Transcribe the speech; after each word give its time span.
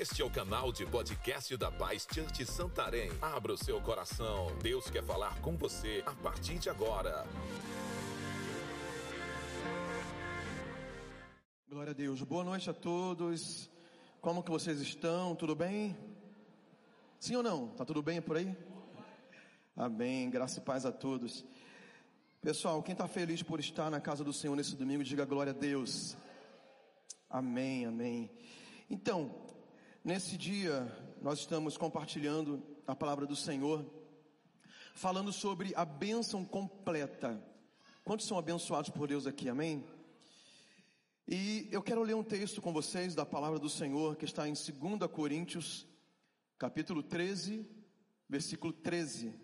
Este 0.00 0.22
é 0.22 0.24
o 0.24 0.30
canal 0.30 0.70
de 0.70 0.86
podcast 0.86 1.56
da 1.56 1.72
Paz 1.72 2.06
Church 2.14 2.46
Santarém. 2.46 3.10
Abra 3.20 3.52
o 3.52 3.56
seu 3.58 3.80
coração. 3.80 4.46
Deus 4.62 4.88
quer 4.88 5.02
falar 5.02 5.40
com 5.40 5.56
você 5.56 6.04
a 6.06 6.14
partir 6.14 6.56
de 6.56 6.70
agora. 6.70 7.26
Glória 11.68 11.90
a 11.90 11.94
Deus. 11.94 12.22
Boa 12.22 12.44
noite 12.44 12.70
a 12.70 12.72
todos. 12.72 13.68
Como 14.20 14.40
que 14.44 14.52
vocês 14.52 14.80
estão? 14.80 15.34
Tudo 15.34 15.56
bem? 15.56 15.96
Sim 17.18 17.34
ou 17.34 17.42
não? 17.42 17.66
Tá 17.66 17.84
tudo 17.84 18.00
bem 18.00 18.22
por 18.22 18.36
aí? 18.36 18.56
Amém. 19.74 20.30
Graça 20.30 20.60
e 20.60 20.62
paz 20.62 20.86
a 20.86 20.92
todos. 20.92 21.44
Pessoal, 22.40 22.80
quem 22.84 22.92
está 22.92 23.08
feliz 23.08 23.42
por 23.42 23.58
estar 23.58 23.90
na 23.90 24.00
casa 24.00 24.22
do 24.22 24.32
Senhor 24.32 24.54
nesse 24.54 24.76
domingo, 24.76 25.02
diga 25.02 25.24
glória 25.24 25.50
a 25.50 25.56
Deus. 25.56 26.16
Amém, 27.28 27.84
amém. 27.84 28.30
Então, 28.88 29.57
nesse 30.08 30.38
dia, 30.38 30.90
nós 31.20 31.40
estamos 31.40 31.76
compartilhando 31.76 32.66
a 32.86 32.96
palavra 32.96 33.26
do 33.26 33.36
Senhor, 33.36 33.84
falando 34.94 35.30
sobre 35.34 35.74
a 35.76 35.84
bênção 35.84 36.46
completa. 36.46 37.38
Quantos 38.02 38.26
são 38.26 38.38
abençoados 38.38 38.88
por 38.88 39.06
Deus 39.06 39.26
aqui, 39.26 39.50
amém? 39.50 39.84
E 41.28 41.68
eu 41.70 41.82
quero 41.82 42.02
ler 42.02 42.16
um 42.16 42.24
texto 42.24 42.62
com 42.62 42.72
vocês 42.72 43.14
da 43.14 43.26
palavra 43.26 43.58
do 43.58 43.68
Senhor, 43.68 44.16
que 44.16 44.24
está 44.24 44.48
em 44.48 44.54
2 44.54 45.10
Coríntios, 45.12 45.86
capítulo 46.56 47.02
13, 47.02 47.68
versículo 48.26 48.72
13. 48.72 49.34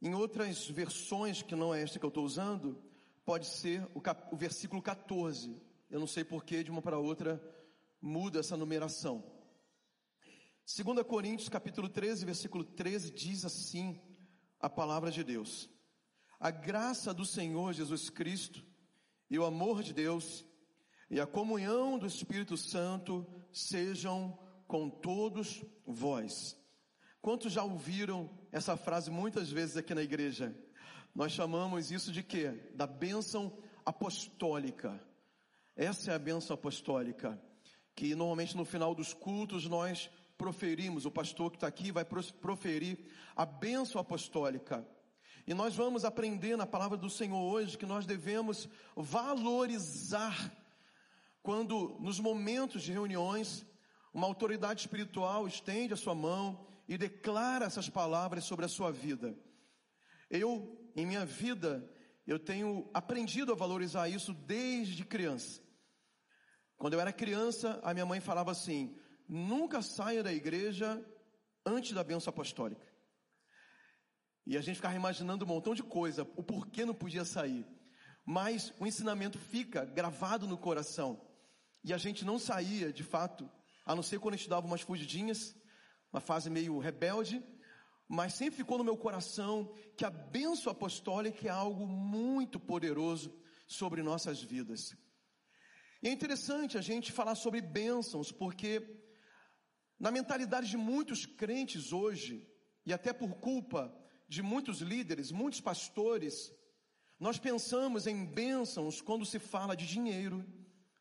Em 0.00 0.14
outras 0.14 0.66
versões, 0.66 1.42
que 1.42 1.54
não 1.54 1.74
é 1.74 1.82
esta 1.82 1.98
que 1.98 2.06
eu 2.06 2.08
estou 2.08 2.24
usando, 2.24 2.82
pode 3.22 3.44
ser 3.44 3.86
o, 3.92 4.00
cap, 4.00 4.34
o 4.34 4.36
versículo 4.38 4.80
14. 4.80 5.54
Eu 5.90 6.00
não 6.00 6.06
sei 6.06 6.24
porquê, 6.24 6.64
de 6.64 6.70
uma 6.70 6.80
para 6.80 6.98
outra, 6.98 7.38
muda 8.00 8.40
essa 8.40 8.56
numeração. 8.56 9.33
2 10.66 11.02
Coríntios 11.06 11.50
capítulo 11.50 11.90
13, 11.90 12.24
versículo 12.24 12.64
13 12.64 13.10
diz 13.10 13.44
assim 13.44 14.00
a 14.58 14.70
palavra 14.70 15.10
de 15.10 15.22
Deus: 15.22 15.68
A 16.40 16.50
graça 16.50 17.12
do 17.12 17.26
Senhor 17.26 17.74
Jesus 17.74 18.08
Cristo 18.08 18.64
e 19.28 19.38
o 19.38 19.44
amor 19.44 19.82
de 19.82 19.92
Deus 19.92 20.42
e 21.10 21.20
a 21.20 21.26
comunhão 21.26 21.98
do 21.98 22.06
Espírito 22.06 22.56
Santo 22.56 23.26
sejam 23.52 24.38
com 24.66 24.88
todos 24.88 25.62
vós. 25.86 26.56
Quantos 27.20 27.52
já 27.52 27.62
ouviram 27.62 28.30
essa 28.50 28.74
frase 28.74 29.10
muitas 29.10 29.50
vezes 29.50 29.76
aqui 29.76 29.94
na 29.94 30.02
igreja? 30.02 30.56
Nós 31.14 31.32
chamamos 31.32 31.90
isso 31.90 32.10
de 32.10 32.22
quê? 32.22 32.52
Da 32.74 32.86
bênção 32.86 33.58
apostólica. 33.84 34.98
Essa 35.76 36.12
é 36.12 36.14
a 36.14 36.18
bênção 36.18 36.54
apostólica 36.54 37.38
que 37.94 38.14
normalmente 38.14 38.56
no 38.56 38.64
final 38.64 38.94
dos 38.94 39.12
cultos 39.12 39.68
nós 39.68 40.10
proferimos, 40.36 41.04
o 41.04 41.10
pastor 41.10 41.50
que 41.50 41.56
está 41.56 41.66
aqui 41.66 41.90
vai 41.90 42.04
proferir 42.04 42.98
a 43.36 43.44
bênção 43.44 44.00
apostólica. 44.00 44.86
E 45.46 45.52
nós 45.52 45.74
vamos 45.74 46.04
aprender 46.04 46.56
na 46.56 46.66
palavra 46.66 46.96
do 46.96 47.10
Senhor 47.10 47.38
hoje 47.38 47.76
que 47.76 47.86
nós 47.86 48.06
devemos 48.06 48.68
valorizar 48.96 50.52
quando 51.42 51.98
nos 52.00 52.18
momentos 52.18 52.82
de 52.82 52.92
reuniões 52.92 53.66
uma 54.12 54.26
autoridade 54.26 54.80
espiritual 54.80 55.46
estende 55.46 55.92
a 55.92 55.96
sua 55.96 56.14
mão 56.14 56.66
e 56.88 56.96
declara 56.96 57.66
essas 57.66 57.88
palavras 57.88 58.44
sobre 58.44 58.64
a 58.64 58.68
sua 58.68 58.90
vida. 58.90 59.36
Eu, 60.30 60.90
em 60.96 61.04
minha 61.04 61.26
vida, 61.26 61.86
eu 62.26 62.38
tenho 62.38 62.88
aprendido 62.94 63.52
a 63.52 63.56
valorizar 63.56 64.08
isso 64.08 64.32
desde 64.32 65.04
criança. 65.04 65.60
Quando 66.76 66.94
eu 66.94 67.00
era 67.00 67.12
criança, 67.12 67.78
a 67.82 67.92
minha 67.92 68.06
mãe 68.06 68.20
falava 68.20 68.50
assim: 68.50 68.96
nunca 69.28 69.82
saia 69.82 70.22
da 70.22 70.32
igreja 70.32 71.04
antes 71.64 71.92
da 71.92 72.04
bênção 72.04 72.30
apostólica. 72.30 72.86
E 74.46 74.56
a 74.56 74.60
gente 74.60 74.76
ficava 74.76 74.94
imaginando 74.94 75.44
um 75.44 75.48
montão 75.48 75.74
de 75.74 75.82
coisa, 75.82 76.22
o 76.36 76.42
porquê 76.42 76.84
não 76.84 76.94
podia 76.94 77.24
sair. 77.24 77.66
Mas 78.24 78.72
o 78.78 78.86
ensinamento 78.86 79.38
fica 79.38 79.84
gravado 79.84 80.46
no 80.46 80.58
coração. 80.58 81.20
E 81.82 81.92
a 81.92 81.98
gente 81.98 82.24
não 82.24 82.38
saía, 82.38 82.92
de 82.92 83.02
fato, 83.02 83.50
a 83.84 83.94
não 83.94 84.02
ser 84.02 84.18
quando 84.18 84.34
a 84.34 84.36
gente 84.36 84.48
dava 84.48 84.66
umas 84.66 84.80
fugidinhas, 84.82 85.54
uma 86.12 86.20
fase 86.20 86.48
meio 86.48 86.78
rebelde, 86.78 87.42
mas 88.08 88.34
sempre 88.34 88.56
ficou 88.56 88.78
no 88.78 88.84
meu 88.84 88.96
coração 88.96 89.74
que 89.96 90.04
a 90.04 90.10
bênção 90.10 90.70
apostólica 90.70 91.46
é 91.46 91.50
algo 91.50 91.86
muito 91.86 92.60
poderoso 92.60 93.34
sobre 93.66 94.02
nossas 94.02 94.42
vidas. 94.42 94.94
E 96.02 96.08
é 96.08 96.12
interessante 96.12 96.76
a 96.76 96.82
gente 96.82 97.12
falar 97.12 97.34
sobre 97.34 97.62
bênçãos, 97.62 98.30
porque 98.30 99.03
na 99.98 100.10
mentalidade 100.10 100.68
de 100.68 100.76
muitos 100.76 101.26
crentes 101.26 101.92
hoje, 101.92 102.48
e 102.84 102.92
até 102.92 103.12
por 103.12 103.34
culpa 103.36 103.94
de 104.28 104.42
muitos 104.42 104.80
líderes, 104.80 105.30
muitos 105.30 105.60
pastores, 105.60 106.52
nós 107.18 107.38
pensamos 107.38 108.06
em 108.06 108.24
bênçãos 108.24 109.00
quando 109.00 109.24
se 109.24 109.38
fala 109.38 109.76
de 109.76 109.86
dinheiro, 109.86 110.44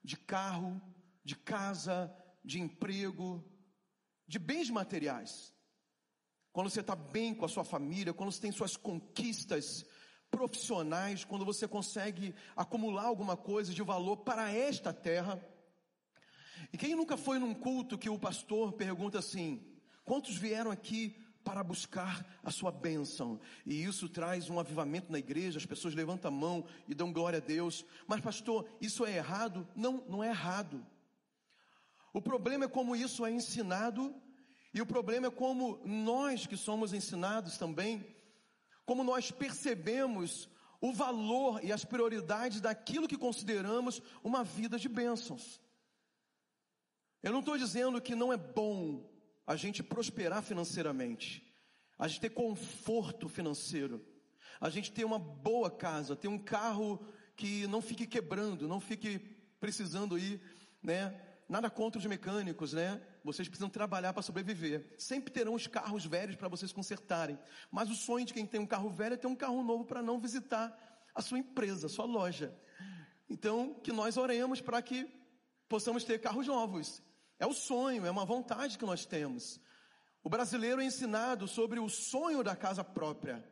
de 0.04 0.18
carro, 0.18 0.82
de 1.24 1.36
casa, 1.36 2.14
de 2.44 2.60
emprego, 2.60 3.44
de 4.28 4.38
bens 4.40 4.70
materiais. 4.70 5.54
Quando 6.52 6.70
você 6.70 6.82
está 6.82 6.96
bem 6.96 7.34
com 7.34 7.46
a 7.46 7.50
sua 7.50 7.64
família, 7.64 8.14
quando 8.14 8.32
você 8.32 8.42
tem 8.42 8.52
suas 8.52 8.78
conquistas 8.78 9.86
profissionais, 10.30 11.24
quando 11.24 11.46
você 11.46 11.68
consegue 11.68 12.34
acumular 12.56 13.06
alguma 13.06 13.38
coisa 13.38 13.74
de 13.74 13.84
valor 13.84 14.18
para 14.18 14.52
esta 14.52 14.92
terra. 14.92 15.40
E 16.74 16.78
quem 16.78 16.96
nunca 16.96 17.16
foi 17.16 17.40
num 17.40 17.54
culto 17.54 17.98
que 17.98 18.10
o 18.10 18.20
pastor 18.20 18.74
pergunta 18.74 19.20
assim: 19.20 19.64
quantos 20.04 20.36
vieram 20.36 20.72
aqui 20.72 21.16
para 21.46 21.64
buscar 21.64 22.26
a 22.44 22.52
sua 22.52 22.72
bênção? 22.72 23.40
E 23.66 23.84
isso 23.84 24.10
traz 24.10 24.50
um 24.50 24.60
avivamento 24.60 25.12
na 25.12 25.20
igreja, 25.20 25.60
as 25.60 25.66
pessoas 25.66 25.94
levantam 25.94 26.30
a 26.30 26.34
mão 26.34 26.66
e 26.88 26.94
dão 26.94 27.14
glória 27.14 27.38
a 27.38 27.42
Deus. 27.42 27.86
Mas, 28.08 28.20
pastor, 28.20 28.68
isso 28.82 29.06
é 29.06 29.16
errado? 29.16 29.66
Não, 29.76 30.04
não 30.10 30.24
é 30.24 30.30
errado. 30.30 30.86
O 32.12 32.22
problema 32.22 32.66
é 32.66 32.68
como 32.68 32.96
isso 32.96 33.26
é 33.26 33.32
ensinado, 33.32 34.14
e 34.74 34.82
o 34.82 34.86
problema 34.86 35.28
é 35.28 35.32
como 35.32 35.80
nós 35.86 36.46
que 36.46 36.58
somos 36.58 36.94
ensinados 36.94 37.58
também 37.58 38.06
como 38.86 39.04
nós 39.04 39.32
percebemos 39.32 40.50
o 40.82 40.92
valor 40.92 41.64
e 41.64 41.72
as 41.72 41.86
prioridades 41.86 42.60
daquilo 42.60 43.08
que 43.08 43.18
consideramos 43.18 44.02
uma 44.24 44.44
vida 44.44 44.78
de 44.78 44.90
bênçãos. 44.90 45.62
Eu 47.24 47.32
não 47.32 47.40
estou 47.40 47.58
dizendo 47.58 48.02
que 48.02 48.16
não 48.16 48.34
é 48.34 48.38
bom 48.38 49.10
a 49.48 49.56
gente 49.56 49.82
prosperar 49.82 50.44
financeiramente, 50.44 51.42
a 51.98 52.06
gente 52.06 52.20
ter 52.20 52.32
conforto 52.32 53.30
financeiro, 53.30 54.06
a 54.60 54.70
gente 54.70 54.92
ter 54.92 55.06
uma 55.06 55.18
boa 55.18 55.72
casa, 55.72 56.18
ter 56.18 56.28
um 56.28 56.38
carro 56.38 57.00
que 57.38 57.66
não 57.68 57.82
fique 57.82 58.06
quebrando, 58.06 58.68
não 58.68 58.82
fique 58.82 59.20
precisando 59.58 60.18
ir, 60.18 60.42
né, 60.82 61.18
nada 61.48 61.70
contra 61.70 61.98
os 61.98 62.06
mecânicos, 62.06 62.74
né? 62.74 63.02
Vocês 63.24 63.48
precisam 63.48 63.70
trabalhar 63.70 64.12
para 64.12 64.22
sobreviver. 64.22 64.94
Sempre 64.98 65.32
terão 65.32 65.54
os 65.54 65.66
carros 65.66 66.06
velhos 66.06 66.36
para 66.36 66.50
vocês 66.50 66.74
consertarem. 66.74 67.40
Mas 67.72 67.90
o 67.90 67.96
sonho 67.96 68.26
de 68.26 68.34
quem 68.34 68.46
tem 68.46 68.60
um 68.60 68.68
carro 68.68 68.90
velho 68.90 69.14
é 69.14 69.18
ter 69.18 69.28
um 69.28 69.36
carro 69.36 69.64
novo 69.64 69.86
para 69.86 70.04
não 70.04 70.20
visitar 70.20 70.78
a 71.16 71.22
sua 71.22 71.40
empresa, 71.40 71.88
a 71.88 71.90
sua 71.90 72.04
loja. 72.04 72.54
Então, 73.30 73.76
que 73.76 73.94
nós 73.94 74.18
oremos 74.18 74.60
para 74.60 74.82
que 74.82 75.10
possamos 75.70 76.04
ter 76.04 76.20
carros 76.20 76.48
novos. 76.48 77.02
É 77.44 77.46
o 77.46 77.52
sonho, 77.52 78.06
é 78.06 78.10
uma 78.10 78.24
vontade 78.24 78.78
que 78.78 78.86
nós 78.86 79.06
temos. 79.06 79.60
O 80.24 80.30
brasileiro 80.30 80.80
é 80.80 80.86
ensinado 80.86 81.46
sobre 81.46 81.78
o 81.78 81.90
sonho 81.90 82.42
da 82.42 82.56
casa 82.56 82.86
própria. 82.86 83.44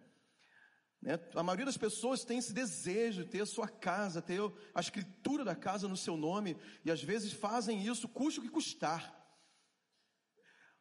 Né? 1.01 1.19
A 1.35 1.43
maioria 1.43 1.65
das 1.65 1.75
pessoas 1.75 2.23
tem 2.23 2.37
esse 2.37 2.53
desejo 2.53 3.25
de 3.25 3.29
ter 3.31 3.41
a 3.41 3.45
sua 3.45 3.67
casa, 3.67 4.21
ter 4.21 4.39
a 4.73 4.79
escritura 4.79 5.43
da 5.43 5.57
casa 5.57 5.89
no 5.89 5.97
seu 5.97 6.15
nome, 6.15 6.55
e 6.85 6.89
às 6.89 7.03
vezes 7.03 7.33
fazem 7.33 7.85
isso, 7.85 8.07
custe 8.07 8.39
o 8.39 8.43
que 8.43 8.47
custar. 8.47 9.13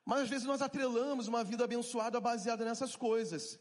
Mas 0.06 0.20
às 0.20 0.28
vezes 0.28 0.46
nós 0.46 0.62
atrelamos 0.62 1.26
uma 1.26 1.42
vida 1.42 1.64
abençoada 1.64 2.20
baseada 2.20 2.64
nessas 2.64 2.94
coisas. 2.94 3.58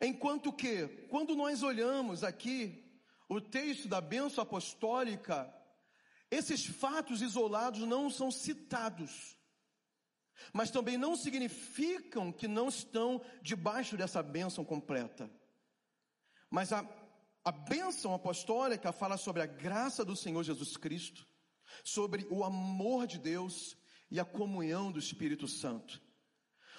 Enquanto 0.00 0.54
que, 0.54 0.88
quando 1.10 1.36
nós 1.36 1.62
olhamos 1.62 2.24
aqui 2.24 2.82
o 3.28 3.42
texto 3.42 3.88
da 3.88 4.00
bênção 4.00 4.42
apostólica, 4.42 5.54
esses 6.30 6.64
fatos 6.64 7.22
isolados 7.22 7.80
não 7.80 8.08
são 8.08 8.30
citados. 8.30 9.36
Mas 10.52 10.70
também 10.70 10.96
não 10.96 11.16
significam 11.16 12.32
que 12.32 12.48
não 12.48 12.68
estão 12.68 13.20
debaixo 13.42 13.96
dessa 13.96 14.22
bênção 14.22 14.64
completa. 14.64 15.30
Mas 16.48 16.72
a, 16.72 16.88
a 17.44 17.52
bênção 17.52 18.14
apostólica 18.14 18.92
fala 18.92 19.16
sobre 19.16 19.42
a 19.42 19.46
graça 19.46 20.04
do 20.04 20.16
Senhor 20.16 20.42
Jesus 20.42 20.76
Cristo, 20.76 21.26
sobre 21.84 22.26
o 22.30 22.42
amor 22.44 23.06
de 23.06 23.18
Deus 23.18 23.76
e 24.10 24.18
a 24.18 24.24
comunhão 24.24 24.90
do 24.90 24.98
Espírito 24.98 25.46
Santo. 25.46 26.00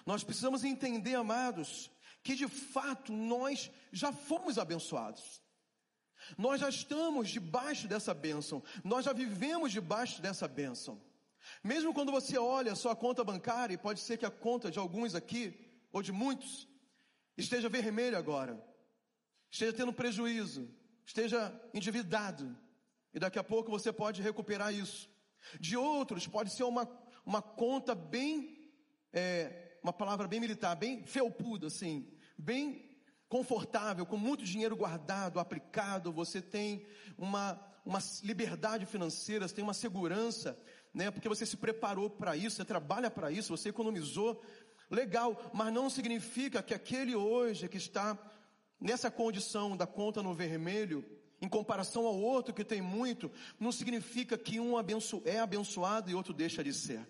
Nós 0.06 0.24
precisamos 0.24 0.64
entender, 0.64 1.16
amados, 1.16 1.92
que 2.24 2.36
de 2.36 2.48
fato 2.48 3.14
nós 3.14 3.72
já 3.92 4.12
fomos 4.12 4.58
abençoados. 4.58 5.41
Nós 6.38 6.62
já 6.62 6.70
estamos 6.70 7.30
debaixo 7.30 7.88
dessa 7.88 8.14
bênção. 8.14 8.64
Nós 8.84 9.06
já 9.06 9.14
vivemos 9.14 9.72
debaixo 9.72 10.22
dessa 10.22 10.48
bênção. 10.48 11.02
Mesmo 11.64 11.94
quando 11.94 12.12
você 12.12 12.38
olha 12.38 12.76
sua 12.76 12.96
conta 12.96 13.24
bancária, 13.24 13.74
e 13.74 13.78
pode 13.78 14.00
ser 14.00 14.18
que 14.18 14.26
a 14.26 14.32
conta 14.32 14.70
de 14.72 14.80
alguns 14.80 15.16
aqui, 15.16 15.54
ou 15.92 16.02
de 16.02 16.12
muitos, 16.12 16.68
esteja 17.38 17.70
vermelha 17.70 18.18
agora, 18.18 18.64
esteja 19.50 19.74
tendo 19.74 19.94
prejuízo, 19.94 20.70
esteja 21.06 21.54
endividado, 21.74 22.56
e 23.14 23.20
daqui 23.20 23.40
a 23.40 23.44
pouco 23.44 23.72
você 23.72 23.92
pode 23.92 24.22
recuperar 24.22 24.74
isso. 24.74 25.10
De 25.60 25.76
outros, 25.76 26.28
pode 26.28 26.54
ser 26.54 26.64
uma, 26.64 26.88
uma 27.26 27.42
conta 27.42 27.94
bem, 27.94 28.72
é, 29.12 29.78
uma 29.84 29.92
palavra 29.92 30.28
bem 30.28 30.40
militar, 30.40 30.76
bem 30.76 31.04
felpuda, 31.06 31.68
assim, 31.68 32.08
bem 32.38 32.91
confortável, 33.32 34.06
com 34.06 34.18
muito 34.18 34.44
dinheiro 34.44 34.76
guardado, 34.76 35.40
aplicado, 35.40 36.12
você 36.12 36.42
tem 36.42 36.86
uma, 37.18 37.58
uma 37.86 38.00
liberdade 38.24 38.86
financeira, 38.86 39.48
você 39.48 39.56
tem 39.56 39.64
uma 39.64 39.74
segurança, 39.74 40.60
né? 40.94 41.10
Porque 41.10 41.30
você 41.30 41.46
se 41.46 41.56
preparou 41.56 42.10
para 42.10 42.36
isso, 42.36 42.58
você 42.58 42.66
trabalha 42.66 43.10
para 43.10 43.32
isso, 43.32 43.56
você 43.56 43.70
economizou, 43.70 44.44
legal, 44.90 45.50
mas 45.54 45.74
não 45.74 45.90
significa 45.90 46.62
que 46.62 46.74
aquele 46.74 47.16
hoje 47.16 47.70
que 47.70 47.78
está 47.78 48.20
nessa 48.78 49.10
condição 49.10 49.78
da 49.78 49.88
conta 49.88 50.22
no 50.22 50.34
vermelho, 50.34 51.02
em 51.42 51.48
comparação 51.48 52.06
ao 52.06 52.20
outro 52.20 52.54
que 52.54 52.66
tem 52.66 52.82
muito, 52.82 53.32
não 53.58 53.72
significa 53.72 54.38
que 54.38 54.60
um 54.60 54.74
é 55.24 55.40
abençoado 55.40 56.12
e 56.12 56.14
outro 56.14 56.34
deixa 56.34 56.62
de 56.62 56.74
ser. 56.74 57.08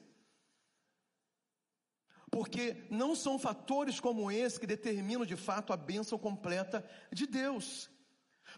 Porque 2.32 2.88
não 2.90 3.14
são 3.14 3.38
fatores 3.38 4.00
como 4.00 4.32
esse 4.32 4.60
que 4.60 4.66
determinam 4.66 5.26
de 5.26 5.36
fato 5.36 5.74
a 5.74 5.78
bênção 5.78 6.18
completa 6.18 6.84
de 7.12 7.28
Deus. 7.28 7.90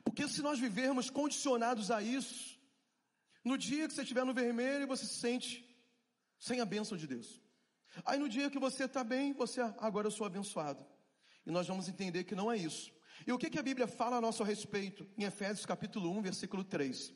Porque 0.03 0.27
se 0.27 0.41
nós 0.43 0.59
vivermos 0.59 1.09
condicionados 1.09 1.89
a 1.89 2.01
isso, 2.01 2.59
no 3.43 3.57
dia 3.57 3.87
que 3.87 3.93
você 3.93 4.03
estiver 4.03 4.23
no 4.23 4.33
vermelho, 4.33 4.87
você 4.87 5.05
se 5.05 5.15
sente 5.15 5.67
sem 6.39 6.61
a 6.61 6.65
bênção 6.65 6.95
de 6.95 7.07
Deus. 7.07 7.41
Aí 8.05 8.19
no 8.19 8.29
dia 8.29 8.49
que 8.49 8.59
você 8.59 8.85
está 8.85 9.03
bem, 9.03 9.33
você, 9.33 9.59
ah, 9.59 9.75
agora 9.79 10.07
eu 10.07 10.11
sou 10.11 10.25
abençoado. 10.25 10.85
E 11.45 11.51
nós 11.51 11.67
vamos 11.67 11.89
entender 11.89 12.23
que 12.23 12.35
não 12.35 12.51
é 12.51 12.57
isso. 12.57 12.91
E 13.25 13.31
o 13.31 13.37
que, 13.37 13.49
que 13.49 13.59
a 13.59 13.63
Bíblia 13.63 13.87
fala 13.87 14.17
a 14.17 14.21
nosso 14.21 14.43
respeito? 14.43 15.07
Em 15.17 15.23
Efésios 15.23 15.65
capítulo 15.65 16.11
1, 16.11 16.21
versículo 16.21 16.63
3. 16.63 17.13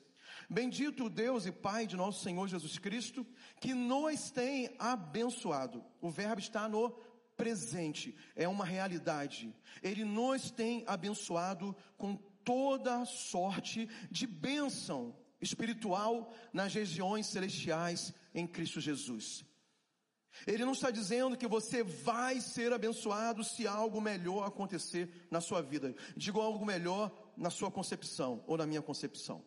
Bendito 0.49 1.05
o 1.05 1.09
Deus 1.09 1.45
e 1.45 1.51
Pai 1.51 1.85
de 1.85 1.97
nosso 1.97 2.23
Senhor 2.23 2.47
Jesus 2.47 2.77
Cristo, 2.77 3.25
que 3.59 3.73
nos 3.73 4.31
tem 4.31 4.73
abençoado. 4.79 5.83
O 6.01 6.09
verbo 6.09 6.39
está 6.39 6.69
no 6.69 6.89
presente, 7.35 8.15
é 8.35 8.47
uma 8.47 8.65
realidade. 8.65 9.53
Ele 9.83 10.05
nos 10.05 10.49
tem 10.49 10.83
abençoado 10.87 11.75
com 11.97 12.15
toda 12.43 13.05
sorte 13.05 13.89
de 14.09 14.25
bênção 14.25 15.13
espiritual 15.41 16.33
nas 16.53 16.73
regiões 16.73 17.27
celestiais 17.27 18.13
em 18.33 18.47
Cristo 18.47 18.79
Jesus. 18.79 19.45
Ele 20.45 20.63
não 20.63 20.73
está 20.73 20.91
dizendo 20.91 21.35
que 21.35 21.47
você 21.47 21.83
vai 21.83 22.39
ser 22.39 22.71
abençoado 22.71 23.43
se 23.43 23.67
algo 23.67 23.99
melhor 23.99 24.45
acontecer 24.45 25.27
na 25.31 25.41
sua 25.41 25.61
vida. 25.61 25.95
Digo 26.15 26.39
algo 26.39 26.65
melhor 26.65 27.11
na 27.35 27.49
sua 27.49 27.71
concepção 27.71 28.43
ou 28.47 28.55
na 28.55 28.65
minha 28.65 28.81
concepção. 28.81 29.43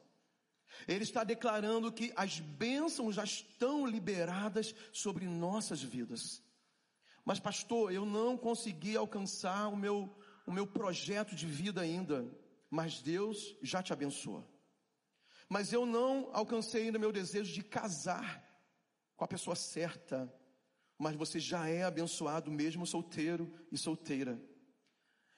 Ele 0.86 1.04
está 1.04 1.24
declarando 1.24 1.92
que 1.92 2.12
as 2.16 2.40
bênçãos 2.40 3.14
já 3.14 3.24
estão 3.24 3.86
liberadas 3.86 4.74
sobre 4.92 5.26
nossas 5.26 5.82
vidas. 5.82 6.42
Mas, 7.24 7.38
pastor, 7.38 7.92
eu 7.92 8.04
não 8.04 8.36
consegui 8.36 8.96
alcançar 8.96 9.68
o 9.68 9.76
meu, 9.76 10.16
o 10.46 10.52
meu 10.52 10.66
projeto 10.66 11.34
de 11.34 11.46
vida 11.46 11.80
ainda. 11.80 12.26
Mas 12.70 13.02
Deus 13.02 13.56
já 13.62 13.82
te 13.82 13.92
abençoa. 13.92 14.48
Mas 15.48 15.72
eu 15.72 15.84
não 15.84 16.30
alcancei 16.32 16.84
ainda 16.84 16.98
meu 16.98 17.12
desejo 17.12 17.52
de 17.52 17.62
casar 17.62 18.44
com 19.16 19.24
a 19.24 19.28
pessoa 19.28 19.56
certa. 19.56 20.32
Mas 20.96 21.16
você 21.16 21.40
já 21.40 21.68
é 21.68 21.82
abençoado 21.82 22.50
mesmo 22.50 22.86
solteiro 22.86 23.52
e 23.72 23.76
solteira. 23.76 24.40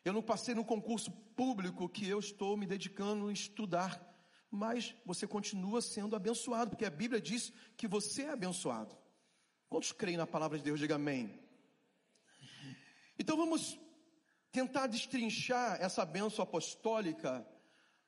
Eu 0.04 0.12
não 0.12 0.22
passei 0.22 0.54
no 0.54 0.64
concurso 0.64 1.10
público 1.10 1.88
que 1.88 2.08
eu 2.08 2.18
estou 2.18 2.56
me 2.56 2.66
dedicando 2.66 3.28
a 3.28 3.32
estudar 3.32 4.11
mas 4.52 4.94
você 5.06 5.26
continua 5.26 5.80
sendo 5.80 6.14
abençoado, 6.14 6.70
porque 6.70 6.84
a 6.84 6.90
Bíblia 6.90 7.18
diz 7.18 7.50
que 7.74 7.88
você 7.88 8.24
é 8.24 8.32
abençoado. 8.32 8.94
Quantos 9.66 9.92
creem 9.92 10.18
na 10.18 10.26
palavra 10.26 10.58
de 10.58 10.64
Deus? 10.64 10.78
Diga 10.78 10.96
amém. 10.96 11.40
Então 13.18 13.34
vamos 13.34 13.78
tentar 14.52 14.86
destrinchar 14.86 15.78
essa 15.80 16.04
bênção 16.04 16.42
apostólica 16.42 17.46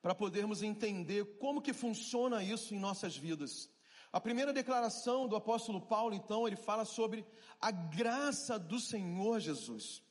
para 0.03 0.13
podermos 0.13 0.61
entender 0.61 1.25
como 1.39 1.61
que 1.63 1.73
funciona 1.73 2.43
isso 2.43 2.75
em 2.75 2.79
nossas 2.79 3.17
vidas. 3.17 3.67
A 4.13 4.21
primeira 4.21 4.53
declaração 4.53 5.27
do 5.27 5.35
apóstolo 5.35 5.81
Paulo, 5.81 6.13
então, 6.13 6.45
ele 6.45 6.55
fala 6.55 6.85
sobre 6.85 7.25
a 7.59 7.71
graça 7.71 8.59
do 8.59 8.79
Senhor 8.79 9.39
Jesus. 9.39 10.03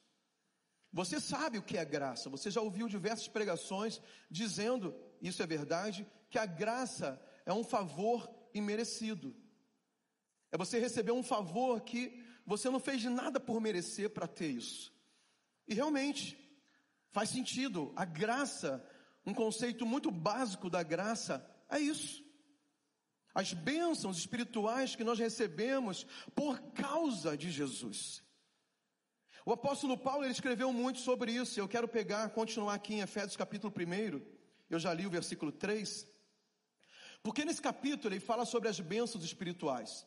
Você 0.93 1.21
sabe 1.21 1.59
o 1.59 1.63
que 1.63 1.77
é 1.77 1.85
graça, 1.85 2.29
você 2.29 2.51
já 2.51 2.61
ouviu 2.61 2.89
diversas 2.89 3.29
pregações 3.29 4.01
dizendo, 4.31 4.95
isso 5.23 5.43
é 5.43 5.47
verdade, 5.47 6.07
que 6.35 6.39
a 6.41 6.47
graça 6.47 7.23
é 7.47 7.53
um 7.53 7.63
favor 7.63 8.29
imerecido. 8.53 9.37
É 10.51 10.59
você 10.59 10.81
receber 10.81 11.13
um 11.13 11.23
favor 11.23 11.81
que 11.83 12.21
você 12.45 12.69
não 12.69 12.81
fez 12.81 13.05
nada 13.05 13.39
por 13.39 13.61
merecer 13.61 14.11
para 14.11 14.27
ter 14.27 14.49
isso. 14.49 14.93
E 15.69 15.75
realmente 15.75 16.37
faz 17.13 17.29
sentido. 17.29 17.93
A 17.95 18.05
graça, 18.05 18.85
um 19.25 19.33
conceito 19.33 19.87
muito 19.87 20.11
básico 20.11 20.69
da 20.69 20.83
graça, 20.83 21.49
é 21.69 21.79
isso. 21.79 22.25
As 23.33 23.53
bênçãos 23.53 24.19
espirituais 24.19 24.97
que 24.97 25.05
nós 25.05 25.21
recebemos 25.21 26.05
por 26.35 26.61
causa 26.73 27.37
de 27.37 27.49
Jesus. 27.49 28.25
O 29.47 29.53
apóstolo 29.53 29.97
Paulo 29.97 30.25
ele 30.25 30.33
escreveu 30.33 30.73
muito 30.73 30.99
sobre 30.99 31.31
isso. 31.31 31.61
Eu 31.61 31.69
quero 31.69 31.87
pegar, 31.87 32.29
continuar 32.31 32.75
aqui 32.75 32.95
em 32.95 33.03
Efésios 33.03 33.37
capítulo 33.37 33.73
1. 33.73 34.21
Eu 34.69 34.81
já 34.81 34.93
li 34.93 35.07
o 35.07 35.11
versículo 35.11 35.53
3. 35.53 36.13
Porque 37.25 37.43
nesse 37.43 37.63
capítulo 37.63 38.13
ele 38.13 38.21
fala 38.21 38.45
sobre 38.45 38.69
as 38.69 38.79
bênçãos 38.79 39.25
espirituais. 39.25 40.07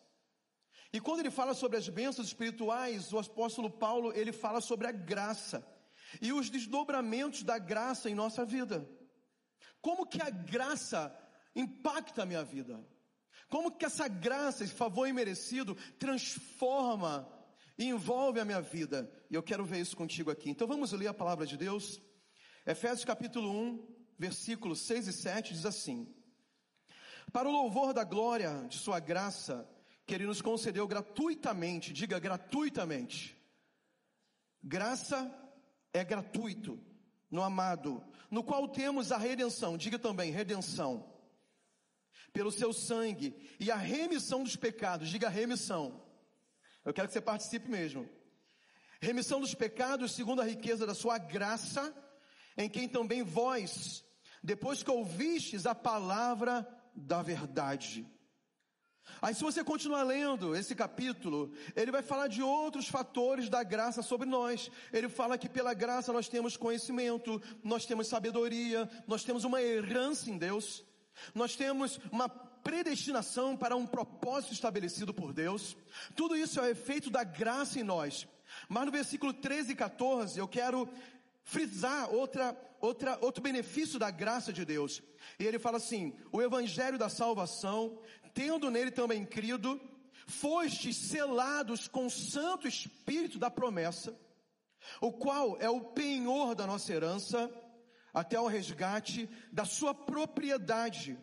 E 0.93 1.01
quando 1.01 1.21
ele 1.21 1.31
fala 1.31 1.55
sobre 1.55 1.75
as 1.75 1.89
bênçãos 1.89 2.27
espirituais, 2.27 3.12
o 3.12 3.17
apóstolo 3.17 3.71
Paulo, 3.71 4.13
ele 4.13 4.31
fala 4.31 4.62
sobre 4.62 4.86
a 4.86 4.91
graça 4.91 5.67
e 6.21 6.31
os 6.31 6.47
desdobramentos 6.47 7.41
da 7.41 7.57
graça 7.57 8.07
em 8.07 8.13
nossa 8.13 8.45
vida. 8.45 8.88
Como 9.81 10.05
que 10.05 10.21
a 10.21 10.29
graça 10.29 11.13
impacta 11.55 12.21
a 12.21 12.25
minha 12.25 12.43
vida? 12.43 12.79
Como 13.50 13.71
que 13.71 13.86
essa 13.86 14.07
graça, 14.07 14.63
esse 14.63 14.74
favor 14.74 15.07
imerecido, 15.07 15.75
transforma 15.97 17.27
e 17.79 17.86
envolve 17.86 18.39
a 18.39 18.45
minha 18.45 18.62
vida? 18.62 19.12
E 19.31 19.33
eu 19.33 19.41
quero 19.41 19.65
ver 19.65 19.79
isso 19.79 19.97
contigo 19.97 20.29
aqui. 20.29 20.51
Então 20.51 20.67
vamos 20.67 20.91
ler 20.91 21.07
a 21.07 21.13
palavra 21.15 21.47
de 21.47 21.57
Deus. 21.57 22.00
Efésios 22.63 23.05
capítulo 23.05 23.51
1, 23.51 23.88
versículos 24.19 24.81
6 24.81 25.07
e 25.07 25.13
7 25.13 25.53
diz 25.53 25.65
assim: 25.65 26.13
para 27.31 27.48
o 27.48 27.51
louvor 27.51 27.93
da 27.93 28.03
glória 28.03 28.65
de 28.67 28.77
Sua 28.77 29.00
graça, 29.00 29.67
que 30.05 30.13
Ele 30.13 30.25
nos 30.25 30.41
concedeu 30.41 30.88
gratuitamente, 30.88 31.91
diga 31.93 32.19
gratuitamente. 32.19 33.38
Graça 34.63 35.31
é 35.93 36.03
gratuito 36.03 36.79
no 37.29 37.43
amado, 37.43 38.03
no 38.31 38.43
qual 38.43 38.67
temos 38.67 39.12
a 39.12 39.17
redenção, 39.17 39.77
diga 39.77 40.00
também 40.00 40.31
redenção, 40.31 41.13
pelo 42.31 42.51
seu 42.51 42.72
sangue 42.72 43.36
e 43.60 43.72
a 43.72 43.75
remissão 43.75 44.43
dos 44.43 44.55
pecados, 44.55 45.10
diga 45.10 45.29
remissão. 45.29 46.01
Eu 46.86 46.93
quero 46.93 47.07
que 47.07 47.13
você 47.13 47.22
participe 47.22 47.69
mesmo. 47.69 48.07
Remissão 49.01 49.39
dos 49.39 49.53
pecados 49.53 50.13
segundo 50.13 50.41
a 50.41 50.46
riqueza 50.46 50.86
da 50.86 50.96
sua 50.96 51.17
graça, 51.17 51.93
em 52.57 52.69
quem 52.69 52.88
também 52.88 53.24
vós, 53.24 54.03
depois 54.41 54.81
que 54.81 54.89
ouvistes 54.89 55.65
a 55.65 55.75
palavra 55.75 56.65
da 56.98 57.22
verdade. 57.22 58.06
Aí, 59.22 59.34
se 59.34 59.42
você 59.42 59.63
continuar 59.63 60.04
lendo 60.04 60.56
esse 60.56 60.75
capítulo, 60.75 61.51
ele 61.75 61.92
vai 61.92 62.01
falar 62.01 62.27
de 62.27 62.44
outros 62.44 62.88
fatores 62.88 63.50
da 63.50 63.63
graça 63.63 64.01
sobre 64.01 64.27
nós. 64.27 64.70
Ele 64.92 65.08
fala 65.08 65.38
que 65.38 65.48
pela 65.48 65.74
graça 65.74 66.12
nós 66.12 66.27
temos 66.27 66.58
conhecimento, 66.58 67.42
nós 67.63 67.86
temos 67.86 68.08
sabedoria, 68.08 68.89
nós 69.08 69.24
temos 69.24 69.44
uma 69.44 69.62
herança 69.62 70.30
em 70.30 70.38
Deus, 70.38 70.84
nós 71.34 71.56
temos 71.56 72.00
uma 72.12 72.27
predestinação 72.30 73.56
para 73.56 73.75
um 73.75 73.88
propósito 73.88 74.54
estabelecido 74.54 75.13
por 75.13 75.34
Deus. 75.34 75.77
Tudo 76.16 76.36
isso 76.36 76.60
é 76.60 76.63
o 76.63 76.70
efeito 76.70 77.10
da 77.10 77.24
graça 77.24 77.80
em 77.80 77.84
nós. 77.84 78.27
Mas 78.68 78.86
no 78.86 78.92
versículo 78.92 79.34
13 79.34 79.72
e 79.72 79.75
14, 79.75 80.39
eu 80.39 80.48
quero 80.48 80.88
frisar 81.44 82.13
outra, 82.13 82.56
outra, 82.82 83.18
outro 83.22 83.42
benefício 83.42 83.98
da 83.98 84.12
graça 84.12 84.51
de 84.51 84.66
Deus. 84.66 85.01
E 85.39 85.46
ele 85.46 85.60
fala 85.60 85.77
assim: 85.77 86.13
o 86.31 86.41
evangelho 86.41 86.98
da 86.98 87.10
salvação, 87.10 88.00
tendo 88.34 88.69
nele 88.69 88.91
também 88.91 89.25
crido, 89.25 89.79
fostes 90.27 90.96
selados 90.96 91.88
com 91.88 92.05
o 92.05 92.12
Santo 92.12 92.67
Espírito 92.67 93.39
da 93.39 93.50
promessa, 93.50 94.17
o 95.01 95.12
qual 95.12 95.57
é 95.60 95.69
o 95.69 95.81
penhor 95.81 96.53
da 96.53 96.67
nossa 96.67 96.93
herança, 96.93 97.51
até 98.13 98.39
o 98.39 98.48
resgate 98.48 99.29
da 99.51 99.65
sua 99.65 99.93
propriedade, 99.93 101.17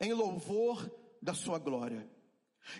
em 0.00 0.12
louvor 0.12 0.90
da 1.22 1.34
sua 1.34 1.58
glória. 1.58 2.08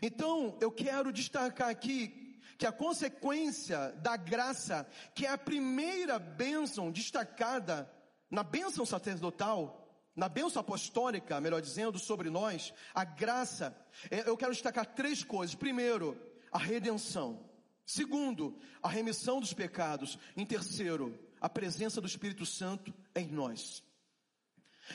Então, 0.03 0.57
eu 0.61 0.71
quero 0.71 1.13
destacar 1.13 1.69
aqui 1.69 2.39
que 2.59 2.67
a 2.67 2.73
consequência 2.73 3.93
da 4.03 4.17
graça, 4.17 4.87
que 5.15 5.25
é 5.25 5.31
a 5.31 5.39
primeira 5.39 6.19
bênção 6.19 6.91
destacada 6.91 7.91
na 8.31 8.43
bênção 8.43 8.85
sacerdotal, 8.85 9.80
na 10.15 10.29
bênção 10.29 10.61
apostólica, 10.61 11.41
melhor 11.41 11.61
dizendo, 11.61 11.99
sobre 11.99 12.31
nós, 12.31 12.73
a 12.95 13.05
graça, 13.05 13.77
é, 14.11 14.29
eu 14.29 14.37
quero 14.37 14.53
destacar 14.53 14.87
três 14.87 15.23
coisas. 15.25 15.55
Primeiro, 15.55 16.21
a 16.51 16.59
redenção. 16.59 17.49
Segundo, 17.87 18.59
a 18.83 18.89
remissão 18.89 19.41
dos 19.41 19.53
pecados. 19.53 20.19
Em 20.37 20.45
terceiro, 20.45 21.19
a 21.41 21.49
presença 21.49 22.01
do 22.01 22.07
Espírito 22.07 22.45
Santo 22.45 22.93
em 23.15 23.29
nós. 23.29 23.83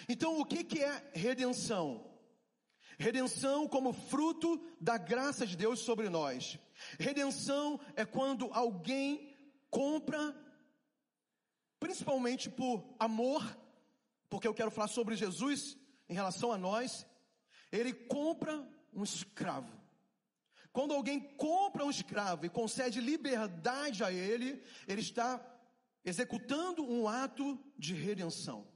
Então, 0.07 0.39
o 0.39 0.45
que, 0.45 0.63
que 0.63 0.83
é 0.83 1.11
redenção? 1.13 2.11
Redenção 2.97 3.67
como 3.67 3.91
fruto 3.91 4.61
da 4.79 4.97
graça 4.97 5.45
de 5.45 5.57
Deus 5.57 5.79
sobre 5.79 6.09
nós. 6.09 6.57
Redenção 6.99 7.79
é 7.95 8.05
quando 8.05 8.49
alguém 8.53 9.35
compra, 9.69 10.35
principalmente 11.79 12.49
por 12.49 12.95
amor, 12.97 13.43
porque 14.35 14.49
eu 14.49 14.53
quero 14.53 14.69
falar 14.69 14.89
sobre 14.89 15.15
Jesus 15.15 15.77
em 16.09 16.13
relação 16.13 16.51
a 16.51 16.57
nós. 16.57 17.07
Ele 17.71 17.93
compra 17.93 18.67
um 18.93 19.01
escravo. 19.01 19.71
Quando 20.73 20.93
alguém 20.93 21.21
compra 21.37 21.85
um 21.85 21.89
escravo 21.89 22.45
e 22.45 22.49
concede 22.49 22.99
liberdade 22.99 24.03
a 24.03 24.11
ele, 24.11 24.61
ele 24.89 24.99
está 24.99 25.39
executando 26.03 26.83
um 26.83 27.07
ato 27.07 27.57
de 27.77 27.93
redenção. 27.93 28.67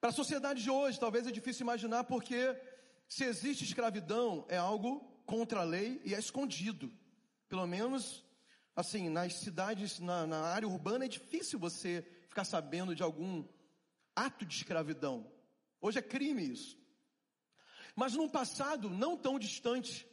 Para 0.00 0.10
a 0.10 0.12
sociedade 0.12 0.62
de 0.62 0.70
hoje, 0.70 1.00
talvez 1.00 1.26
é 1.26 1.32
difícil 1.32 1.64
imaginar 1.64 2.04
porque 2.04 2.56
se 3.08 3.24
existe 3.24 3.64
escravidão 3.64 4.46
é 4.48 4.58
algo 4.58 5.00
contra 5.26 5.62
a 5.62 5.64
lei 5.64 6.00
e 6.04 6.14
é 6.14 6.18
escondido. 6.20 6.88
Pelo 7.48 7.66
menos, 7.66 8.24
assim, 8.76 9.08
nas 9.08 9.34
cidades, 9.34 9.98
na, 9.98 10.24
na 10.24 10.40
área 10.42 10.68
urbana 10.68 11.04
é 11.04 11.08
difícil 11.08 11.58
você 11.58 12.06
ficar 12.28 12.44
sabendo 12.44 12.94
de 12.94 13.02
algum 13.02 13.44
ato 14.14 14.44
de 14.44 14.54
escravidão. 14.54 15.30
Hoje 15.80 15.98
é 15.98 16.02
crime 16.02 16.44
isso. 16.44 16.78
Mas 17.94 18.14
num 18.14 18.28
passado 18.28 18.88
não 18.88 19.16
tão 19.16 19.38
distante, 19.38 20.06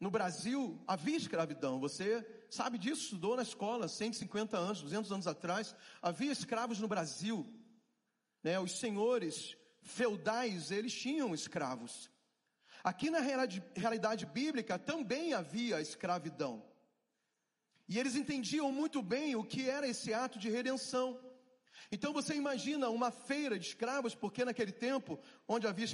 no 0.00 0.10
Brasil 0.10 0.82
havia 0.86 1.16
escravidão, 1.16 1.78
você 1.78 2.26
sabe 2.50 2.76
disso, 2.76 3.02
estudou 3.04 3.36
na 3.36 3.42
escola, 3.42 3.88
150 3.88 4.56
anos, 4.56 4.82
200 4.82 5.12
anos 5.12 5.26
atrás, 5.26 5.74
havia 6.00 6.32
escravos 6.32 6.78
no 6.80 6.88
Brasil. 6.88 7.46
Né? 8.42 8.58
Os 8.58 8.78
senhores 8.78 9.56
feudais, 9.80 10.70
eles 10.70 10.92
tinham 10.92 11.34
escravos. 11.34 12.10
Aqui 12.82 13.10
na 13.10 13.20
realidade, 13.20 14.26
bíblica 14.26 14.78
também 14.78 15.34
havia 15.34 15.80
escravidão. 15.80 16.64
E 17.88 17.98
eles 17.98 18.16
entendiam 18.16 18.72
muito 18.72 19.02
bem 19.02 19.36
o 19.36 19.44
que 19.44 19.68
era 19.68 19.86
esse 19.86 20.12
ato 20.12 20.38
de 20.38 20.48
redenção. 20.50 21.20
Então 21.94 22.10
você 22.10 22.34
imagina 22.34 22.88
uma 22.88 23.10
feira 23.10 23.58
de 23.58 23.66
escravos, 23.66 24.14
porque 24.14 24.46
naquele 24.46 24.72
tempo, 24.72 25.20
onde 25.46 25.66
havia 25.66 25.84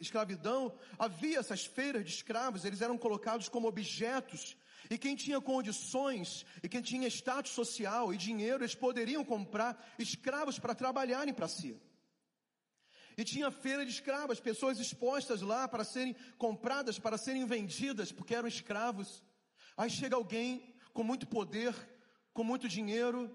escravidão, 0.00 0.74
havia 0.98 1.38
essas 1.38 1.66
feiras 1.66 2.02
de 2.06 2.10
escravos, 2.10 2.64
eles 2.64 2.80
eram 2.80 2.96
colocados 2.96 3.50
como 3.50 3.68
objetos, 3.68 4.56
e 4.88 4.96
quem 4.96 5.14
tinha 5.14 5.42
condições, 5.42 6.46
e 6.62 6.68
quem 6.70 6.80
tinha 6.80 7.06
status 7.06 7.52
social 7.52 8.14
e 8.14 8.16
dinheiro, 8.16 8.62
eles 8.62 8.74
poderiam 8.74 9.22
comprar 9.22 9.94
escravos 9.98 10.58
para 10.58 10.74
trabalharem 10.74 11.34
para 11.34 11.48
si. 11.48 11.78
E 13.14 13.22
tinha 13.22 13.50
feira 13.50 13.84
de 13.84 13.92
escravos, 13.92 14.40
pessoas 14.40 14.80
expostas 14.80 15.42
lá 15.42 15.68
para 15.68 15.84
serem 15.84 16.16
compradas, 16.38 16.98
para 16.98 17.18
serem 17.18 17.44
vendidas, 17.44 18.10
porque 18.10 18.34
eram 18.34 18.48
escravos. 18.48 19.22
Aí 19.76 19.90
chega 19.90 20.16
alguém 20.16 20.74
com 20.94 21.04
muito 21.04 21.26
poder, 21.26 21.74
com 22.32 22.42
muito 22.42 22.66
dinheiro, 22.66 23.30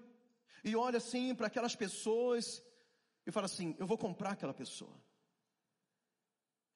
e 0.64 0.74
olha 0.76 0.98
assim 0.98 1.34
para 1.34 1.46
aquelas 1.46 1.74
pessoas 1.74 2.62
e 3.26 3.32
fala 3.32 3.46
assim: 3.46 3.76
Eu 3.78 3.86
vou 3.86 3.98
comprar 3.98 4.32
aquela 4.32 4.54
pessoa. 4.54 4.96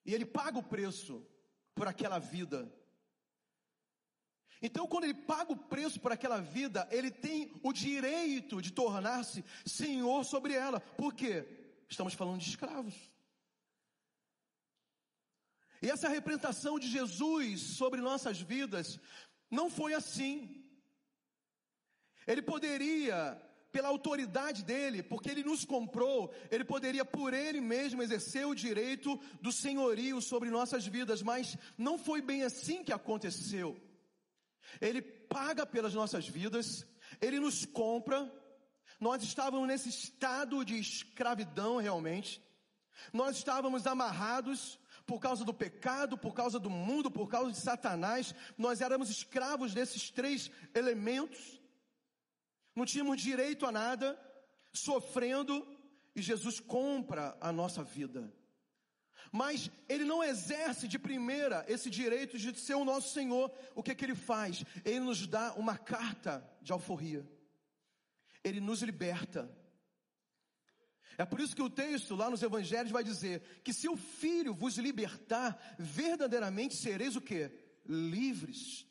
E 0.04 0.14
ele 0.14 0.24
paga 0.24 0.58
o 0.58 0.62
preço 0.62 1.26
por 1.74 1.86
aquela 1.86 2.18
vida. 2.18 2.72
Então, 4.60 4.86
quando 4.86 5.04
ele 5.04 5.14
paga 5.14 5.52
o 5.52 5.56
preço 5.56 5.98
por 5.98 6.12
aquela 6.12 6.40
vida, 6.40 6.86
ele 6.90 7.10
tem 7.10 7.52
o 7.64 7.72
direito 7.72 8.62
de 8.62 8.72
tornar-se 8.72 9.44
senhor 9.66 10.24
sobre 10.24 10.54
ela. 10.54 10.80
Por 10.80 11.14
quê? 11.14 11.46
Estamos 11.88 12.14
falando 12.14 12.40
de 12.40 12.48
escravos. 12.48 12.94
E 15.82 15.90
essa 15.90 16.08
representação 16.08 16.78
de 16.78 16.88
Jesus 16.88 17.60
sobre 17.60 18.00
nossas 18.00 18.40
vidas 18.40 19.00
não 19.50 19.68
foi 19.68 19.94
assim. 19.94 20.64
Ele 22.24 22.40
poderia 22.40 23.40
pela 23.72 23.88
autoridade 23.88 24.62
dele, 24.62 25.02
porque 25.02 25.30
ele 25.30 25.42
nos 25.42 25.64
comprou, 25.64 26.32
ele 26.50 26.62
poderia 26.62 27.04
por 27.04 27.32
ele 27.32 27.60
mesmo 27.60 28.02
exercer 28.02 28.46
o 28.46 28.54
direito 28.54 29.18
do 29.40 29.50
senhorio 29.50 30.20
sobre 30.20 30.50
nossas 30.50 30.86
vidas, 30.86 31.22
mas 31.22 31.56
não 31.76 31.98
foi 31.98 32.20
bem 32.20 32.44
assim 32.44 32.84
que 32.84 32.92
aconteceu. 32.92 33.80
Ele 34.80 35.00
paga 35.00 35.64
pelas 35.64 35.94
nossas 35.94 36.28
vidas, 36.28 36.86
ele 37.20 37.40
nos 37.40 37.64
compra. 37.64 38.30
Nós 39.00 39.22
estávamos 39.22 39.66
nesse 39.66 39.88
estado 39.88 40.62
de 40.64 40.78
escravidão 40.78 41.78
realmente. 41.78 42.42
Nós 43.10 43.38
estávamos 43.38 43.86
amarrados 43.86 44.78
por 45.06 45.18
causa 45.18 45.44
do 45.44 45.54
pecado, 45.54 46.16
por 46.16 46.34
causa 46.34 46.60
do 46.60 46.70
mundo, 46.70 47.10
por 47.10 47.28
causa 47.28 47.50
de 47.50 47.58
Satanás. 47.58 48.34
Nós 48.56 48.82
éramos 48.82 49.08
escravos 49.08 49.72
desses 49.72 50.10
três 50.10 50.50
elementos 50.74 51.61
não 52.74 52.84
tínhamos 52.84 53.20
direito 53.20 53.66
a 53.66 53.72
nada, 53.72 54.18
sofrendo, 54.72 55.66
e 56.14 56.22
Jesus 56.22 56.60
compra 56.60 57.36
a 57.40 57.52
nossa 57.52 57.82
vida. 57.82 58.32
Mas 59.30 59.70
ele 59.88 60.04
não 60.04 60.22
exerce 60.22 60.86
de 60.86 60.98
primeira 60.98 61.64
esse 61.66 61.88
direito 61.88 62.38
de 62.38 62.58
ser 62.58 62.74
o 62.74 62.84
nosso 62.84 63.14
Senhor. 63.14 63.50
O 63.74 63.82
que 63.82 63.90
é 63.90 63.94
que 63.94 64.04
ele 64.04 64.14
faz? 64.14 64.62
Ele 64.84 65.00
nos 65.00 65.26
dá 65.26 65.54
uma 65.54 65.78
carta 65.78 66.46
de 66.60 66.70
alforria. 66.70 67.26
Ele 68.44 68.60
nos 68.60 68.82
liberta. 68.82 69.50
É 71.16 71.24
por 71.24 71.40
isso 71.40 71.56
que 71.56 71.62
o 71.62 71.70
texto 71.70 72.14
lá 72.14 72.28
nos 72.28 72.42
evangelhos 72.42 72.92
vai 72.92 73.04
dizer 73.04 73.40
que 73.64 73.72
se 73.72 73.88
o 73.88 73.96
filho 73.96 74.54
vos 74.54 74.76
libertar, 74.76 75.76
verdadeiramente 75.78 76.74
sereis 76.74 77.16
o 77.16 77.20
que? 77.20 77.50
Livres. 77.86 78.86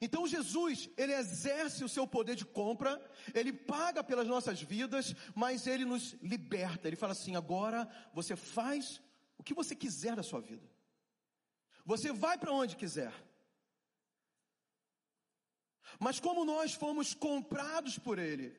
Então 0.00 0.26
Jesus, 0.26 0.88
ele 0.96 1.12
exerce 1.12 1.84
o 1.84 1.88
seu 1.88 2.06
poder 2.06 2.34
de 2.34 2.46
compra, 2.46 2.98
ele 3.34 3.52
paga 3.52 4.02
pelas 4.02 4.26
nossas 4.26 4.60
vidas, 4.60 5.14
mas 5.34 5.66
ele 5.66 5.84
nos 5.84 6.14
liberta. 6.22 6.88
Ele 6.88 6.96
fala 6.96 7.12
assim: 7.12 7.36
agora 7.36 7.86
você 8.14 8.34
faz 8.34 9.00
o 9.36 9.42
que 9.42 9.52
você 9.52 9.76
quiser 9.76 10.16
da 10.16 10.22
sua 10.22 10.40
vida. 10.40 10.66
Você 11.84 12.12
vai 12.12 12.38
para 12.38 12.52
onde 12.52 12.76
quiser. 12.76 13.12
Mas 15.98 16.18
como 16.18 16.46
nós 16.46 16.72
fomos 16.72 17.12
comprados 17.12 17.98
por 17.98 18.18
ele, 18.18 18.56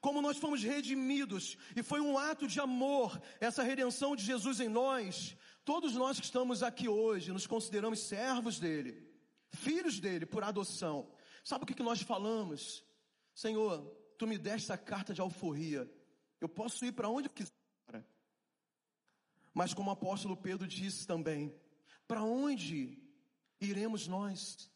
como 0.00 0.22
nós 0.22 0.38
fomos 0.38 0.62
redimidos, 0.62 1.58
e 1.76 1.82
foi 1.82 2.00
um 2.00 2.16
ato 2.16 2.46
de 2.46 2.60
amor, 2.60 3.20
essa 3.40 3.62
redenção 3.62 4.16
de 4.16 4.24
Jesus 4.24 4.58
em 4.58 4.68
nós, 4.68 5.36
todos 5.66 5.92
nós 5.94 6.18
que 6.18 6.24
estamos 6.24 6.62
aqui 6.62 6.88
hoje 6.88 7.30
nos 7.30 7.46
consideramos 7.46 7.98
servos 7.98 8.58
dele 8.58 9.09
filhos 9.60 10.00
dele 10.00 10.26
por 10.26 10.42
adoção. 10.42 11.12
Sabe 11.44 11.64
o 11.64 11.66
que, 11.66 11.82
nós 11.82 12.02
falamos? 12.02 12.84
Senhor, 13.34 13.82
tu 14.18 14.26
me 14.26 14.36
deste 14.36 14.72
a 14.72 14.78
carta 14.78 15.14
de 15.14 15.20
alforria. 15.20 15.90
Eu 16.40 16.48
posso 16.48 16.84
ir 16.84 16.92
para 16.92 17.08
onde 17.08 17.28
eu 17.28 17.32
quiser. 17.32 17.52
Mas 19.52 19.74
como 19.74 19.90
o 19.90 19.92
apóstolo 19.92 20.36
Pedro 20.36 20.66
disse 20.66 21.06
também, 21.06 21.54
para 22.06 22.22
onde 22.22 23.02
iremos 23.60 24.06
nós? 24.06 24.70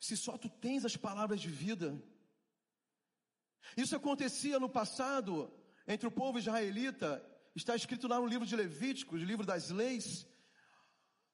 Se 0.00 0.16
só 0.16 0.38
tu 0.38 0.48
tens 0.48 0.84
as 0.84 0.96
palavras 0.96 1.40
de 1.40 1.48
vida. 1.48 2.02
Isso 3.76 3.94
acontecia 3.94 4.58
no 4.58 4.68
passado 4.68 5.52
entre 5.86 6.06
o 6.08 6.10
povo 6.10 6.38
israelita, 6.38 7.24
está 7.54 7.76
escrito 7.76 8.08
lá 8.08 8.18
no 8.18 8.26
livro 8.26 8.46
de 8.46 8.56
Levíticos, 8.56 9.20
livro 9.22 9.44
das 9.44 9.70
leis, 9.70 10.26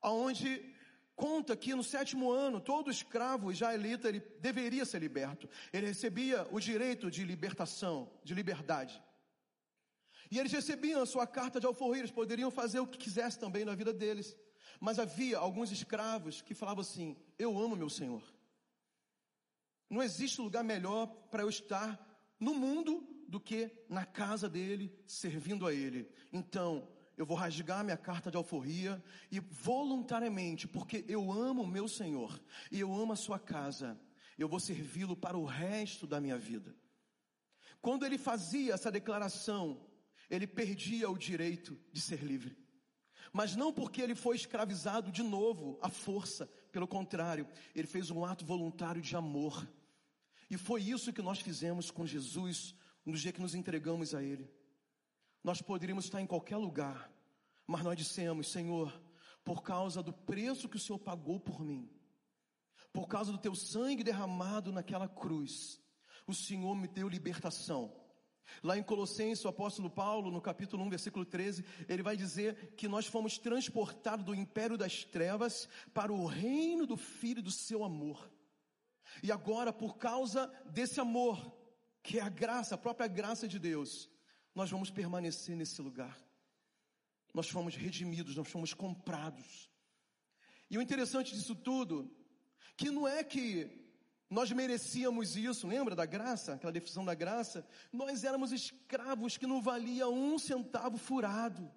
aonde 0.00 0.74
conta 1.16 1.56
que 1.56 1.74
no 1.74 1.82
sétimo 1.82 2.30
ano, 2.30 2.60
todo 2.60 2.90
escravo 2.90 3.50
israelita 3.50 4.08
ele 4.08 4.20
deveria 4.38 4.84
ser 4.84 5.00
liberto. 5.00 5.48
Ele 5.72 5.86
recebia 5.86 6.46
o 6.52 6.60
direito 6.60 7.10
de 7.10 7.24
libertação, 7.24 8.08
de 8.22 8.34
liberdade. 8.34 9.02
E 10.30 10.38
eles 10.38 10.52
recebiam 10.52 11.02
a 11.02 11.06
sua 11.06 11.26
carta 11.26 11.58
de 11.58 11.66
alforria, 11.66 12.02
eles 12.02 12.10
poderiam 12.10 12.50
fazer 12.50 12.80
o 12.80 12.86
que 12.86 12.98
quisessem 12.98 13.40
também 13.40 13.64
na 13.64 13.74
vida 13.74 13.92
deles. 13.92 14.36
Mas 14.78 14.98
havia 14.98 15.38
alguns 15.38 15.72
escravos 15.72 16.42
que 16.42 16.54
falavam 16.54 16.82
assim: 16.82 17.16
Eu 17.38 17.58
amo 17.58 17.76
meu 17.76 17.88
Senhor. 17.88 18.22
Não 19.88 20.02
existe 20.02 20.40
lugar 20.40 20.64
melhor 20.64 21.06
para 21.30 21.42
eu 21.42 21.48
estar 21.48 21.98
no 22.38 22.54
mundo 22.54 23.06
do 23.26 23.40
que 23.40 23.70
na 23.88 24.04
casa 24.04 24.48
dele, 24.48 24.92
servindo 25.06 25.66
a 25.66 25.72
ele. 25.72 26.10
Então, 26.32 26.88
eu 27.16 27.24
vou 27.24 27.36
rasgar 27.36 27.84
minha 27.84 27.96
carta 27.96 28.30
de 28.30 28.36
alforria 28.36 29.02
e 29.30 29.40
voluntariamente, 29.40 30.68
porque 30.68 31.04
eu 31.08 31.32
amo 31.32 31.62
o 31.62 31.66
meu 31.66 31.88
Senhor 31.88 32.40
e 32.70 32.78
eu 32.78 32.94
amo 32.94 33.12
a 33.12 33.16
sua 33.16 33.38
casa, 33.38 33.98
eu 34.36 34.48
vou 34.48 34.60
servi-lo 34.60 35.16
para 35.16 35.36
o 35.36 35.44
resto 35.44 36.06
da 36.06 36.20
minha 36.20 36.36
vida. 36.36 36.76
Quando 37.80 38.04
ele 38.04 38.18
fazia 38.18 38.74
essa 38.74 38.90
declaração, 38.90 39.80
ele 40.28 40.46
perdia 40.46 41.08
o 41.08 41.16
direito 41.16 41.78
de 41.92 42.00
ser 42.00 42.22
livre. 42.22 42.56
Mas 43.32 43.56
não 43.56 43.72
porque 43.72 44.00
ele 44.02 44.14
foi 44.14 44.36
escravizado 44.36 45.10
de 45.10 45.22
novo 45.22 45.78
à 45.82 45.88
força, 45.88 46.46
pelo 46.70 46.86
contrário, 46.86 47.48
ele 47.74 47.86
fez 47.86 48.10
um 48.10 48.24
ato 48.24 48.44
voluntário 48.44 49.00
de 49.00 49.16
amor. 49.16 49.66
E 50.50 50.56
foi 50.56 50.82
isso 50.82 51.12
que 51.12 51.22
nós 51.22 51.40
fizemos 51.40 51.90
com 51.90 52.06
Jesus 52.06 52.74
no 53.04 53.14
dia 53.14 53.32
que 53.32 53.40
nos 53.40 53.54
entregamos 53.54 54.14
a 54.14 54.22
Ele. 54.22 54.50
Nós 55.46 55.62
poderíamos 55.62 56.06
estar 56.06 56.20
em 56.20 56.26
qualquer 56.26 56.56
lugar, 56.56 57.08
mas 57.68 57.84
nós 57.84 57.96
dissemos: 57.96 58.50
Senhor, 58.50 59.00
por 59.44 59.62
causa 59.62 60.02
do 60.02 60.12
preço 60.12 60.68
que 60.68 60.76
o 60.76 60.80
Senhor 60.80 60.98
pagou 60.98 61.38
por 61.38 61.60
mim, 61.60 61.88
por 62.92 63.06
causa 63.06 63.30
do 63.30 63.38
teu 63.38 63.54
sangue 63.54 64.02
derramado 64.02 64.72
naquela 64.72 65.08
cruz, 65.08 65.80
o 66.26 66.34
Senhor 66.34 66.74
me 66.74 66.88
deu 66.88 67.08
libertação. 67.08 67.94
Lá 68.60 68.76
em 68.76 68.82
Colossenses, 68.82 69.44
o 69.44 69.48
apóstolo 69.48 69.88
Paulo, 69.88 70.32
no 70.32 70.40
capítulo 70.40 70.82
1, 70.82 70.90
versículo 70.90 71.24
13, 71.24 71.64
ele 71.88 72.02
vai 72.02 72.16
dizer 72.16 72.74
que 72.74 72.88
nós 72.88 73.06
fomos 73.06 73.38
transportados 73.38 74.26
do 74.26 74.34
império 74.34 74.76
das 74.76 75.04
trevas 75.04 75.68
para 75.94 76.12
o 76.12 76.26
reino 76.26 76.88
do 76.88 76.96
Filho 76.96 77.40
do 77.40 77.52
seu 77.52 77.84
amor. 77.84 78.28
E 79.22 79.30
agora, 79.30 79.72
por 79.72 79.96
causa 79.96 80.52
desse 80.72 80.98
amor, 80.98 81.56
que 82.02 82.18
é 82.18 82.22
a 82.22 82.28
graça, 82.28 82.74
a 82.74 82.78
própria 82.78 83.06
graça 83.06 83.46
de 83.46 83.60
Deus, 83.60 84.10
nós 84.56 84.70
vamos 84.70 84.90
permanecer 84.90 85.54
nesse 85.54 85.82
lugar. 85.82 86.18
Nós 87.34 87.46
fomos 87.46 87.76
redimidos, 87.76 88.34
nós 88.34 88.48
fomos 88.48 88.72
comprados. 88.72 89.70
E 90.70 90.78
o 90.78 90.82
interessante 90.82 91.34
disso 91.34 91.54
tudo, 91.54 92.10
que 92.74 92.90
não 92.90 93.06
é 93.06 93.22
que 93.22 93.70
nós 94.30 94.50
merecíamos 94.50 95.36
isso, 95.36 95.68
lembra 95.68 95.94
da 95.94 96.06
graça, 96.06 96.54
aquela 96.54 96.72
definição 96.72 97.04
da 97.04 97.14
graça? 97.14 97.68
Nós 97.92 98.24
éramos 98.24 98.50
escravos 98.50 99.36
que 99.36 99.46
não 99.46 99.60
valia 99.60 100.08
um 100.08 100.38
centavo 100.38 100.96
furado. 100.96 101.70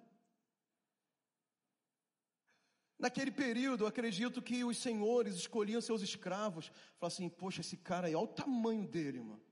Naquele 2.98 3.30
período, 3.30 3.86
acredito 3.86 4.40
que 4.40 4.64
os 4.64 4.78
senhores 4.78 5.34
escolhiam 5.34 5.82
seus 5.82 6.00
escravos. 6.00 6.68
Falavam 6.98 7.14
assim: 7.14 7.28
Poxa, 7.28 7.60
esse 7.60 7.76
cara 7.76 8.06
aí, 8.06 8.14
olha 8.14 8.24
o 8.24 8.28
tamanho 8.28 8.86
dele, 8.86 9.20
mano. 9.20 9.42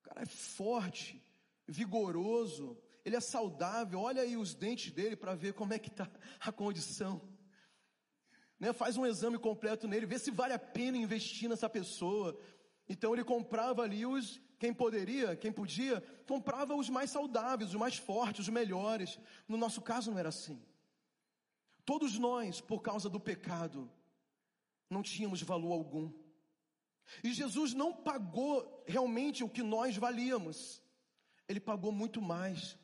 O 0.00 0.02
cara 0.02 0.22
é 0.22 0.26
forte, 0.26 1.22
vigoroso, 1.70 2.76
ele 3.04 3.16
é 3.16 3.20
saudável. 3.20 4.00
Olha 4.00 4.22
aí 4.22 4.36
os 4.36 4.54
dentes 4.54 4.92
dele 4.92 5.16
para 5.16 5.34
ver 5.34 5.54
como 5.54 5.72
é 5.72 5.78
que 5.78 5.88
está 5.88 6.10
a 6.40 6.52
condição 6.52 7.22
né? 8.60 8.74
Faz 8.74 8.98
um 8.98 9.06
exame 9.06 9.38
completo 9.38 9.88
nele, 9.88 10.04
vê 10.04 10.18
se 10.18 10.30
vale 10.30 10.52
a 10.52 10.58
pena 10.58 10.98
investir 10.98 11.48
nessa 11.48 11.68
pessoa. 11.68 12.38
Então 12.86 13.14
ele 13.14 13.24
comprava 13.24 13.82
ali 13.82 14.04
os, 14.04 14.38
quem 14.58 14.74
poderia, 14.74 15.34
quem 15.34 15.50
podia, 15.50 16.02
comprava 16.28 16.74
os 16.74 16.90
mais 16.90 17.10
saudáveis, 17.10 17.70
os 17.70 17.76
mais 17.76 17.96
fortes, 17.96 18.40
os 18.40 18.48
melhores. 18.50 19.18
No 19.48 19.56
nosso 19.56 19.80
caso 19.80 20.10
não 20.10 20.18
era 20.18 20.28
assim. 20.28 20.62
Todos 21.86 22.18
nós, 22.18 22.60
por 22.60 22.82
causa 22.82 23.08
do 23.08 23.18
pecado, 23.18 23.90
não 24.90 25.02
tínhamos 25.02 25.40
valor 25.40 25.72
algum. 25.72 26.12
E 27.24 27.32
Jesus 27.32 27.72
não 27.72 27.94
pagou 27.94 28.84
realmente 28.86 29.42
o 29.42 29.48
que 29.48 29.62
nós 29.62 29.96
valíamos. 29.96 30.79
Ele 31.50 31.60
pagou 31.60 31.90
muito 31.90 32.22
mais. 32.22 32.78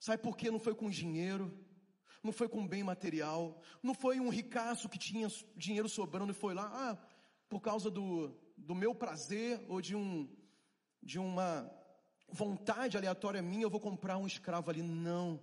Sabe 0.00 0.22
por 0.22 0.36
quê? 0.36 0.50
Não 0.50 0.58
foi 0.58 0.74
com 0.74 0.90
dinheiro, 0.90 1.56
não 2.22 2.32
foi 2.32 2.48
com 2.48 2.66
bem 2.66 2.82
material, 2.82 3.60
não 3.82 3.94
foi 3.94 4.18
um 4.18 4.28
ricaço 4.28 4.88
que 4.88 4.98
tinha 4.98 5.28
dinheiro 5.56 5.88
sobrando 5.88 6.32
e 6.32 6.34
foi 6.34 6.54
lá, 6.54 6.70
ah, 6.74 6.96
por 7.48 7.60
causa 7.60 7.90
do, 7.90 8.36
do 8.56 8.74
meu 8.74 8.94
prazer 8.94 9.64
ou 9.68 9.80
de 9.80 9.94
um 9.94 10.28
de 11.00 11.18
uma 11.18 11.70
vontade 12.28 12.96
aleatória 12.96 13.42
minha, 13.42 13.64
eu 13.64 13.70
vou 13.70 13.80
comprar 13.80 14.16
um 14.16 14.26
escravo 14.26 14.70
ali. 14.70 14.82
Não. 14.82 15.40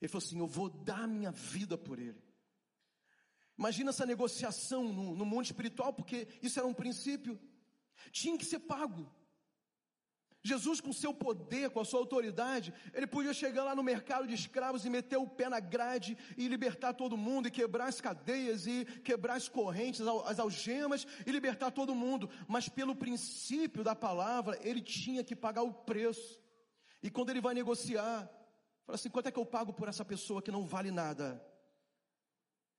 Ele 0.00 0.08
falou 0.08 0.24
assim: 0.24 0.38
eu 0.38 0.46
vou 0.46 0.68
dar 0.68 1.06
minha 1.06 1.30
vida 1.30 1.76
por 1.76 1.98
ele. 1.98 2.20
Imagina 3.58 3.90
essa 3.90 4.06
negociação 4.06 4.90
no, 4.90 5.14
no 5.14 5.24
mundo 5.24 5.44
espiritual, 5.44 5.92
porque 5.92 6.26
isso 6.42 6.58
era 6.58 6.66
um 6.66 6.74
princípio. 6.74 7.38
Tinha 8.10 8.38
que 8.38 8.44
ser 8.44 8.60
pago. 8.60 9.12
Jesus, 10.42 10.80
com 10.80 10.92
seu 10.92 11.12
poder, 11.12 11.68
com 11.70 11.80
a 11.80 11.84
sua 11.84 12.00
autoridade, 12.00 12.72
ele 12.94 13.06
podia 13.06 13.34
chegar 13.34 13.62
lá 13.62 13.74
no 13.74 13.82
mercado 13.82 14.26
de 14.26 14.34
escravos 14.34 14.86
e 14.86 14.90
meter 14.90 15.18
o 15.18 15.26
pé 15.26 15.50
na 15.50 15.60
grade 15.60 16.16
e 16.36 16.48
libertar 16.48 16.94
todo 16.94 17.16
mundo, 17.16 17.48
e 17.48 17.50
quebrar 17.50 17.88
as 17.88 18.00
cadeias, 18.00 18.66
e 18.66 18.86
quebrar 19.04 19.34
as 19.34 19.50
correntes, 19.50 20.00
as 20.00 20.38
algemas, 20.38 21.06
e 21.26 21.30
libertar 21.30 21.70
todo 21.70 21.94
mundo. 21.94 22.30
Mas 22.48 22.70
pelo 22.70 22.96
princípio 22.96 23.84
da 23.84 23.94
palavra, 23.94 24.58
ele 24.62 24.80
tinha 24.80 25.22
que 25.22 25.36
pagar 25.36 25.62
o 25.62 25.74
preço. 25.74 26.40
E 27.02 27.10
quando 27.10 27.28
ele 27.28 27.40
vai 27.40 27.52
negociar, 27.52 28.26
fala 28.84 28.96
assim: 28.96 29.10
quanto 29.10 29.26
é 29.26 29.32
que 29.32 29.38
eu 29.38 29.46
pago 29.46 29.74
por 29.74 29.88
essa 29.88 30.06
pessoa 30.06 30.40
que 30.40 30.50
não 30.50 30.64
vale 30.64 30.90
nada? 30.90 31.44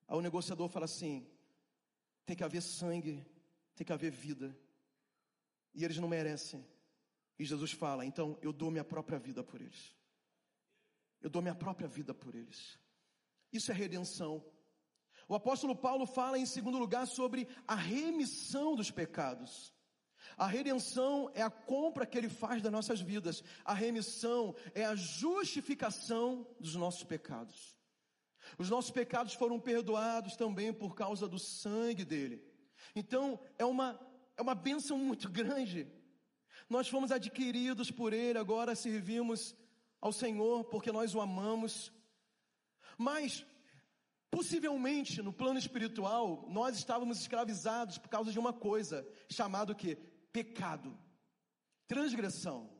Aí 0.08 0.16
o 0.16 0.20
negociador 0.20 0.68
fala 0.68 0.86
assim: 0.86 1.28
tem 2.26 2.34
que 2.34 2.42
haver 2.42 2.60
sangue, 2.60 3.24
tem 3.76 3.86
que 3.86 3.92
haver 3.92 4.10
vida. 4.10 4.56
E 5.72 5.84
eles 5.84 5.98
não 5.98 6.08
merecem. 6.08 6.71
E 7.42 7.44
Jesus 7.44 7.72
fala: 7.72 8.06
então 8.06 8.38
eu 8.40 8.52
dou 8.52 8.70
minha 8.70 8.84
própria 8.84 9.18
vida 9.18 9.42
por 9.42 9.60
eles. 9.60 9.92
Eu 11.20 11.28
dou 11.28 11.42
minha 11.42 11.56
própria 11.56 11.88
vida 11.88 12.14
por 12.14 12.36
eles. 12.36 12.78
Isso 13.52 13.72
é 13.72 13.74
redenção. 13.74 14.44
O 15.26 15.34
apóstolo 15.34 15.74
Paulo 15.74 16.06
fala 16.06 16.38
em 16.38 16.46
segundo 16.46 16.78
lugar 16.78 17.04
sobre 17.04 17.48
a 17.66 17.74
remissão 17.74 18.76
dos 18.76 18.92
pecados. 18.92 19.74
A 20.36 20.46
redenção 20.46 21.32
é 21.34 21.42
a 21.42 21.50
compra 21.50 22.06
que 22.06 22.16
ele 22.16 22.28
faz 22.28 22.62
das 22.62 22.70
nossas 22.70 23.00
vidas. 23.00 23.42
A 23.64 23.74
remissão 23.74 24.54
é 24.72 24.84
a 24.84 24.94
justificação 24.94 26.46
dos 26.60 26.76
nossos 26.76 27.02
pecados. 27.02 27.76
Os 28.56 28.70
nossos 28.70 28.92
pecados 28.92 29.34
foram 29.34 29.58
perdoados 29.58 30.36
também 30.36 30.72
por 30.72 30.94
causa 30.94 31.26
do 31.26 31.40
sangue 31.40 32.04
dele. 32.04 32.40
Então, 32.94 33.40
é 33.58 33.64
uma, 33.64 33.98
é 34.36 34.42
uma 34.42 34.54
bênção 34.54 34.96
muito 34.96 35.28
grande 35.28 35.90
nós 36.68 36.88
fomos 36.88 37.12
adquiridos 37.12 37.90
por 37.90 38.12
Ele, 38.12 38.38
agora 38.38 38.74
servimos 38.74 39.54
ao 40.00 40.12
Senhor 40.12 40.64
porque 40.64 40.90
nós 40.90 41.14
o 41.14 41.20
amamos. 41.20 41.92
Mas, 42.98 43.44
possivelmente, 44.30 45.22
no 45.22 45.32
plano 45.32 45.58
espiritual, 45.58 46.46
nós 46.48 46.76
estávamos 46.76 47.20
escravizados 47.20 47.98
por 47.98 48.08
causa 48.08 48.32
de 48.32 48.38
uma 48.38 48.52
coisa, 48.52 49.06
chamado 49.28 49.74
que? 49.74 49.96
Pecado, 50.32 50.98
transgressão. 51.86 52.70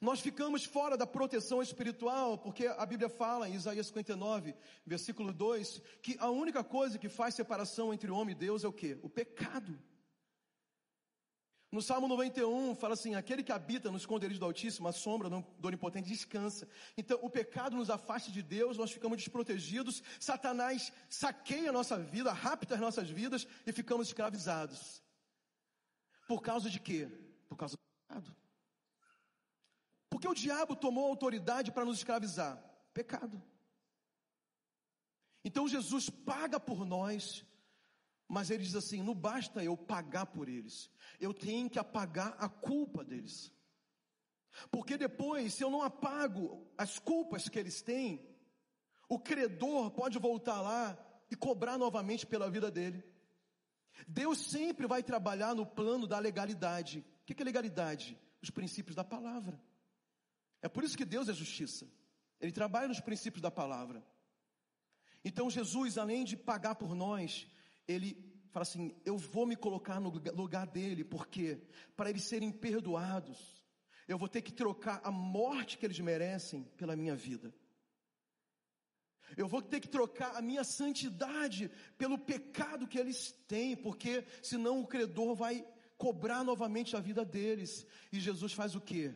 Nós 0.00 0.20
ficamos 0.20 0.64
fora 0.64 0.96
da 0.96 1.06
proteção 1.06 1.62
espiritual, 1.62 2.38
porque 2.38 2.66
a 2.66 2.86
Bíblia 2.86 3.08
fala 3.08 3.48
em 3.48 3.54
Isaías 3.54 3.86
59, 3.88 4.54
versículo 4.86 5.32
2, 5.32 5.82
que 6.02 6.16
a 6.18 6.30
única 6.30 6.62
coisa 6.62 6.98
que 6.98 7.08
faz 7.08 7.34
separação 7.34 7.92
entre 7.92 8.10
o 8.10 8.14
homem 8.14 8.34
e 8.34 8.38
Deus 8.38 8.62
é 8.62 8.68
o 8.68 8.72
que? 8.72 8.98
O 9.02 9.08
pecado. 9.08 9.78
No 11.72 11.80
Salmo 11.80 12.08
91 12.08 12.74
fala 12.74 12.94
assim: 12.94 13.14
aquele 13.14 13.44
que 13.44 13.52
habita 13.52 13.90
no 13.90 13.96
esconderijo 13.96 14.40
do 14.40 14.46
Altíssimo, 14.46 14.88
a 14.88 14.92
sombra 14.92 15.30
do 15.30 15.68
Onipotente 15.68 16.08
descansa. 16.08 16.68
Então, 16.96 17.18
o 17.22 17.30
pecado 17.30 17.76
nos 17.76 17.90
afasta 17.90 18.30
de 18.32 18.42
Deus, 18.42 18.76
nós 18.76 18.90
ficamos 18.90 19.18
desprotegidos, 19.18 20.02
Satanás 20.18 20.92
saqueia 21.08 21.70
a 21.70 21.72
nossa 21.72 21.96
vida, 21.96 22.32
rapta 22.32 22.74
as 22.74 22.80
nossas 22.80 23.08
vidas 23.08 23.46
e 23.64 23.72
ficamos 23.72 24.08
escravizados. 24.08 25.00
Por 26.26 26.42
causa 26.42 26.68
de 26.68 26.80
quê? 26.80 27.08
Por 27.48 27.56
causa 27.56 27.76
do 27.76 27.80
pecado. 28.08 28.36
Porque 30.08 30.26
o 30.26 30.34
diabo 30.34 30.74
tomou 30.74 31.06
autoridade 31.06 31.70
para 31.70 31.84
nos 31.84 31.98
escravizar? 31.98 32.60
Pecado. 32.92 33.40
Então 35.44 35.68
Jesus 35.68 36.10
paga 36.10 36.58
por 36.58 36.84
nós 36.84 37.44
mas 38.30 38.48
ele 38.48 38.62
diz 38.62 38.76
assim: 38.76 39.02
não 39.02 39.14
basta 39.14 39.62
eu 39.62 39.76
pagar 39.76 40.26
por 40.26 40.48
eles, 40.48 40.88
eu 41.18 41.34
tenho 41.34 41.68
que 41.68 41.80
apagar 41.80 42.36
a 42.38 42.48
culpa 42.48 43.04
deles. 43.04 43.52
Porque 44.70 44.96
depois, 44.96 45.54
se 45.54 45.64
eu 45.64 45.70
não 45.70 45.82
apago 45.82 46.64
as 46.78 46.98
culpas 46.98 47.48
que 47.48 47.58
eles 47.58 47.82
têm, 47.82 48.24
o 49.08 49.18
credor 49.18 49.90
pode 49.90 50.16
voltar 50.18 50.60
lá 50.60 50.96
e 51.28 51.34
cobrar 51.34 51.76
novamente 51.76 52.24
pela 52.24 52.48
vida 52.48 52.70
dele. 52.70 53.02
Deus 54.06 54.38
sempre 54.38 54.86
vai 54.86 55.02
trabalhar 55.02 55.52
no 55.54 55.66
plano 55.66 56.06
da 56.06 56.18
legalidade. 56.18 57.04
O 57.22 57.24
que 57.26 57.40
é 57.42 57.44
legalidade? 57.44 58.16
Os 58.40 58.50
princípios 58.50 58.94
da 58.94 59.04
palavra. 59.04 59.60
É 60.62 60.68
por 60.68 60.84
isso 60.84 60.96
que 60.96 61.04
Deus 61.04 61.28
é 61.28 61.32
justiça. 61.32 61.88
Ele 62.40 62.52
trabalha 62.52 62.88
nos 62.88 63.00
princípios 63.00 63.42
da 63.42 63.50
palavra. 63.50 64.04
Então 65.24 65.50
Jesus, 65.50 65.98
além 65.98 66.24
de 66.24 66.36
pagar 66.36 66.76
por 66.76 66.94
nós, 66.94 67.46
ele 67.90 68.16
fala 68.50 68.62
assim: 68.62 68.94
Eu 69.04 69.16
vou 69.16 69.46
me 69.46 69.56
colocar 69.56 70.00
no 70.00 70.10
lugar 70.10 70.66
dele, 70.66 71.04
porque 71.04 71.60
para 71.96 72.10
eles 72.10 72.24
serem 72.24 72.52
perdoados, 72.52 73.64
eu 74.06 74.18
vou 74.18 74.28
ter 74.28 74.42
que 74.42 74.52
trocar 74.52 75.00
a 75.04 75.10
morte 75.10 75.78
que 75.78 75.86
eles 75.86 76.00
merecem 76.00 76.64
pela 76.76 76.96
minha 76.96 77.14
vida. 77.14 77.54
Eu 79.36 79.46
vou 79.46 79.62
ter 79.62 79.78
que 79.78 79.88
trocar 79.88 80.34
a 80.34 80.42
minha 80.42 80.64
santidade 80.64 81.70
pelo 81.96 82.18
pecado 82.18 82.88
que 82.88 82.98
eles 82.98 83.32
têm, 83.46 83.76
porque 83.76 84.24
senão 84.42 84.80
o 84.80 84.86
credor 84.86 85.36
vai 85.36 85.64
cobrar 85.96 86.42
novamente 86.42 86.96
a 86.96 87.00
vida 87.00 87.24
deles. 87.24 87.86
E 88.12 88.18
Jesus 88.18 88.52
faz 88.52 88.74
o 88.74 88.80
que? 88.80 89.14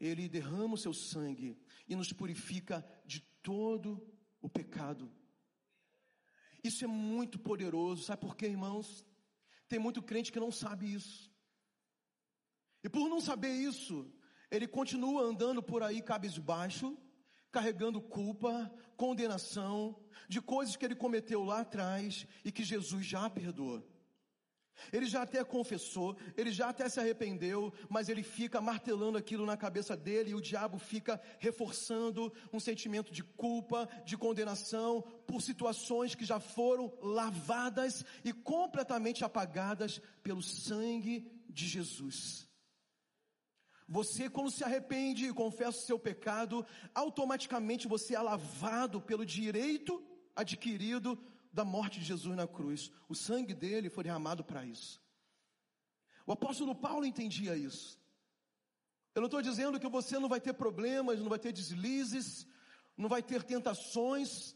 Ele 0.00 0.28
derrama 0.28 0.74
o 0.74 0.78
seu 0.78 0.94
sangue 0.94 1.58
e 1.86 1.94
nos 1.94 2.10
purifica 2.10 2.82
de 3.04 3.20
todo 3.42 4.02
o 4.40 4.48
pecado. 4.48 5.12
Isso 6.62 6.84
é 6.84 6.88
muito 6.88 7.38
poderoso, 7.38 8.04
sabe 8.04 8.20
por 8.20 8.36
quê, 8.36 8.46
irmãos? 8.46 9.06
Tem 9.68 9.78
muito 9.78 10.02
crente 10.02 10.32
que 10.32 10.40
não 10.40 10.52
sabe 10.52 10.92
isso. 10.92 11.30
E 12.82 12.88
por 12.88 13.08
não 13.08 13.20
saber 13.20 13.52
isso, 13.52 14.10
ele 14.50 14.66
continua 14.66 15.22
andando 15.22 15.62
por 15.62 15.82
aí 15.82 16.02
cabisbaixo, 16.02 16.96
carregando 17.50 18.00
culpa, 18.00 18.72
condenação 18.96 20.02
de 20.28 20.40
coisas 20.40 20.76
que 20.76 20.84
ele 20.84 20.94
cometeu 20.94 21.44
lá 21.44 21.60
atrás 21.60 22.26
e 22.44 22.52
que 22.52 22.64
Jesus 22.64 23.04
já 23.06 23.28
perdoou. 23.28 23.86
Ele 24.92 25.06
já 25.06 25.22
até 25.22 25.42
confessou, 25.44 26.16
ele 26.36 26.50
já 26.50 26.68
até 26.68 26.88
se 26.88 27.00
arrependeu, 27.00 27.72
mas 27.88 28.08
ele 28.08 28.22
fica 28.22 28.60
martelando 28.60 29.18
aquilo 29.18 29.46
na 29.46 29.56
cabeça 29.56 29.96
dele 29.96 30.30
e 30.30 30.34
o 30.34 30.40
diabo 30.40 30.78
fica 30.78 31.20
reforçando 31.38 32.32
um 32.52 32.60
sentimento 32.60 33.12
de 33.12 33.22
culpa, 33.22 33.88
de 34.04 34.16
condenação 34.16 35.02
por 35.26 35.42
situações 35.42 36.14
que 36.14 36.24
já 36.24 36.40
foram 36.40 36.92
lavadas 37.02 38.04
e 38.24 38.32
completamente 38.32 39.24
apagadas 39.24 40.00
pelo 40.22 40.42
sangue 40.42 41.30
de 41.48 41.66
Jesus. 41.66 42.48
Você, 43.88 44.30
quando 44.30 44.52
se 44.52 44.62
arrepende 44.62 45.26
e 45.26 45.32
confessa 45.32 45.78
o 45.78 45.82
seu 45.82 45.98
pecado, 45.98 46.64
automaticamente 46.94 47.88
você 47.88 48.14
é 48.14 48.20
lavado 48.20 49.00
pelo 49.00 49.26
direito 49.26 50.00
adquirido 50.36 51.18
da 51.52 51.64
morte 51.64 51.98
de 51.98 52.06
Jesus 52.06 52.36
na 52.36 52.46
cruz. 52.46 52.90
O 53.08 53.14
sangue 53.14 53.54
dele 53.54 53.90
foi 53.90 54.04
derramado 54.04 54.44
para 54.44 54.64
isso. 54.64 55.02
O 56.26 56.32
apóstolo 56.32 56.74
Paulo 56.74 57.04
entendia 57.04 57.56
isso. 57.56 57.98
Eu 59.14 59.20
não 59.22 59.26
estou 59.26 59.42
dizendo 59.42 59.80
que 59.80 59.88
você 59.88 60.18
não 60.18 60.28
vai 60.28 60.40
ter 60.40 60.52
problemas, 60.52 61.18
não 61.18 61.28
vai 61.28 61.38
ter 61.38 61.52
deslizes, 61.52 62.46
não 62.96 63.08
vai 63.08 63.22
ter 63.22 63.42
tentações. 63.42 64.54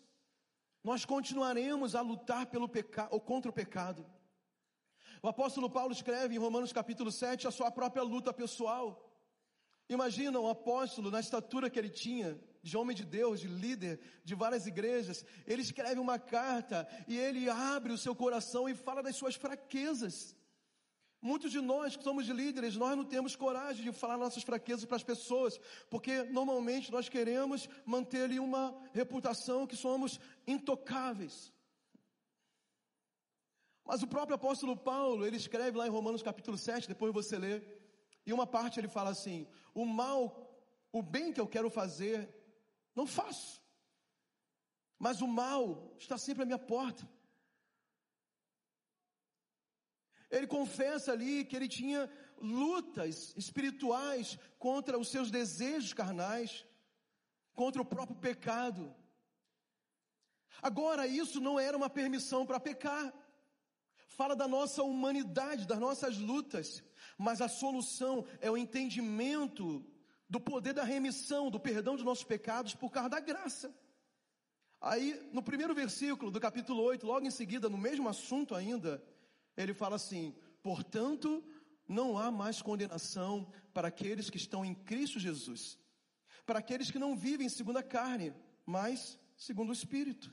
Nós 0.83 1.05
continuaremos 1.05 1.95
a 1.95 2.01
lutar 2.01 2.47
pelo 2.47 2.69
pecado 2.69 3.09
ou 3.13 3.21
contra 3.21 3.51
o 3.51 3.55
pecado. 3.55 4.07
O 5.23 5.29
apóstolo 5.29 5.71
Paulo 5.71 5.93
escreve 5.93 6.35
em 6.35 6.39
Romanos 6.39 6.73
capítulo 6.73 7.11
7 7.11 7.49
a 7.49 7.51
sua 7.51 7.71
própria 7.71 8.03
luta 8.03 8.33
pessoal. 8.33 9.11
Imagina 9.89 10.39
um 10.39 10.49
apóstolo 10.49 11.11
na 11.11 11.21
estatura 11.21 11.69
que 11.69 11.79
ele 11.79 11.91
tinha, 11.91 12.39
de 12.64 12.77
homem 12.79 12.96
de 12.96 13.05
Deus, 13.05 13.40
de 13.40 13.46
líder 13.46 14.00
de 14.24 14.35
várias 14.35 14.66
igrejas. 14.66 15.24
Ele 15.46 15.62
escreve 15.62 16.00
uma 16.00 16.18
carta 16.18 16.88
e 17.07 17.18
ele 17.18 17.48
abre 17.48 17.92
o 17.92 17.98
seu 17.98 18.14
coração 18.16 18.68
e 18.68 18.74
fala 18.74 19.03
das 19.03 19.16
suas 19.16 19.35
fraquezas. 19.35 20.35
Muitos 21.20 21.53
de 21.53 21.61
nós 21.61 21.96
que 21.96 22.03
somos 22.03 22.27
líderes, 22.27 22.77
nós 22.77 22.96
não 22.96 23.05
temos 23.05 23.37
coragem 23.37 23.85
de 23.85 23.92
falar 23.92 24.16
nossas 24.18 24.42
fraquezas 24.42 24.85
para 24.85 24.96
as 24.96 25.03
pessoas, 25.03 25.59
porque 25.88 26.22
normalmente 26.24 26.90
nós 26.90 27.09
queremos 27.09 27.68
manter 27.85 28.24
ali 28.24 28.38
uma 28.40 28.74
reputação 28.92 29.66
que 29.66 29.77
somos 29.77 30.18
intocáveis. 30.46 31.53
Mas 33.85 34.03
o 34.03 34.07
próprio 34.07 34.37
apóstolo 34.37 34.77
Paulo, 34.77 35.27
ele 35.27 35.37
escreve 35.37 35.77
lá 35.77 35.87
em 35.87 35.90
Romanos 35.90 36.22
capítulo 36.22 36.57
7, 36.57 36.88
depois 36.88 37.12
você 37.12 37.38
lê, 37.38 37.62
e 38.27 38.33
uma 38.33 38.46
parte 38.46 38.81
ele 38.81 38.88
fala 38.88 39.11
assim: 39.11 39.46
o 39.74 39.85
mal, 39.85 40.20
o 40.92 41.03
bem 41.03 41.33
que 41.33 41.40
eu 41.40 41.46
quero 41.46 41.70
fazer, 41.70 42.29
não 42.95 43.07
faço. 43.07 43.63
Mas 44.99 45.21
o 45.21 45.27
mal 45.27 45.95
está 45.99 46.17
sempre 46.17 46.43
à 46.43 46.47
minha 46.47 46.59
porta. 46.59 47.09
Ele 50.31 50.47
confessa 50.47 51.13
ali 51.13 51.45
que 51.45 51.55
ele 51.55 51.69
tinha 51.69 52.11
lutas 52.39 53.35
espirituais 53.37 54.39
contra 54.59 54.99
os 54.99 55.09
seus 55.09 55.31
desejos 55.31 55.93
carnais, 55.93 56.67
contra 57.55 57.81
o 57.81 57.85
próprio 57.85 58.17
pecado. 58.17 58.95
Agora, 60.63 61.07
isso 61.07 61.41
não 61.41 61.59
era 61.59 61.77
uma 61.77 61.91
permissão 61.91 62.47
para 62.47 62.59
pecar. 62.59 63.13
Fala 64.09 64.35
da 64.35 64.49
nossa 64.49 64.83
humanidade, 64.83 65.67
das 65.67 65.79
nossas 65.79 66.19
lutas. 66.19 66.83
Mas 67.19 67.41
a 67.41 67.49
solução 67.49 68.25
é 68.41 68.51
o 68.51 68.57
entendimento 68.57 69.85
do 70.29 70.41
poder 70.41 70.73
da 70.73 70.85
remissão, 70.85 71.51
do 71.51 71.61
perdão 71.61 71.97
de 71.97 72.05
nossos 72.05 72.25
pecados 72.25 72.75
por 72.75 72.91
causa 72.91 73.11
da 73.11 73.21
graça. 73.21 73.75
Aí, 74.81 75.29
no 75.33 75.43
primeiro 75.43 75.75
versículo 75.75 76.31
do 76.31 76.41
capítulo 76.41 76.83
8, 76.83 77.07
logo 77.07 77.27
em 77.27 77.31
seguida, 77.31 77.69
no 77.69 77.79
mesmo 77.79 78.09
assunto 78.09 78.55
ainda, 78.55 79.03
ele 79.57 79.73
fala 79.73 79.97
assim: 79.97 80.35
Portanto, 80.63 81.43
não 81.89 82.19
há 82.19 82.31
mais 82.31 82.61
condenação 82.61 83.51
para 83.73 83.89
aqueles 83.89 84.29
que 84.29 84.37
estão 84.37 84.65
em 84.65 84.75
Cristo 84.75 85.19
Jesus, 85.19 85.79
para 86.45 86.59
aqueles 86.59 86.91
que 86.91 86.99
não 86.99 87.17
vivem 87.17 87.49
segundo 87.49 87.79
a 87.79 87.83
carne, 87.83 88.35
mas 88.67 89.19
segundo 89.37 89.71
o 89.71 89.73
Espírito. 89.73 90.33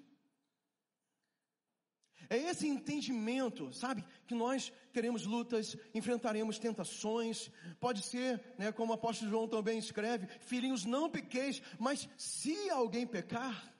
É 2.29 2.37
esse 2.37 2.67
entendimento, 2.67 3.73
sabe, 3.73 4.03
que 4.25 4.33
nós 4.33 4.71
teremos 4.93 5.25
lutas, 5.25 5.75
enfrentaremos 5.93 6.59
tentações, 6.59 7.51
pode 7.79 8.01
ser, 8.03 8.41
né, 8.57 8.71
como 8.71 8.91
o 8.91 8.95
apóstolo 8.95 9.29
João 9.29 9.47
também 9.47 9.77
escreve, 9.77 10.27
filhinhos 10.39 10.85
não 10.85 11.09
pequeis, 11.09 11.61
mas 11.77 12.07
se 12.17 12.69
alguém 12.69 13.05
pecar, 13.05 13.73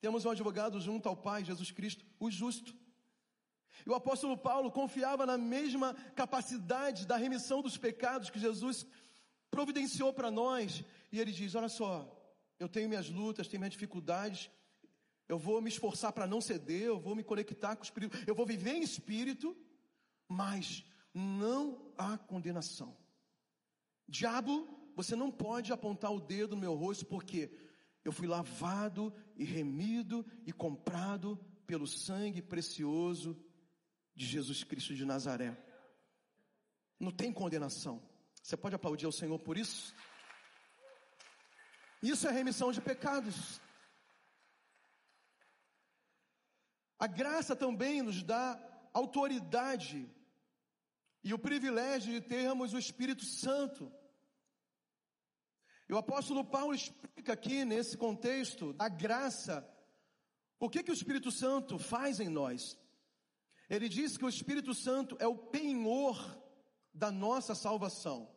temos 0.00 0.24
um 0.24 0.30
advogado 0.30 0.80
junto 0.80 1.08
ao 1.08 1.16
Pai, 1.16 1.44
Jesus 1.44 1.70
Cristo, 1.70 2.04
o 2.18 2.30
justo. 2.30 2.74
E 3.86 3.90
o 3.90 3.94
apóstolo 3.94 4.36
Paulo 4.36 4.70
confiava 4.70 5.24
na 5.24 5.38
mesma 5.38 5.94
capacidade 6.14 7.06
da 7.06 7.16
remissão 7.16 7.62
dos 7.62 7.76
pecados 7.76 8.30
que 8.30 8.38
Jesus 8.38 8.86
providenciou 9.50 10.12
para 10.12 10.30
nós, 10.30 10.84
e 11.10 11.18
ele 11.18 11.32
diz: 11.32 11.54
Olha 11.54 11.68
só, 11.68 12.08
eu 12.58 12.68
tenho 12.68 12.88
minhas 12.88 13.08
lutas, 13.08 13.48
tenho 13.48 13.60
minhas 13.60 13.72
dificuldades, 13.72 14.50
eu 15.30 15.38
vou 15.38 15.62
me 15.62 15.68
esforçar 15.68 16.12
para 16.12 16.26
não 16.26 16.40
ceder, 16.40 16.82
eu 16.82 16.98
vou 16.98 17.14
me 17.14 17.22
conectar 17.22 17.76
com 17.76 17.82
o 17.82 17.84
Espírito, 17.84 18.18
eu 18.26 18.34
vou 18.34 18.44
viver 18.44 18.72
em 18.72 18.82
Espírito, 18.82 19.56
mas 20.28 20.84
não 21.14 21.94
há 21.96 22.18
condenação. 22.18 22.96
Diabo, 24.08 24.92
você 24.96 25.14
não 25.14 25.30
pode 25.30 25.72
apontar 25.72 26.12
o 26.12 26.20
dedo 26.20 26.56
no 26.56 26.62
meu 26.62 26.74
rosto, 26.74 27.06
porque 27.06 27.48
eu 28.04 28.10
fui 28.10 28.26
lavado 28.26 29.14
e 29.36 29.44
remido 29.44 30.26
e 30.44 30.52
comprado 30.52 31.38
pelo 31.64 31.86
sangue 31.86 32.42
precioso 32.42 33.40
de 34.16 34.26
Jesus 34.26 34.64
Cristo 34.64 34.96
de 34.96 35.04
Nazaré. 35.04 35.56
Não 36.98 37.12
tem 37.12 37.32
condenação. 37.32 38.02
Você 38.42 38.56
pode 38.56 38.74
aplaudir 38.74 39.06
ao 39.06 39.12
Senhor 39.12 39.38
por 39.38 39.56
isso? 39.56 39.94
Isso 42.02 42.26
é 42.26 42.32
remissão 42.32 42.72
de 42.72 42.80
pecados. 42.80 43.60
A 47.00 47.06
graça 47.06 47.56
também 47.56 48.02
nos 48.02 48.22
dá 48.22 48.60
autoridade 48.92 50.06
e 51.24 51.32
o 51.32 51.38
privilégio 51.38 52.12
de 52.12 52.20
termos 52.20 52.74
o 52.74 52.78
Espírito 52.78 53.24
Santo. 53.24 53.90
E 55.88 55.94
o 55.94 55.96
apóstolo 55.96 56.44
Paulo 56.44 56.74
explica 56.74 57.32
aqui 57.32 57.64
nesse 57.64 57.96
contexto 57.96 58.74
da 58.74 58.86
graça, 58.86 59.66
o 60.58 60.68
que 60.68 60.82
que 60.82 60.90
o 60.90 60.94
Espírito 60.94 61.32
Santo 61.32 61.78
faz 61.78 62.20
em 62.20 62.28
nós? 62.28 62.78
Ele 63.70 63.88
diz 63.88 64.18
que 64.18 64.24
o 64.26 64.28
Espírito 64.28 64.74
Santo 64.74 65.16
é 65.18 65.26
o 65.26 65.38
penhor 65.38 66.38
da 66.92 67.10
nossa 67.10 67.54
salvação. 67.54 68.30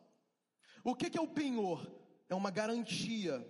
O 0.82 0.94
que 0.94 1.10
que 1.10 1.18
é 1.18 1.20
o 1.20 1.28
penhor? 1.28 1.86
É 2.30 2.34
uma 2.34 2.50
garantia 2.50 3.46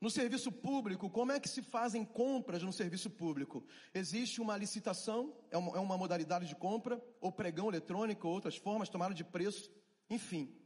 no 0.00 0.10
serviço 0.10 0.50
público, 0.50 1.10
como 1.10 1.32
é 1.32 1.38
que 1.38 1.48
se 1.48 1.60
fazem 1.60 2.04
compras 2.04 2.62
no 2.62 2.72
serviço 2.72 3.10
público? 3.10 3.62
Existe 3.92 4.40
uma 4.40 4.56
licitação, 4.56 5.36
é 5.50 5.58
uma, 5.58 5.76
é 5.76 5.80
uma 5.80 5.98
modalidade 5.98 6.46
de 6.46 6.56
compra, 6.56 7.02
ou 7.20 7.30
pregão 7.30 7.68
eletrônico, 7.68 8.26
ou 8.26 8.34
outras 8.34 8.56
formas, 8.56 8.88
tomada 8.88 9.14
de 9.14 9.22
preço, 9.22 9.70
enfim. 10.08 10.56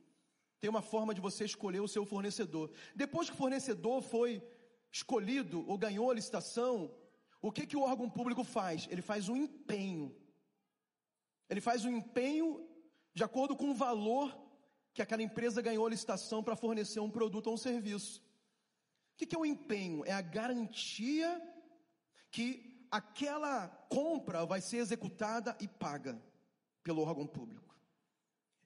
Tem 0.61 0.71
uma 0.71 0.83
forma 0.83 1.13
de 1.13 1.21
você 1.21 1.45
escolher 1.45 1.81
o 1.81 1.89
seu 1.89 2.07
fornecedor. 2.07 2.71
Depois 2.95 3.29
que 3.29 3.35
o 3.35 3.39
fornecedor 3.39 4.01
foi 4.03 4.41
escolhido 4.93 5.69
ou 5.69 5.77
ganhou 5.77 6.11
a 6.11 6.15
licitação, 6.15 6.95
o 7.43 7.51
que, 7.51 7.67
que 7.67 7.77
o 7.77 7.83
órgão 7.83 8.09
público 8.09 8.45
faz? 8.45 8.87
Ele 8.89 9.03
faz 9.03 9.29
um 9.29 9.37
empenho. 9.37 10.15
Ele 11.51 11.61
faz 11.61 11.85
um 11.85 11.91
empenho 11.91 12.67
de 13.13 13.25
acordo 13.25 13.57
com 13.57 13.71
o 13.71 13.75
valor 13.75 14.35
que 14.95 15.03
aquela 15.03 15.23
empresa 15.23 15.61
ganhou 15.61 15.85
a 15.85 15.91
licitação 15.91 16.43
para 16.43 16.55
fornecer 16.55 17.01
um 17.01 17.11
produto 17.11 17.49
ou 17.49 17.55
um 17.55 17.57
serviço. 17.57 18.23
O 19.15 19.17
que 19.17 19.35
é 19.35 19.39
o 19.39 19.47
empenho? 19.47 20.05
É 20.05 20.13
a 20.13 20.21
garantia 20.21 21.41
que 22.31 22.87
aquela 22.91 23.69
compra 23.89 24.45
vai 24.45 24.61
ser 24.61 24.79
executada 24.79 25.57
e 25.61 25.69
paga 25.69 26.21
pelo 26.83 27.03
órgão 27.03 27.27
público. 27.27 27.75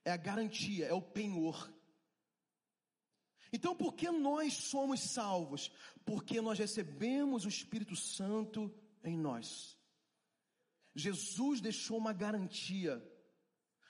É 0.05 0.11
a 0.11 0.17
garantia, 0.17 0.87
é 0.87 0.93
o 0.95 1.03
penhor. 1.03 1.71
Então, 3.53 3.75
por 3.75 3.95
que 3.95 4.11
nós 4.11 4.55
somos 4.55 5.01
salvos? 5.01 5.71
Porque 6.05 6.41
nós 6.41 6.59
recebemos 6.59 7.45
o 7.45 7.49
Espírito 7.49 7.95
Santo 7.95 8.75
em 9.05 9.17
nós. 9.17 9.79
Jesus 10.95 11.61
deixou 11.61 11.99
uma 11.99 12.13
garantia. 12.13 13.03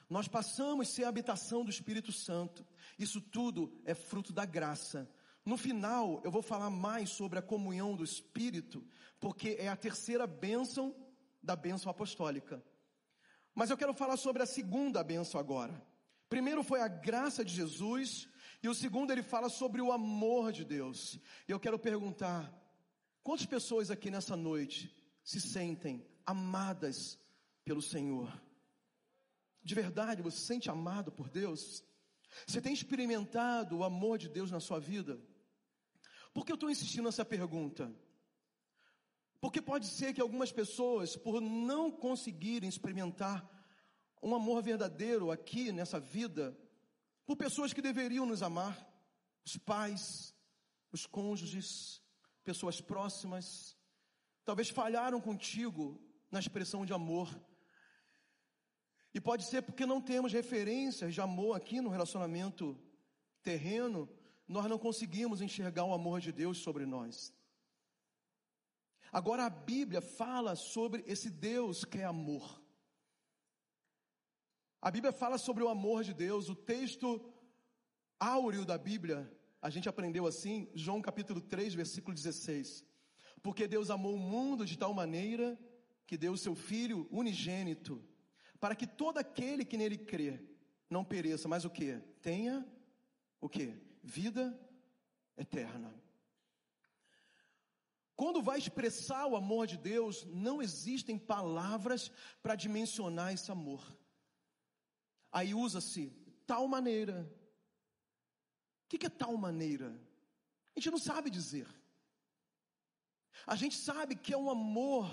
Nós 0.08 0.28
passamos 0.28 0.88
a 0.88 0.90
ser 0.90 1.04
a 1.04 1.08
habitação 1.08 1.64
do 1.64 1.70
Espírito 1.70 2.12
Santo. 2.12 2.66
Isso 2.98 3.20
tudo 3.20 3.80
é 3.84 3.94
fruto 3.94 4.32
da 4.32 4.44
graça. 4.44 5.10
No 5.48 5.56
final, 5.56 6.20
eu 6.24 6.30
vou 6.30 6.42
falar 6.42 6.68
mais 6.68 7.08
sobre 7.08 7.38
a 7.38 7.42
comunhão 7.42 7.96
do 7.96 8.04
Espírito, 8.04 8.86
porque 9.18 9.56
é 9.58 9.66
a 9.66 9.76
terceira 9.76 10.26
bênção 10.26 10.94
da 11.42 11.56
bênção 11.56 11.90
apostólica. 11.90 12.62
Mas 13.54 13.70
eu 13.70 13.76
quero 13.78 13.94
falar 13.94 14.18
sobre 14.18 14.42
a 14.42 14.46
segunda 14.46 15.02
bênção 15.02 15.40
agora. 15.40 15.82
Primeiro 16.28 16.62
foi 16.62 16.82
a 16.82 16.86
graça 16.86 17.42
de 17.42 17.54
Jesus, 17.54 18.28
e 18.62 18.68
o 18.68 18.74
segundo 18.74 19.10
ele 19.10 19.22
fala 19.22 19.48
sobre 19.48 19.80
o 19.80 19.90
amor 19.90 20.52
de 20.52 20.66
Deus. 20.66 21.18
E 21.48 21.50
eu 21.50 21.58
quero 21.58 21.78
perguntar: 21.78 22.52
quantas 23.22 23.46
pessoas 23.46 23.90
aqui 23.90 24.10
nessa 24.10 24.36
noite 24.36 24.94
se 25.24 25.40
sentem 25.40 26.06
amadas 26.26 27.18
pelo 27.64 27.80
Senhor? 27.80 28.38
De 29.62 29.74
verdade, 29.74 30.20
você 30.20 30.36
se 30.36 30.44
sente 30.44 30.68
amado 30.68 31.10
por 31.10 31.30
Deus? 31.30 31.82
Você 32.46 32.60
tem 32.60 32.74
experimentado 32.74 33.78
o 33.78 33.82
amor 33.82 34.18
de 34.18 34.28
Deus 34.28 34.50
na 34.50 34.60
sua 34.60 34.78
vida? 34.78 35.18
Por 36.32 36.44
que 36.44 36.52
eu 36.52 36.54
estou 36.54 36.70
insistindo 36.70 37.04
nessa 37.04 37.24
pergunta? 37.24 37.92
Porque 39.40 39.62
pode 39.62 39.86
ser 39.86 40.12
que 40.12 40.20
algumas 40.20 40.50
pessoas, 40.50 41.16
por 41.16 41.40
não 41.40 41.90
conseguirem 41.90 42.68
experimentar 42.68 43.48
um 44.22 44.34
amor 44.34 44.62
verdadeiro 44.62 45.30
aqui 45.30 45.70
nessa 45.70 46.00
vida, 46.00 46.56
por 47.24 47.36
pessoas 47.36 47.72
que 47.72 47.82
deveriam 47.82 48.26
nos 48.26 48.42
amar, 48.42 48.76
os 49.44 49.56
pais, 49.56 50.34
os 50.90 51.06
cônjuges, 51.06 52.02
pessoas 52.42 52.80
próximas, 52.80 53.76
talvez 54.44 54.70
falharam 54.70 55.20
contigo 55.20 56.00
na 56.30 56.40
expressão 56.40 56.84
de 56.84 56.92
amor. 56.92 57.28
E 59.14 59.20
pode 59.20 59.44
ser 59.44 59.62
porque 59.62 59.86
não 59.86 60.00
temos 60.00 60.32
referências 60.32 61.14
de 61.14 61.20
amor 61.20 61.56
aqui 61.56 61.80
no 61.80 61.90
relacionamento 61.90 62.78
terreno, 63.42 64.08
nós 64.48 64.66
não 64.66 64.78
conseguimos 64.78 65.42
enxergar 65.42 65.84
o 65.84 65.92
amor 65.92 66.20
de 66.20 66.32
Deus 66.32 66.58
sobre 66.58 66.86
nós. 66.86 67.34
Agora 69.12 69.44
a 69.44 69.50
Bíblia 69.50 70.00
fala 70.00 70.56
sobre 70.56 71.04
esse 71.06 71.30
Deus 71.30 71.84
que 71.84 71.98
é 71.98 72.04
amor. 72.04 72.60
A 74.80 74.90
Bíblia 74.90 75.12
fala 75.12 75.38
sobre 75.38 75.62
o 75.62 75.68
amor 75.68 76.02
de 76.04 76.14
Deus, 76.14 76.48
o 76.48 76.54
texto 76.54 77.20
áureo 78.18 78.64
da 78.64 78.78
Bíblia, 78.78 79.30
a 79.60 79.70
gente 79.70 79.88
aprendeu 79.88 80.26
assim, 80.26 80.68
João 80.74 81.02
capítulo 81.02 81.40
3, 81.40 81.74
versículo 81.74 82.14
16. 82.14 82.84
Porque 83.42 83.66
Deus 83.66 83.90
amou 83.90 84.14
o 84.14 84.18
mundo 84.18 84.64
de 84.64 84.78
tal 84.78 84.94
maneira 84.94 85.58
que 86.06 86.16
deu 86.16 86.32
o 86.32 86.38
seu 86.38 86.54
Filho 86.54 87.08
unigênito, 87.10 88.02
para 88.60 88.74
que 88.74 88.86
todo 88.86 89.18
aquele 89.18 89.64
que 89.64 89.76
nele 89.76 89.98
crê 89.98 90.40
não 90.88 91.04
pereça, 91.04 91.48
mas 91.48 91.64
o 91.64 91.70
que? 91.70 91.98
Tenha 92.22 92.66
o 93.40 93.48
que? 93.48 93.87
Vida 94.08 94.58
eterna. 95.36 95.94
Quando 98.16 98.42
vai 98.42 98.58
expressar 98.58 99.26
o 99.26 99.36
amor 99.36 99.66
de 99.66 99.76
Deus, 99.76 100.24
não 100.24 100.62
existem 100.62 101.18
palavras 101.18 102.10
para 102.42 102.56
dimensionar 102.56 103.34
esse 103.34 103.52
amor. 103.52 103.82
Aí 105.30 105.52
usa-se 105.52 106.10
tal 106.46 106.66
maneira. 106.66 107.30
O 108.86 108.88
que 108.88 109.04
é 109.04 109.10
tal 109.10 109.36
maneira? 109.36 109.88
A 110.74 110.80
gente 110.80 110.90
não 110.90 110.98
sabe 110.98 111.28
dizer. 111.28 111.68
A 113.46 113.56
gente 113.56 113.76
sabe 113.76 114.16
que 114.16 114.32
é 114.32 114.38
um 114.38 114.48
amor 114.48 115.06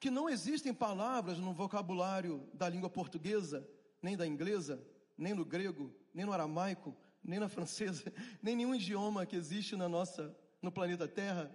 que 0.00 0.10
não 0.10 0.28
existem 0.28 0.74
palavras 0.74 1.38
no 1.38 1.54
vocabulário 1.54 2.50
da 2.52 2.68
língua 2.68 2.90
portuguesa, 2.90 3.64
nem 4.02 4.16
da 4.16 4.26
inglesa, 4.26 4.84
nem 5.16 5.32
no 5.32 5.44
grego, 5.44 5.94
nem 6.12 6.26
no 6.26 6.32
aramaico, 6.32 6.96
nem 7.22 7.38
na 7.38 7.48
francesa, 7.48 8.12
nem 8.42 8.56
nenhum 8.56 8.74
idioma 8.74 9.26
que 9.26 9.36
existe 9.36 9.76
na 9.76 9.88
nossa 9.88 10.36
no 10.60 10.70
planeta 10.70 11.08
Terra 11.08 11.54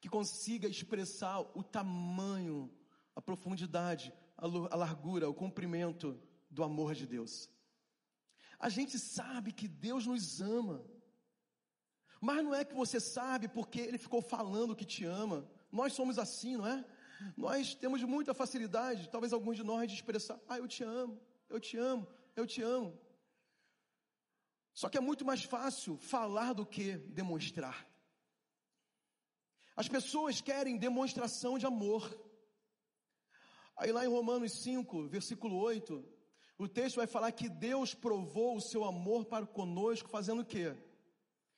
que 0.00 0.08
consiga 0.08 0.68
expressar 0.68 1.40
o 1.40 1.62
tamanho, 1.62 2.70
a 3.16 3.22
profundidade, 3.22 4.12
a 4.36 4.76
largura, 4.76 5.30
o 5.30 5.34
comprimento 5.34 6.20
do 6.50 6.62
amor 6.62 6.94
de 6.94 7.06
Deus. 7.06 7.48
A 8.58 8.68
gente 8.68 8.98
sabe 8.98 9.50
que 9.50 9.66
Deus 9.66 10.06
nos 10.06 10.42
ama, 10.42 10.84
mas 12.20 12.44
não 12.44 12.54
é 12.54 12.64
que 12.64 12.74
você 12.74 13.00
sabe 13.00 13.48
porque 13.48 13.80
Ele 13.80 13.96
ficou 13.96 14.20
falando 14.20 14.76
que 14.76 14.84
te 14.84 15.04
ama. 15.06 15.48
Nós 15.72 15.94
somos 15.94 16.18
assim, 16.18 16.56
não 16.56 16.66
é? 16.66 16.84
Nós 17.36 17.74
temos 17.74 18.02
muita 18.02 18.34
facilidade, 18.34 19.08
talvez 19.08 19.32
alguns 19.32 19.56
de 19.56 19.62
nós, 19.62 19.88
de 19.88 19.94
expressar: 19.94 20.38
Ah, 20.48 20.58
eu 20.58 20.68
te 20.68 20.84
amo, 20.84 21.18
eu 21.48 21.58
te 21.58 21.76
amo, 21.76 22.06
eu 22.36 22.46
te 22.46 22.62
amo. 22.62 22.98
Só 24.74 24.88
que 24.88 24.98
é 24.98 25.00
muito 25.00 25.24
mais 25.24 25.44
fácil 25.44 25.96
falar 25.96 26.52
do 26.52 26.66
que 26.66 26.96
demonstrar. 26.96 27.88
As 29.76 29.88
pessoas 29.88 30.40
querem 30.40 30.76
demonstração 30.76 31.56
de 31.58 31.64
amor. 31.64 32.02
Aí 33.76 33.92
lá 33.92 34.04
em 34.04 34.08
Romanos 34.08 34.62
5, 34.62 35.08
versículo 35.08 35.56
8, 35.56 36.04
o 36.58 36.68
texto 36.68 36.96
vai 36.96 37.06
falar 37.06 37.30
que 37.32 37.48
Deus 37.48 37.94
provou 37.94 38.56
o 38.56 38.60
seu 38.60 38.84
amor 38.84 39.24
para 39.24 39.46
conosco, 39.46 40.08
fazendo 40.08 40.42
o 40.42 40.46
quê? 40.46 40.76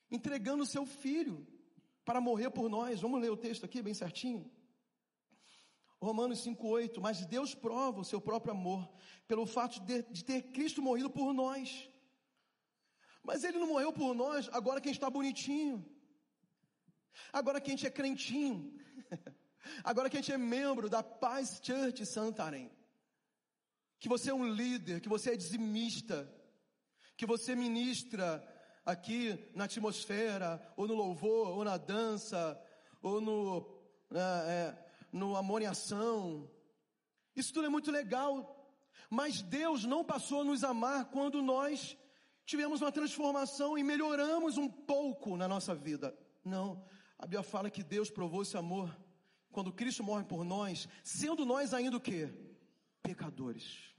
Entregando 0.09 0.63
o 0.63 0.67
seu 0.67 0.85
filho 0.85 1.45
para 2.05 2.21
morrer 2.21 2.51
por 2.51 2.69
nós. 2.69 3.01
Vamos 3.01 3.19
ler 3.19 3.31
o 3.31 3.37
texto 3.37 3.65
aqui 3.65 3.81
bem 3.81 3.93
certinho. 3.93 4.49
Romanos 5.99 6.45
5,8. 6.45 6.99
Mas 6.99 7.25
Deus 7.25 7.55
prova 7.55 8.01
o 8.01 8.05
seu 8.05 8.21
próprio 8.21 8.53
amor 8.53 8.87
pelo 9.27 9.45
fato 9.45 9.79
de, 9.81 10.03
de 10.03 10.23
ter 10.23 10.43
Cristo 10.51 10.81
morrido 10.81 11.09
por 11.09 11.33
nós. 11.33 11.89
Mas 13.27 13.43
Ele 13.43 13.59
não 13.59 13.67
morreu 13.73 13.91
por 13.93 14.15
nós 14.15 14.49
agora 14.59 14.79
que 14.81 14.87
a 14.87 14.91
gente 14.91 15.01
está 15.01 15.09
bonitinho. 15.19 15.75
Agora 17.39 17.61
que 17.61 17.69
a 17.69 17.73
gente 17.75 17.85
é 17.85 17.91
crentinho. 17.99 18.57
Agora 19.83 20.09
que 20.09 20.15
a 20.17 20.21
gente 20.21 20.31
é 20.31 20.37
membro 20.37 20.89
da 20.89 21.03
Paz 21.03 21.59
Church 21.61 22.05
Santarém 22.05 22.71
que 23.99 24.07
você 24.07 24.29
é 24.29 24.33
um 24.33 24.47
líder, 24.47 25.01
que 25.01 25.09
você 25.09 25.31
é 25.31 25.35
dizimista, 25.35 26.31
que 27.15 27.25
você 27.25 27.55
ministra 27.55 28.45
aqui 28.85 29.51
na 29.53 29.65
atmosfera, 29.65 30.61
ou 30.75 30.87
no 30.87 30.93
louvor, 30.93 31.49
ou 31.49 31.63
na 31.63 31.77
dança, 31.77 32.59
ou 33.01 33.19
no, 33.19 33.81
é, 34.11 34.19
é, 34.19 34.85
no 35.11 35.35
amor 35.35 35.61
em 35.61 35.65
ação. 35.65 36.49
Isso 37.35 37.53
tudo 37.53 37.65
é 37.65 37.69
muito 37.69 37.91
legal, 37.91 38.71
mas 39.09 39.41
Deus 39.41 39.83
não 39.83 40.05
passou 40.05 40.41
a 40.41 40.45
nos 40.45 40.63
amar 40.63 41.05
quando 41.05 41.41
nós 41.41 41.97
tivemos 42.47 42.81
uma 42.81 42.91
transformação 42.93 43.77
e 43.77 43.83
melhoramos 43.83 44.57
um 44.57 44.69
pouco 44.69 45.35
na 45.35 45.47
nossa 45.47 45.75
vida. 45.75 46.17
Não, 46.43 46.83
a 47.19 47.25
Bíblia 47.25 47.43
fala 47.43 47.69
que 47.69 47.83
Deus 47.83 48.09
provou 48.09 48.41
esse 48.41 48.55
amor 48.55 48.97
quando 49.51 49.73
Cristo 49.73 50.01
morre 50.01 50.23
por 50.23 50.45
nós, 50.45 50.87
sendo 51.03 51.45
nós 51.45 51.73
ainda 51.73 51.97
o 51.97 52.01
que? 52.01 52.33
pecadores. 53.03 53.95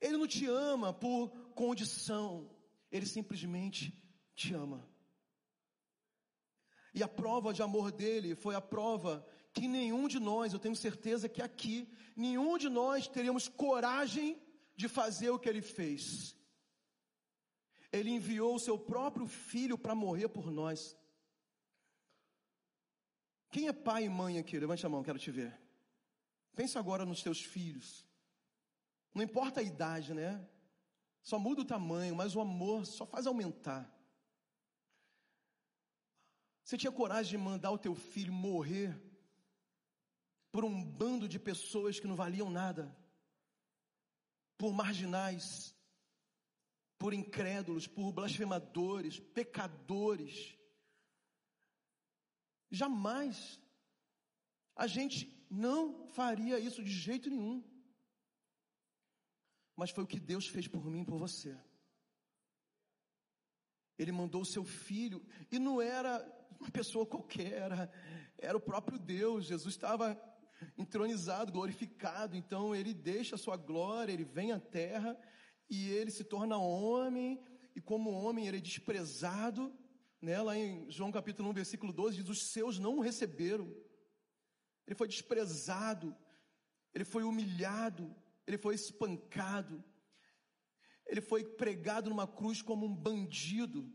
Ele 0.00 0.16
não 0.16 0.26
te 0.26 0.46
ama 0.46 0.92
por 0.92 1.30
condição, 1.54 2.50
ele 2.90 3.04
simplesmente 3.04 3.92
te 4.34 4.54
ama. 4.54 4.88
E 6.94 7.02
a 7.02 7.08
prova 7.08 7.52
de 7.52 7.62
amor 7.62 7.90
dele 7.90 8.34
foi 8.34 8.54
a 8.54 8.60
prova 8.60 9.26
que 9.52 9.68
nenhum 9.68 10.06
de 10.08 10.18
nós, 10.18 10.52
eu 10.52 10.58
tenho 10.58 10.76
certeza 10.76 11.28
que 11.28 11.42
aqui, 11.42 11.90
nenhum 12.16 12.56
de 12.56 12.68
nós 12.68 13.08
teríamos 13.08 13.48
coragem 13.48 14.40
de 14.78 14.86
fazer 14.88 15.30
o 15.30 15.38
que 15.40 15.48
ele 15.48 15.60
fez. 15.60 16.36
Ele 17.90 18.10
enviou 18.10 18.54
o 18.54 18.60
seu 18.60 18.78
próprio 18.78 19.26
filho 19.26 19.76
para 19.76 19.92
morrer 19.92 20.28
por 20.28 20.52
nós. 20.52 20.96
Quem 23.50 23.66
é 23.66 23.72
pai 23.72 24.04
e 24.04 24.08
mãe 24.08 24.38
aqui? 24.38 24.56
Levante 24.56 24.86
a 24.86 24.88
mão, 24.88 25.02
quero 25.02 25.18
te 25.18 25.32
ver. 25.32 25.52
Pensa 26.54 26.78
agora 26.78 27.04
nos 27.04 27.24
teus 27.24 27.40
filhos. 27.42 28.06
Não 29.12 29.24
importa 29.24 29.58
a 29.58 29.64
idade, 29.64 30.14
né? 30.14 30.48
Só 31.24 31.40
muda 31.40 31.62
o 31.62 31.70
tamanho, 31.74 32.14
mas 32.14 32.36
o 32.36 32.40
amor 32.40 32.86
só 32.86 33.04
faz 33.04 33.26
aumentar. 33.26 33.92
Você 36.62 36.78
tinha 36.78 36.92
coragem 36.92 37.36
de 37.36 37.44
mandar 37.44 37.72
o 37.72 37.78
teu 37.78 37.96
filho 37.96 38.32
morrer 38.32 38.96
por 40.52 40.64
um 40.64 40.84
bando 40.84 41.26
de 41.26 41.38
pessoas 41.38 41.98
que 41.98 42.06
não 42.06 42.14
valiam 42.14 42.48
nada, 42.48 42.96
por 44.58 44.74
marginais, 44.74 45.74
por 46.98 47.14
incrédulos, 47.14 47.86
por 47.86 48.12
blasfemadores, 48.12 49.20
pecadores. 49.20 50.58
Jamais. 52.70 53.60
A 54.74 54.86
gente 54.86 55.46
não 55.48 56.08
faria 56.08 56.58
isso 56.58 56.82
de 56.82 56.90
jeito 56.90 57.30
nenhum. 57.30 57.64
Mas 59.76 59.90
foi 59.90 60.02
o 60.02 60.08
que 60.08 60.18
Deus 60.18 60.48
fez 60.48 60.66
por 60.66 60.84
mim 60.84 61.02
e 61.02 61.06
por 61.06 61.18
você. 61.18 61.56
Ele 63.96 64.10
mandou 64.10 64.42
o 64.42 64.46
seu 64.46 64.64
filho, 64.64 65.24
e 65.50 65.58
não 65.58 65.80
era 65.80 66.20
uma 66.60 66.70
pessoa 66.70 67.06
qualquer, 67.06 67.52
era, 67.52 67.92
era 68.36 68.56
o 68.56 68.60
próprio 68.60 68.98
Deus. 68.98 69.46
Jesus 69.46 69.74
estava 69.74 70.20
entronizado, 70.76 71.52
glorificado, 71.52 72.36
então 72.36 72.74
ele 72.74 72.92
deixa 72.94 73.34
a 73.34 73.38
sua 73.38 73.56
glória, 73.56 74.12
ele 74.12 74.24
vem 74.24 74.52
à 74.52 74.60
terra 74.60 75.18
e 75.68 75.90
ele 75.90 76.10
se 76.10 76.24
torna 76.24 76.56
homem, 76.56 77.42
e 77.76 77.80
como 77.80 78.10
homem 78.10 78.46
ele 78.46 78.58
é 78.58 78.60
desprezado, 78.60 79.72
né? 80.20 80.40
lá 80.40 80.56
em 80.56 80.90
João 80.90 81.12
capítulo 81.12 81.50
1, 81.50 81.52
versículo 81.52 81.92
12, 81.92 82.16
diz: 82.16 82.28
Os 82.28 82.50
seus 82.50 82.78
não 82.78 82.96
o 82.96 83.00
receberam, 83.00 83.72
ele 84.86 84.96
foi 84.96 85.06
desprezado, 85.06 86.16
ele 86.94 87.04
foi 87.04 87.22
humilhado, 87.22 88.14
ele 88.46 88.58
foi 88.58 88.74
espancado, 88.74 89.84
ele 91.06 91.20
foi 91.20 91.44
pregado 91.44 92.08
numa 92.08 92.26
cruz 92.26 92.62
como 92.62 92.86
um 92.86 92.94
bandido, 92.94 93.92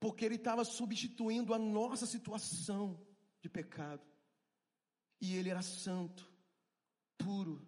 porque 0.00 0.24
ele 0.24 0.34
estava 0.34 0.64
substituindo 0.64 1.54
a 1.54 1.58
nossa 1.58 2.06
situação 2.06 3.00
de 3.40 3.48
pecado, 3.48 4.04
e 5.20 5.36
ele 5.36 5.50
era 5.50 5.62
santo, 5.62 6.30
puro, 7.16 7.66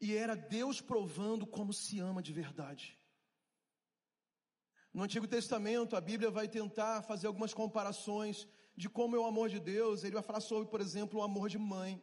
e 0.00 0.14
era 0.14 0.34
Deus 0.34 0.80
provando 0.80 1.46
como 1.46 1.72
se 1.72 1.98
ama 1.98 2.22
de 2.22 2.32
verdade. 2.32 2.98
No 4.92 5.02
Antigo 5.02 5.26
Testamento, 5.28 5.94
a 5.94 6.00
Bíblia 6.00 6.30
vai 6.30 6.48
tentar 6.48 7.02
fazer 7.02 7.26
algumas 7.26 7.54
comparações 7.54 8.48
de 8.76 8.88
como 8.88 9.14
é 9.14 9.18
o 9.18 9.26
amor 9.26 9.48
de 9.48 9.60
Deus. 9.60 10.02
Ele 10.02 10.14
vai 10.14 10.22
falar 10.22 10.40
sobre, 10.40 10.68
por 10.68 10.80
exemplo, 10.80 11.20
o 11.20 11.22
amor 11.22 11.48
de 11.48 11.58
mãe. 11.58 12.02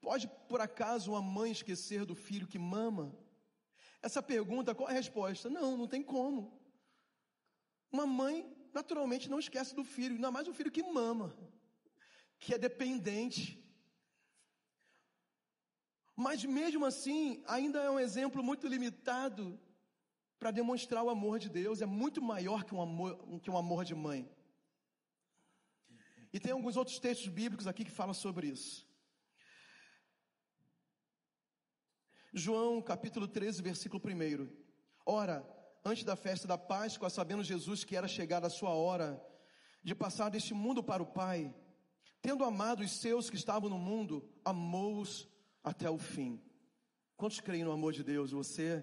Pode, 0.00 0.26
por 0.48 0.60
acaso, 0.60 1.12
uma 1.12 1.22
mãe 1.22 1.52
esquecer 1.52 2.04
do 2.04 2.14
filho 2.14 2.48
que 2.48 2.58
mama? 2.58 3.16
Essa 4.02 4.22
pergunta, 4.22 4.74
qual 4.74 4.88
é 4.88 4.92
a 4.92 4.96
resposta? 4.96 5.48
Não, 5.48 5.76
não 5.76 5.86
tem 5.86 6.02
como. 6.02 6.60
Uma 7.92 8.06
mãe, 8.06 8.52
naturalmente, 8.72 9.30
não 9.30 9.38
esquece 9.38 9.74
do 9.74 9.84
filho, 9.84 10.16
ainda 10.16 10.30
mais 10.30 10.48
o 10.48 10.52
filho 10.52 10.70
que 10.70 10.82
mama, 10.82 11.36
que 12.44 12.54
é 12.54 12.58
dependente. 12.58 13.42
Mas 16.24 16.44
mesmo 16.44 16.84
assim, 16.90 17.42
ainda 17.46 17.78
é 17.82 17.90
um 17.90 17.98
exemplo 18.06 18.42
muito 18.48 18.68
limitado 18.68 19.58
para 20.38 20.50
demonstrar 20.50 21.02
o 21.02 21.08
amor 21.08 21.38
de 21.38 21.48
Deus, 21.48 21.80
é 21.80 21.86
muito 21.86 22.20
maior 22.20 22.64
que 22.64 22.74
um 22.74 22.82
amor, 22.82 23.12
que 23.40 23.50
um 23.50 23.56
amor 23.56 23.82
de 23.90 23.94
mãe. 23.94 24.20
E 26.34 26.38
tem 26.38 26.52
alguns 26.52 26.76
outros 26.76 26.98
textos 26.98 27.28
bíblicos 27.28 27.66
aqui 27.66 27.82
que 27.82 27.98
falam 28.00 28.12
sobre 28.12 28.48
isso. 28.48 28.86
João 32.32 32.82
capítulo 32.82 33.26
13, 33.26 33.62
versículo 33.62 34.02
1. 34.04 34.48
Ora, 35.06 35.36
antes 35.84 36.04
da 36.04 36.16
festa 36.16 36.46
da 36.46 36.58
Páscoa, 36.58 37.08
sabendo 37.08 37.42
Jesus 37.42 37.84
que 37.84 37.96
era 37.96 38.08
chegada 38.18 38.48
a 38.48 38.56
sua 38.58 38.74
hora 38.84 39.08
de 39.82 39.94
passar 39.94 40.28
deste 40.28 40.52
mundo 40.52 40.82
para 40.82 41.02
o 41.02 41.06
Pai, 41.06 41.54
tendo 42.24 42.42
amado 42.42 42.82
os 42.82 42.90
seus 42.90 43.28
que 43.28 43.36
estavam 43.36 43.68
no 43.68 43.76
mundo, 43.76 44.26
amou-os 44.42 45.28
até 45.62 45.90
o 45.90 45.98
fim. 45.98 46.42
Quantos 47.18 47.38
creem 47.38 47.64
no 47.64 47.70
amor 47.70 47.92
de 47.92 48.02
Deus? 48.02 48.30
Você 48.30 48.82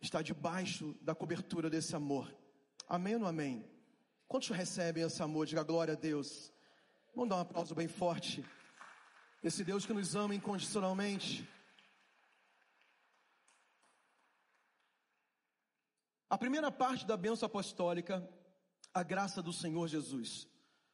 está 0.00 0.22
debaixo 0.22 0.96
da 1.00 1.12
cobertura 1.12 1.68
desse 1.68 1.96
amor. 1.96 2.32
Amém 2.88 3.14
ou 3.14 3.20
não 3.22 3.26
amém? 3.26 3.68
Quantos 4.28 4.48
recebem 4.50 5.02
esse 5.02 5.20
amor? 5.20 5.44
Diga 5.44 5.64
glória 5.64 5.94
a 5.94 5.96
Deus. 5.96 6.52
Vamos 7.12 7.30
dar 7.30 7.38
um 7.38 7.40
aplauso 7.40 7.74
bem 7.74 7.88
forte. 7.88 8.44
Esse 9.42 9.64
Deus 9.64 9.84
que 9.84 9.92
nos 9.92 10.14
ama 10.14 10.32
incondicionalmente. 10.32 11.44
A 16.30 16.38
primeira 16.38 16.70
parte 16.70 17.04
da 17.04 17.16
bênção 17.16 17.46
apostólica, 17.46 18.24
a 18.94 19.02
graça 19.02 19.42
do 19.42 19.52
Senhor 19.52 19.88
Jesus. 19.88 20.46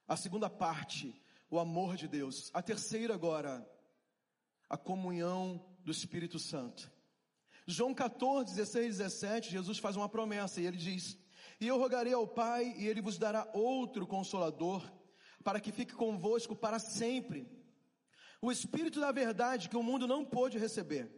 A 0.08 0.16
segunda 0.16 0.48
parte, 0.48 1.14
o 1.50 1.58
amor 1.58 1.96
de 1.96 2.06
Deus. 2.06 2.50
A 2.52 2.62
terceira 2.62 3.14
agora, 3.14 3.66
a 4.68 4.76
comunhão 4.76 5.64
do 5.84 5.90
Espírito 5.90 6.38
Santo. 6.38 6.90
João 7.66 7.94
14, 7.94 8.54
16, 8.54 8.98
17, 8.98 9.50
Jesus 9.50 9.78
faz 9.78 9.96
uma 9.96 10.08
promessa 10.08 10.60
e 10.60 10.66
ele 10.66 10.76
diz: 10.76 11.18
E 11.60 11.66
eu 11.66 11.78
rogarei 11.78 12.12
ao 12.12 12.26
Pai, 12.26 12.74
e 12.78 12.86
ele 12.86 13.02
vos 13.02 13.18
dará 13.18 13.48
outro 13.52 14.06
consolador, 14.06 14.82
para 15.44 15.60
que 15.60 15.72
fique 15.72 15.94
convosco 15.94 16.56
para 16.56 16.78
sempre. 16.78 17.46
O 18.40 18.52
Espírito 18.52 19.00
da 19.00 19.10
verdade 19.10 19.68
que 19.68 19.76
o 19.76 19.82
mundo 19.82 20.06
não 20.06 20.24
pôde 20.24 20.58
receber, 20.58 21.10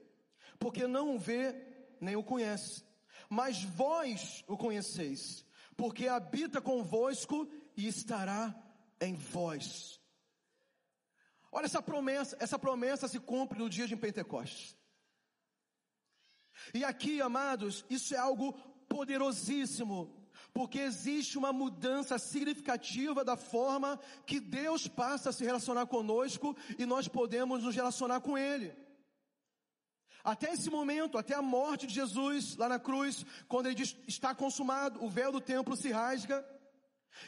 porque 0.58 0.86
não 0.86 1.14
o 1.14 1.18
vê 1.18 1.54
nem 2.00 2.16
o 2.16 2.24
conhece. 2.24 2.82
Mas 3.28 3.62
vós 3.62 4.42
o 4.48 4.56
conheceis, 4.56 5.44
porque 5.76 6.08
habita 6.08 6.60
convosco 6.60 7.48
e 7.76 7.86
estará 7.86 8.54
em 9.00 9.14
vós. 9.14 9.99
Olha 11.52 11.66
essa 11.66 11.82
promessa, 11.82 12.36
essa 12.38 12.58
promessa 12.58 13.08
se 13.08 13.18
cumpre 13.18 13.58
no 13.58 13.68
dia 13.68 13.86
de 13.86 13.96
Pentecostes. 13.96 14.76
E 16.72 16.84
aqui, 16.84 17.20
amados, 17.20 17.84
isso 17.90 18.14
é 18.14 18.18
algo 18.18 18.52
poderosíssimo, 18.88 20.16
porque 20.52 20.78
existe 20.78 21.38
uma 21.38 21.52
mudança 21.52 22.18
significativa 22.18 23.24
da 23.24 23.36
forma 23.36 23.98
que 24.26 24.38
Deus 24.38 24.86
passa 24.86 25.30
a 25.30 25.32
se 25.32 25.44
relacionar 25.44 25.86
conosco 25.86 26.56
e 26.78 26.86
nós 26.86 27.08
podemos 27.08 27.62
nos 27.62 27.74
relacionar 27.74 28.20
com 28.20 28.36
Ele. 28.36 28.74
Até 30.22 30.52
esse 30.52 30.68
momento, 30.68 31.16
até 31.16 31.34
a 31.34 31.42
morte 31.42 31.86
de 31.86 31.94
Jesus 31.94 32.56
lá 32.56 32.68
na 32.68 32.78
cruz, 32.78 33.24
quando 33.48 33.66
ele 33.66 33.74
diz 33.74 33.96
está 34.06 34.34
consumado, 34.34 35.02
o 35.02 35.08
véu 35.08 35.32
do 35.32 35.40
templo 35.40 35.74
se 35.74 35.90
rasga, 35.90 36.46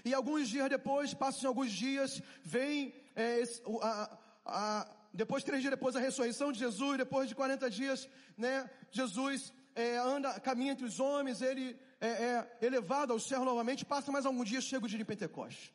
e 0.04 0.12
alguns 0.12 0.48
dias 0.48 0.68
depois, 0.68 1.14
passam 1.14 1.48
alguns 1.48 1.72
dias, 1.72 2.22
vem 2.44 2.94
é, 3.14 3.42
a, 3.82 4.18
a, 4.44 4.96
depois, 5.12 5.44
três 5.44 5.60
dias 5.62 5.70
depois, 5.70 5.94
a 5.96 6.00
ressurreição 6.00 6.52
de 6.52 6.58
Jesus, 6.58 6.98
depois 6.98 7.28
de 7.28 7.34
40 7.34 7.70
dias, 7.70 8.08
né, 8.36 8.70
Jesus 8.90 9.52
é, 9.74 9.96
anda, 9.96 10.38
caminha 10.40 10.72
entre 10.72 10.86
os 10.86 10.98
homens, 11.00 11.42
ele 11.42 11.78
é, 12.00 12.08
é 12.08 12.58
elevado 12.62 13.12
ao 13.12 13.20
céu 13.20 13.44
novamente, 13.44 13.84
passa 13.84 14.10
mais 14.10 14.26
algum 14.26 14.44
dia, 14.44 14.60
chega 14.60 14.84
o 14.84 14.88
dia 14.88 14.98
de 14.98 15.04
Pentecostes. 15.04 15.72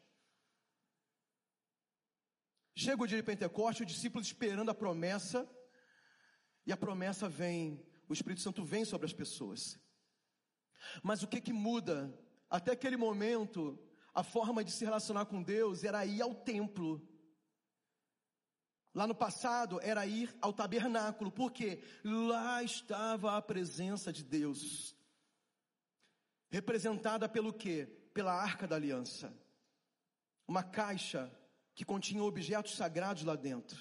Chega 2.76 3.02
o 3.02 3.08
dia 3.08 3.18
de 3.18 3.24
Pentecostes, 3.24 3.82
o 3.82 3.86
discípulo 3.86 4.24
esperando 4.24 4.70
a 4.70 4.76
promessa, 4.76 5.50
e 6.66 6.72
a 6.72 6.78
promessa 6.78 7.30
vem, 7.30 7.84
o 8.10 8.14
Espírito 8.14 8.42
Santo 8.42 8.64
vem 8.64 8.86
sobre 8.86 9.06
as 9.06 9.14
pessoas. 9.14 9.80
Mas 11.02 11.24
o 11.24 11.28
que 11.28 11.42
que 11.42 11.54
muda? 11.54 12.14
Até 12.50 12.72
aquele 12.72 12.98
momento, 12.98 13.80
a 14.14 14.24
forma 14.24 14.64
de 14.64 14.72
se 14.72 14.84
relacionar 14.86 15.26
com 15.26 15.42
Deus 15.42 15.84
era 15.84 16.06
ir 16.06 16.22
ao 16.22 16.34
templo. 16.34 17.02
Lá 18.98 19.06
no 19.06 19.14
passado 19.14 19.80
era 19.84 20.08
ir 20.08 20.36
ao 20.42 20.52
tabernáculo, 20.52 21.30
porque 21.30 21.84
lá 22.04 22.64
estava 22.64 23.38
a 23.38 23.42
presença 23.44 24.12
de 24.12 24.24
Deus. 24.24 24.96
Representada 26.50 27.30
pelo 27.30 27.54
quê? 27.54 27.88
Pela 28.12 28.34
arca 28.34 28.66
da 28.66 28.76
aliança. 28.76 29.32
Uma 30.48 30.64
caixa 30.64 31.32
que 31.76 31.86
continha 31.86 32.24
objetos 32.24 32.76
sagrados 32.76 33.22
lá 33.22 33.36
dentro. 33.36 33.80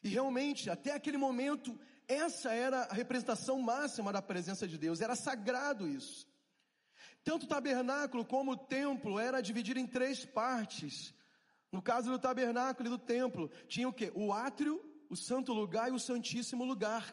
E 0.00 0.08
realmente, 0.08 0.70
até 0.70 0.92
aquele 0.92 1.16
momento, 1.16 1.76
essa 2.06 2.54
era 2.54 2.82
a 2.82 2.94
representação 2.94 3.60
máxima 3.60 4.12
da 4.12 4.22
presença 4.22 4.68
de 4.68 4.78
Deus, 4.78 5.00
era 5.00 5.16
sagrado 5.16 5.88
isso. 5.88 6.24
Tanto 7.24 7.46
o 7.46 7.48
tabernáculo 7.48 8.24
como 8.24 8.52
o 8.52 8.56
templo 8.56 9.18
era 9.18 9.40
dividido 9.40 9.80
em 9.80 9.88
três 9.88 10.24
partes. 10.24 11.12
No 11.74 11.82
caso 11.82 12.08
do 12.08 12.20
tabernáculo 12.20 12.86
e 12.86 12.90
do 12.90 12.98
templo, 12.98 13.50
tinha 13.66 13.88
o 13.88 13.92
que? 13.92 14.12
O 14.14 14.32
átrio, 14.32 14.80
o 15.10 15.16
santo 15.16 15.52
lugar 15.52 15.88
e 15.88 15.92
o 15.92 15.98
santíssimo 15.98 16.64
lugar. 16.64 17.12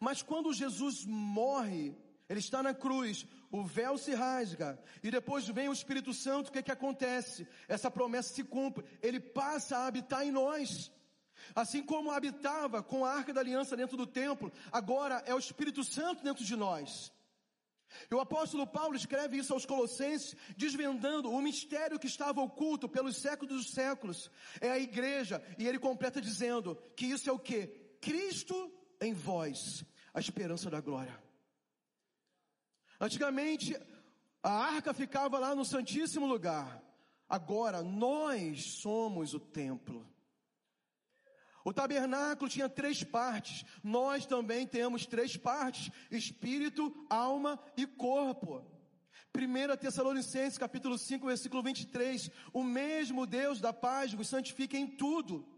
Mas 0.00 0.20
quando 0.20 0.52
Jesus 0.52 1.04
morre, 1.06 1.96
ele 2.28 2.40
está 2.40 2.60
na 2.60 2.74
cruz, 2.74 3.24
o 3.52 3.62
véu 3.62 3.96
se 3.96 4.14
rasga, 4.14 4.82
e 5.00 5.12
depois 5.12 5.46
vem 5.46 5.68
o 5.68 5.72
Espírito 5.72 6.12
Santo, 6.12 6.48
o 6.48 6.52
que 6.52 6.60
que 6.60 6.72
acontece? 6.72 7.46
Essa 7.68 7.88
promessa 7.88 8.34
se 8.34 8.42
cumpre, 8.42 8.84
ele 9.00 9.20
passa 9.20 9.78
a 9.78 9.86
habitar 9.86 10.26
em 10.26 10.32
nós. 10.32 10.90
Assim 11.54 11.84
como 11.84 12.10
habitava 12.10 12.82
com 12.82 13.04
a 13.04 13.12
arca 13.12 13.32
da 13.32 13.42
aliança 13.42 13.76
dentro 13.76 13.96
do 13.96 14.08
templo, 14.08 14.50
agora 14.72 15.22
é 15.24 15.32
o 15.32 15.38
Espírito 15.38 15.84
Santo 15.84 16.24
dentro 16.24 16.44
de 16.44 16.56
nós. 16.56 17.12
E 18.10 18.14
o 18.14 18.20
apóstolo 18.20 18.66
Paulo 18.66 18.96
escreve 18.96 19.38
isso 19.38 19.52
aos 19.52 19.66
Colossenses, 19.66 20.36
desvendando 20.56 21.30
o 21.30 21.40
mistério 21.40 21.98
que 21.98 22.06
estava 22.06 22.40
oculto 22.40 22.88
pelos 22.88 23.16
séculos 23.16 23.54
dos 23.54 23.72
séculos. 23.72 24.30
É 24.60 24.70
a 24.70 24.78
igreja, 24.78 25.42
e 25.58 25.66
ele 25.66 25.78
completa 25.78 26.20
dizendo 26.20 26.76
que 26.96 27.06
isso 27.06 27.28
é 27.28 27.32
o 27.32 27.38
que? 27.38 27.66
Cristo 28.00 28.72
em 29.00 29.12
vós, 29.12 29.84
a 30.12 30.20
esperança 30.20 30.70
da 30.70 30.80
glória. 30.80 31.20
Antigamente, 33.00 33.76
a 34.42 34.50
arca 34.50 34.92
ficava 34.94 35.38
lá 35.38 35.54
no 35.54 35.64
Santíssimo 35.64 36.26
Lugar. 36.26 36.82
Agora, 37.28 37.82
nós 37.82 38.74
somos 38.80 39.34
o 39.34 39.40
templo. 39.40 40.11
O 41.64 41.72
tabernáculo 41.72 42.50
tinha 42.50 42.68
três 42.68 43.04
partes. 43.04 43.64
Nós 43.82 44.26
também 44.26 44.66
temos 44.66 45.06
três 45.06 45.36
partes: 45.36 45.90
espírito, 46.10 47.06
alma 47.08 47.58
e 47.76 47.86
corpo. 47.86 48.64
1 49.34 49.76
Tessalonicenses 49.78 50.58
capítulo 50.58 50.98
5, 50.98 51.26
versículo 51.26 51.62
23, 51.62 52.30
o 52.52 52.62
mesmo 52.62 53.26
Deus 53.26 53.60
da 53.60 53.72
paz 53.72 54.12
vos 54.12 54.28
santifica 54.28 54.76
em 54.76 54.86
tudo, 54.86 55.48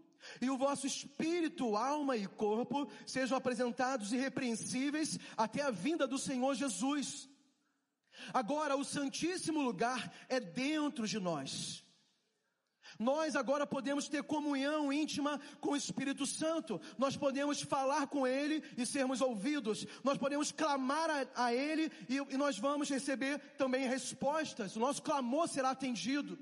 e 0.41 0.49
o 0.49 0.57
vosso 0.57 0.87
espírito, 0.87 1.75
alma 1.75 2.15
e 2.15 2.25
corpo 2.25 2.89
sejam 3.05 3.37
apresentados 3.37 4.13
irrepreensíveis 4.13 5.19
até 5.35 5.61
a 5.61 5.71
vinda 5.71 6.07
do 6.07 6.17
Senhor 6.17 6.55
Jesus. 6.55 7.29
Agora, 8.33 8.77
o 8.77 8.85
Santíssimo 8.85 9.61
Lugar 9.61 10.11
é 10.29 10.39
dentro 10.39 11.05
de 11.05 11.19
nós. 11.19 11.84
Nós 12.97 13.35
agora 13.35 13.67
podemos 13.67 14.07
ter 14.07 14.23
comunhão 14.23 14.91
íntima 14.91 15.39
com 15.59 15.71
o 15.71 15.75
Espírito 15.75 16.25
Santo. 16.25 16.79
Nós 16.97 17.17
podemos 17.17 17.61
falar 17.61 18.07
com 18.07 18.25
Ele 18.25 18.63
e 18.77 18.85
sermos 18.85 19.21
ouvidos. 19.21 19.85
Nós 20.03 20.17
podemos 20.17 20.51
clamar 20.51 21.09
a, 21.09 21.45
a 21.45 21.53
Ele 21.53 21.91
e, 22.07 22.15
e 22.15 22.37
nós 22.37 22.57
vamos 22.57 22.89
receber 22.89 23.39
também 23.57 23.87
respostas. 23.87 24.75
O 24.75 24.79
nosso 24.79 25.01
clamor 25.01 25.47
será 25.47 25.71
atendido. 25.71 26.39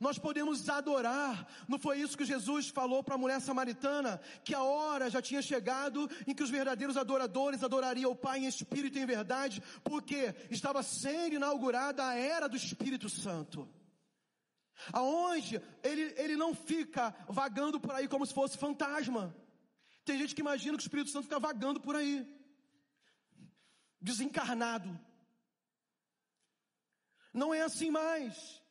Nós 0.00 0.18
podemos 0.18 0.68
adorar. 0.68 1.46
Não 1.68 1.78
foi 1.78 1.98
isso 2.00 2.16
que 2.16 2.24
Jesus 2.24 2.68
falou 2.68 3.02
para 3.02 3.16
a 3.16 3.18
mulher 3.18 3.40
samaritana? 3.40 4.20
Que 4.44 4.54
a 4.54 4.62
hora 4.62 5.10
já 5.10 5.20
tinha 5.20 5.42
chegado 5.42 6.08
em 6.26 6.34
que 6.34 6.42
os 6.42 6.50
verdadeiros 6.50 6.96
adoradores 6.96 7.64
adorariam 7.64 8.12
o 8.12 8.16
Pai 8.16 8.38
em 8.38 8.46
espírito 8.46 8.98
e 8.98 9.02
em 9.02 9.06
verdade, 9.06 9.60
porque 9.82 10.32
estava 10.48 10.82
sendo 10.82 11.34
inaugurada 11.34 12.06
a 12.06 12.14
era 12.14 12.48
do 12.48 12.56
Espírito 12.56 13.08
Santo 13.08 13.68
aonde 14.92 15.60
ele, 15.82 16.14
ele 16.16 16.36
não 16.36 16.54
fica 16.54 17.14
vagando 17.28 17.80
por 17.80 17.92
aí 17.92 18.08
como 18.08 18.26
se 18.26 18.34
fosse 18.34 18.58
fantasma. 18.58 19.34
Tem 20.04 20.18
gente 20.18 20.34
que 20.34 20.40
imagina 20.40 20.76
que 20.76 20.82
o 20.82 20.86
Espírito 20.86 21.10
Santo 21.10 21.24
fica 21.24 21.38
vagando 21.38 21.80
por 21.80 21.94
aí, 21.94 22.26
desencarnado. 24.00 24.98
Não 27.32 27.54
é 27.54 27.62
assim 27.62 27.90
mais. 27.90 28.62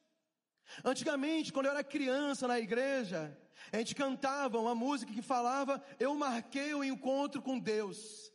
Antigamente, 0.84 1.52
quando 1.52 1.66
eu 1.66 1.72
era 1.72 1.84
criança 1.84 2.48
na 2.48 2.60
igreja, 2.60 3.38
a 3.72 3.78
gente 3.78 3.96
cantava 3.96 4.60
uma 4.60 4.76
música 4.76 5.12
que 5.12 5.22
falava: 5.22 5.84
Eu 6.00 6.16
marquei 6.16 6.74
o 6.74 6.84
encontro 6.84 7.42
com 7.42 7.60
Deus. 7.60 8.32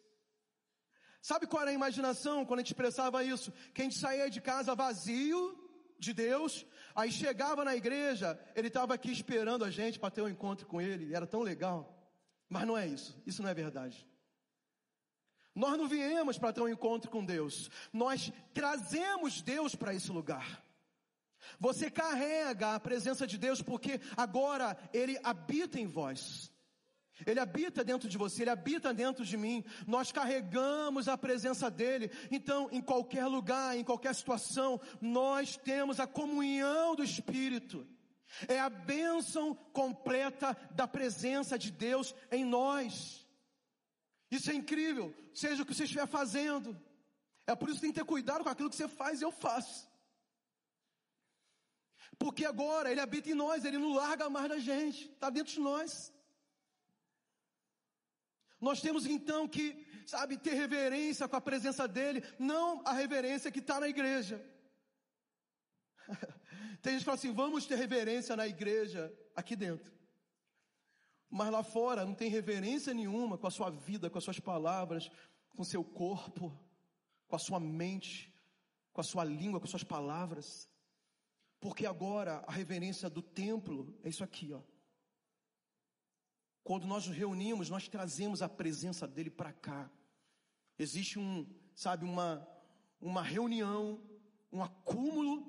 Sabe 1.21 1.47
qual 1.47 1.63
era 1.63 1.71
a 1.71 1.75
imaginação 1.75 2.45
quando 2.45 2.61
a 2.61 2.63
gente 2.63 2.73
expressava 2.73 3.25
isso? 3.25 3.53
Que 3.75 3.83
a 3.83 3.85
gente 3.85 3.99
saía 3.99 4.31
de 4.31 4.41
casa 4.41 4.75
vazio 4.75 5.59
de 5.99 6.13
Deus, 6.13 6.65
aí 6.97 7.13
chegava 7.13 7.65
na 7.65 7.77
igreja, 7.77 8.41
ele 8.55 8.69
estava 8.69 8.95
aqui 8.95 9.13
esperando 9.13 9.65
a 9.65 9.71
gente 9.71 9.99
para 9.99 10.11
ter 10.11 10.23
um 10.23 10.29
encontro 10.29 10.67
com 10.67 10.81
ele, 10.81 11.15
era 11.15 11.27
tão 11.27 11.43
legal. 11.43 11.93
Mas 12.49 12.67
não 12.67 12.77
é 12.77 12.87
isso, 12.87 13.21
isso 13.27 13.43
não 13.43 13.51
é 13.51 13.55
verdade. 13.55 14.07
Nós 15.55 15.77
não 15.79 15.87
viemos 15.87 16.39
para 16.39 16.53
ter 16.53 16.63
um 16.63 16.69
encontro 16.69 17.11
com 17.11 17.25
Deus, 17.25 17.71
nós 17.93 18.33
trazemos 18.53 19.43
Deus 19.43 19.75
para 19.75 19.95
esse 19.95 20.11
lugar. 20.11 20.65
Você 21.61 21.91
carrega 21.91 22.75
a 22.75 22.81
presença 22.81 23.27
de 23.27 23.39
Deus 23.39 23.63
porque 23.63 24.01
agora 24.17 24.77
Ele 24.93 25.19
habita 25.23 25.79
em 25.79 25.87
vós. 25.87 26.51
Ele 27.25 27.41
habita 27.41 27.83
dentro 27.83 28.09
de 28.09 28.19
você, 28.19 28.43
Ele 28.43 28.51
habita 28.51 28.93
dentro 28.93 29.25
de 29.25 29.37
mim. 29.37 29.65
Nós 29.87 30.13
carregamos 30.13 31.09
a 31.09 31.17
presença 31.17 31.71
dEle. 31.71 32.11
Então, 32.31 32.69
em 32.71 32.81
qualquer 32.83 33.27
lugar, 33.27 33.77
em 33.77 33.85
qualquer 33.85 34.15
situação, 34.15 34.81
nós 35.01 35.57
temos 35.57 35.99
a 35.99 36.07
comunhão 36.07 36.95
do 36.95 37.05
Espírito. 37.05 37.87
É 38.49 38.59
a 38.59 38.69
bênção 38.69 39.55
completa 39.73 40.57
da 40.73 40.87
presença 40.87 41.59
de 41.59 41.71
Deus 41.71 42.15
em 42.31 42.45
nós. 42.45 43.25
Isso 44.31 44.51
é 44.51 44.55
incrível, 44.55 45.15
seja 45.33 45.63
o 45.63 45.67
que 45.67 45.75
você 45.75 45.85
estiver 45.85 46.07
fazendo. 46.07 46.79
É 47.47 47.55
por 47.55 47.69
isso 47.69 47.77
que 47.77 47.83
tem 47.83 47.93
que 47.93 48.01
ter 48.01 48.05
cuidado 48.05 48.43
com 48.43 48.51
aquilo 48.51 48.69
que 48.69 48.77
você 48.77 48.89
faz 48.89 49.21
e 49.21 49.25
eu 49.25 49.31
faço. 49.31 49.89
Porque 52.19 52.45
agora 52.45 52.91
Ele 52.91 53.01
habita 53.01 53.31
em 53.31 53.35
nós, 53.35 53.65
Ele 53.65 53.79
não 53.79 53.95
larga 53.95 54.29
mais 54.29 54.49
da 54.49 54.59
gente, 54.59 55.11
está 55.13 55.31
dentro 55.31 55.53
de 55.53 55.61
nós. 55.61 56.13
Nós 58.61 58.81
temos 58.81 59.07
então 59.07 59.47
que, 59.47 59.87
sabe, 60.07 60.39
ter 60.39 60.55
reverência 60.55 61.29
com 61.29 61.37
a 61.37 61.41
presença 61.41 61.87
dEle, 61.87 62.23
não 62.39 62.83
a 62.87 62.93
reverência 62.93 63.51
que 63.51 63.59
está 63.59 63.79
na 63.79 63.89
igreja. 63.89 64.45
Tem 66.81 66.93
gente 66.93 67.01
que 67.01 67.05
fala 67.05 67.17
assim: 67.17 67.33
vamos 67.33 67.67
ter 67.67 67.77
reverência 67.77 68.37
na 68.37 68.47
igreja 68.47 69.13
aqui 69.35 69.57
dentro. 69.57 69.93
Mas 71.29 71.51
lá 71.51 71.63
fora 71.63 72.05
não 72.05 72.15
tem 72.15 72.31
reverência 72.31 72.95
nenhuma 72.95 73.37
com 73.37 73.47
a 73.47 73.51
sua 73.51 73.69
vida, 73.69 74.09
com 74.09 74.17
as 74.17 74.25
suas 74.25 74.39
palavras, 74.39 75.11
com 75.57 75.65
seu 75.65 75.83
corpo, 75.83 76.57
com 77.27 77.37
a 77.37 77.39
sua 77.39 77.59
mente, 77.59 78.33
com 78.93 79.01
a 79.01 79.05
sua 79.05 79.25
língua, 79.25 79.59
com 79.59 79.65
as 79.65 79.71
suas 79.71 79.85
palavras. 79.85 80.69
Porque 81.59 81.85
agora 81.85 82.45
a 82.47 82.53
reverência 82.53 83.11
do 83.11 83.21
templo 83.21 83.99
é 84.05 84.09
isso 84.09 84.23
aqui, 84.23 84.53
ó. 84.53 84.63
Quando 86.67 86.85
nós 86.85 87.07
nos 87.07 87.17
reunimos, 87.17 87.71
nós 87.71 87.87
trazemos 87.87 88.43
a 88.43 88.49
presença 88.49 89.07
dele 89.07 89.31
para 89.31 89.53
cá. 89.53 89.89
Existe 90.77 91.17
um, 91.17 91.47
sabe, 91.77 92.05
uma, 92.05 92.45
uma 93.01 93.23
reunião, 93.23 94.01
um 94.53 94.65
acúmulo 94.65 95.47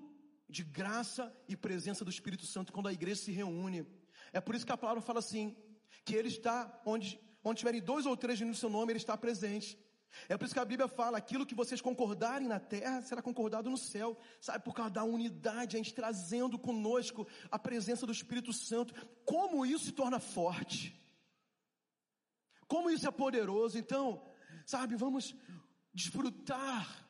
de 0.48 0.64
graça 0.64 1.36
e 1.48 1.58
presença 1.58 2.06
do 2.06 2.12
Espírito 2.12 2.46
Santo 2.46 2.72
quando 2.72 2.88
a 2.88 2.94
igreja 2.94 3.20
se 3.24 3.32
reúne. 3.32 3.84
É 4.32 4.40
por 4.40 4.54
isso 4.54 4.64
que 4.64 4.72
a 4.72 4.78
palavra 4.78 5.02
fala 5.02 5.18
assim, 5.18 5.58
que 6.06 6.14
ele 6.14 6.28
está 6.28 6.80
onde, 6.86 7.20
onde 7.44 7.58
tiverem 7.58 7.82
dois 7.82 8.06
ou 8.06 8.16
três 8.16 8.40
no 8.40 8.54
seu 8.54 8.70
nome, 8.70 8.92
ele 8.92 9.00
está 9.00 9.18
presente. 9.18 9.76
É 10.30 10.38
por 10.38 10.46
isso 10.46 10.54
que 10.54 10.60
a 10.60 10.66
Bíblia 10.66 10.88
fala: 10.88 11.18
aquilo 11.18 11.48
que 11.48 11.56
vocês 11.56 11.82
concordarem 11.82 12.48
na 12.48 12.60
terra 12.60 13.02
será 13.02 13.24
concordado 13.24 13.72
no 13.72 13.78
céu. 13.78 14.16
Sabe, 14.40 14.64
por 14.64 14.76
causa 14.76 14.92
da 14.92 15.04
unidade, 15.04 15.78
a 15.78 15.80
gente 15.80 15.96
trazendo 15.96 16.60
conosco 16.60 17.28
a 17.50 17.58
presença 17.58 18.06
do 18.06 18.12
Espírito 18.12 18.54
Santo. 18.54 18.94
Como 19.26 19.66
isso 19.66 19.86
se 19.86 19.92
torna 19.92 20.20
forte? 20.20 21.07
Como 22.78 22.92
isso 22.92 23.08
é 23.08 23.12
poderoso. 23.12 23.76
Então, 23.80 24.04
sabe, 24.64 24.96
vamos 24.96 25.36
desfrutar 25.92 27.10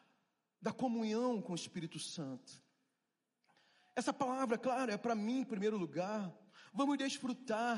da 0.61 0.71
comunhão 0.71 1.41
com 1.41 1.51
o 1.51 1.61
Espírito 1.61 1.99
Santo. 1.99 2.49
Essa 3.93 4.13
palavra, 4.13 4.57
claro, 4.57 4.93
é 4.93 4.97
para 4.97 5.13
mim 5.13 5.39
em 5.41 5.51
primeiro 5.53 5.77
lugar. 5.77 6.33
Vamos 6.73 6.97
desfrutar. 6.97 7.75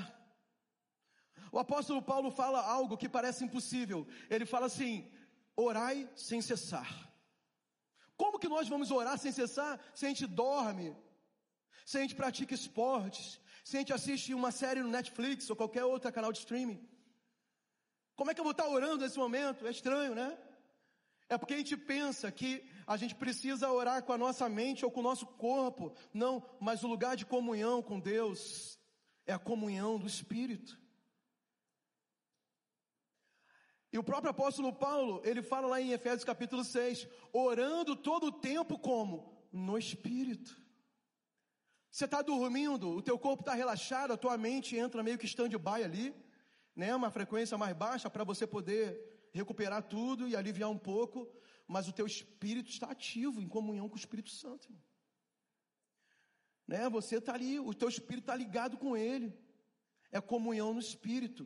O 1.52 1.58
apóstolo 1.58 2.00
Paulo 2.00 2.30
fala 2.30 2.62
algo 2.62 2.96
que 2.96 3.10
parece 3.10 3.44
impossível. 3.44 4.08
Ele 4.30 4.46
fala 4.46 4.68
assim: 4.68 5.12
orai 5.56 6.08
sem 6.16 6.44
cessar. 6.44 6.92
Como 8.16 8.38
que 8.38 8.54
nós 8.56 8.70
vamos 8.70 8.92
orar 8.92 9.18
sem 9.18 9.32
cessar 9.32 9.80
se 9.96 10.06
a 10.06 10.10
gente 10.10 10.28
dorme, 10.28 10.96
se 11.88 11.98
a 11.98 12.02
gente 12.02 12.14
pratica 12.14 12.54
esportes, 12.54 13.42
se 13.64 13.78
a 13.78 13.80
gente 13.80 13.94
assiste 13.94 14.32
uma 14.32 14.52
série 14.52 14.84
no 14.84 14.90
Netflix 14.90 15.50
ou 15.50 15.56
qualquer 15.56 15.86
outro 15.86 16.14
canal 16.14 16.32
de 16.32 16.38
streaming? 16.38 16.88
Como 18.20 18.32
é 18.32 18.34
que 18.34 18.42
eu 18.42 18.44
vou 18.44 18.52
estar 18.52 18.68
orando 18.68 18.98
nesse 18.98 19.18
momento? 19.18 19.66
É 19.66 19.72
estranho, 19.72 20.14
né? 20.14 20.38
É 21.30 21.38
porque 21.38 21.54
a 21.54 21.58
gente 21.58 21.78
pensa 21.78 22.30
que 22.30 22.70
a 22.86 22.98
gente 22.98 23.16
precisa 23.16 23.72
orar 23.72 24.04
com 24.04 24.12
a 24.12 24.18
nossa 24.18 24.50
mente 24.50 24.84
ou 24.84 24.92
com 24.92 25.00
o 25.00 25.04
nosso 25.04 25.26
corpo. 25.26 25.96
Não, 26.14 26.44
mas 26.60 26.84
o 26.84 26.90
lugar 26.90 27.16
de 27.16 27.26
comunhão 27.26 27.82
com 27.82 27.98
Deus 27.98 28.78
é 29.26 29.32
a 29.32 29.40
comunhão 29.40 29.98
do 29.98 30.06
Espírito. 30.06 30.78
E 33.94 33.98
o 33.98 34.04
próprio 34.04 34.32
apóstolo 34.32 34.74
Paulo, 34.74 35.22
ele 35.24 35.42
fala 35.42 35.68
lá 35.68 35.80
em 35.80 35.94
Efésios 35.94 36.26
capítulo 36.26 36.66
6, 36.66 37.08
orando 37.32 37.96
todo 37.96 38.26
o 38.26 38.34
tempo 38.34 38.78
como? 38.78 39.48
No 39.50 39.78
Espírito. 39.78 40.62
Você 41.90 42.04
está 42.04 42.22
dormindo, 42.22 42.90
o 42.90 43.02
teu 43.02 43.18
corpo 43.18 43.44
está 43.44 43.54
relaxado, 43.54 44.12
a 44.12 44.18
tua 44.18 44.38
mente 44.38 44.76
entra 44.76 45.02
meio 45.02 45.18
que 45.18 45.26
stand-by 45.26 45.86
ali 45.86 46.14
né, 46.80 46.96
uma 46.96 47.12
frequência 47.12 47.58
mais 47.58 47.76
baixa 47.76 48.10
para 48.10 48.24
você 48.24 48.48
poder 48.48 49.30
recuperar 49.34 49.84
tudo 49.84 50.30
e 50.30 50.34
aliviar 50.34 50.70
um 50.70 50.78
pouco, 50.78 51.30
mas 51.68 51.90
o 51.90 51.92
teu 51.92 52.06
espírito 52.06 52.70
está 52.70 52.90
ativo 52.90 53.42
em 53.42 53.50
comunhão 53.50 53.90
com 53.90 53.96
o 53.96 54.00
Espírito 54.00 54.30
Santo. 54.30 54.74
Né, 56.66 56.90
você 56.90 57.18
está 57.18 57.34
ali, 57.34 57.60
o 57.60 57.74
teu 57.74 57.90
espírito 57.90 58.24
está 58.24 58.36
ligado 58.36 58.78
com 58.78 58.96
ele. 58.96 59.38
É 60.10 60.22
comunhão 60.22 60.74
no 60.74 60.80
espírito. 60.80 61.46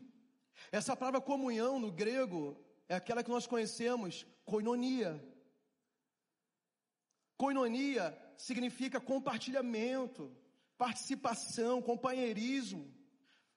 Essa 0.71 0.95
palavra 0.95 1.19
comunhão 1.19 1.79
no 1.79 1.91
grego 1.91 2.55
é 2.88 2.93
aquela 2.93 3.23
que 3.23 3.31
nós 3.31 3.47
conhecemos, 3.47 4.27
koinonia. 4.45 5.11
Koinonia 7.36 8.15
significa 8.38 9.01
compartilhamento, 9.01 10.31
participação, 10.77 11.81
companheirismo 11.81 12.93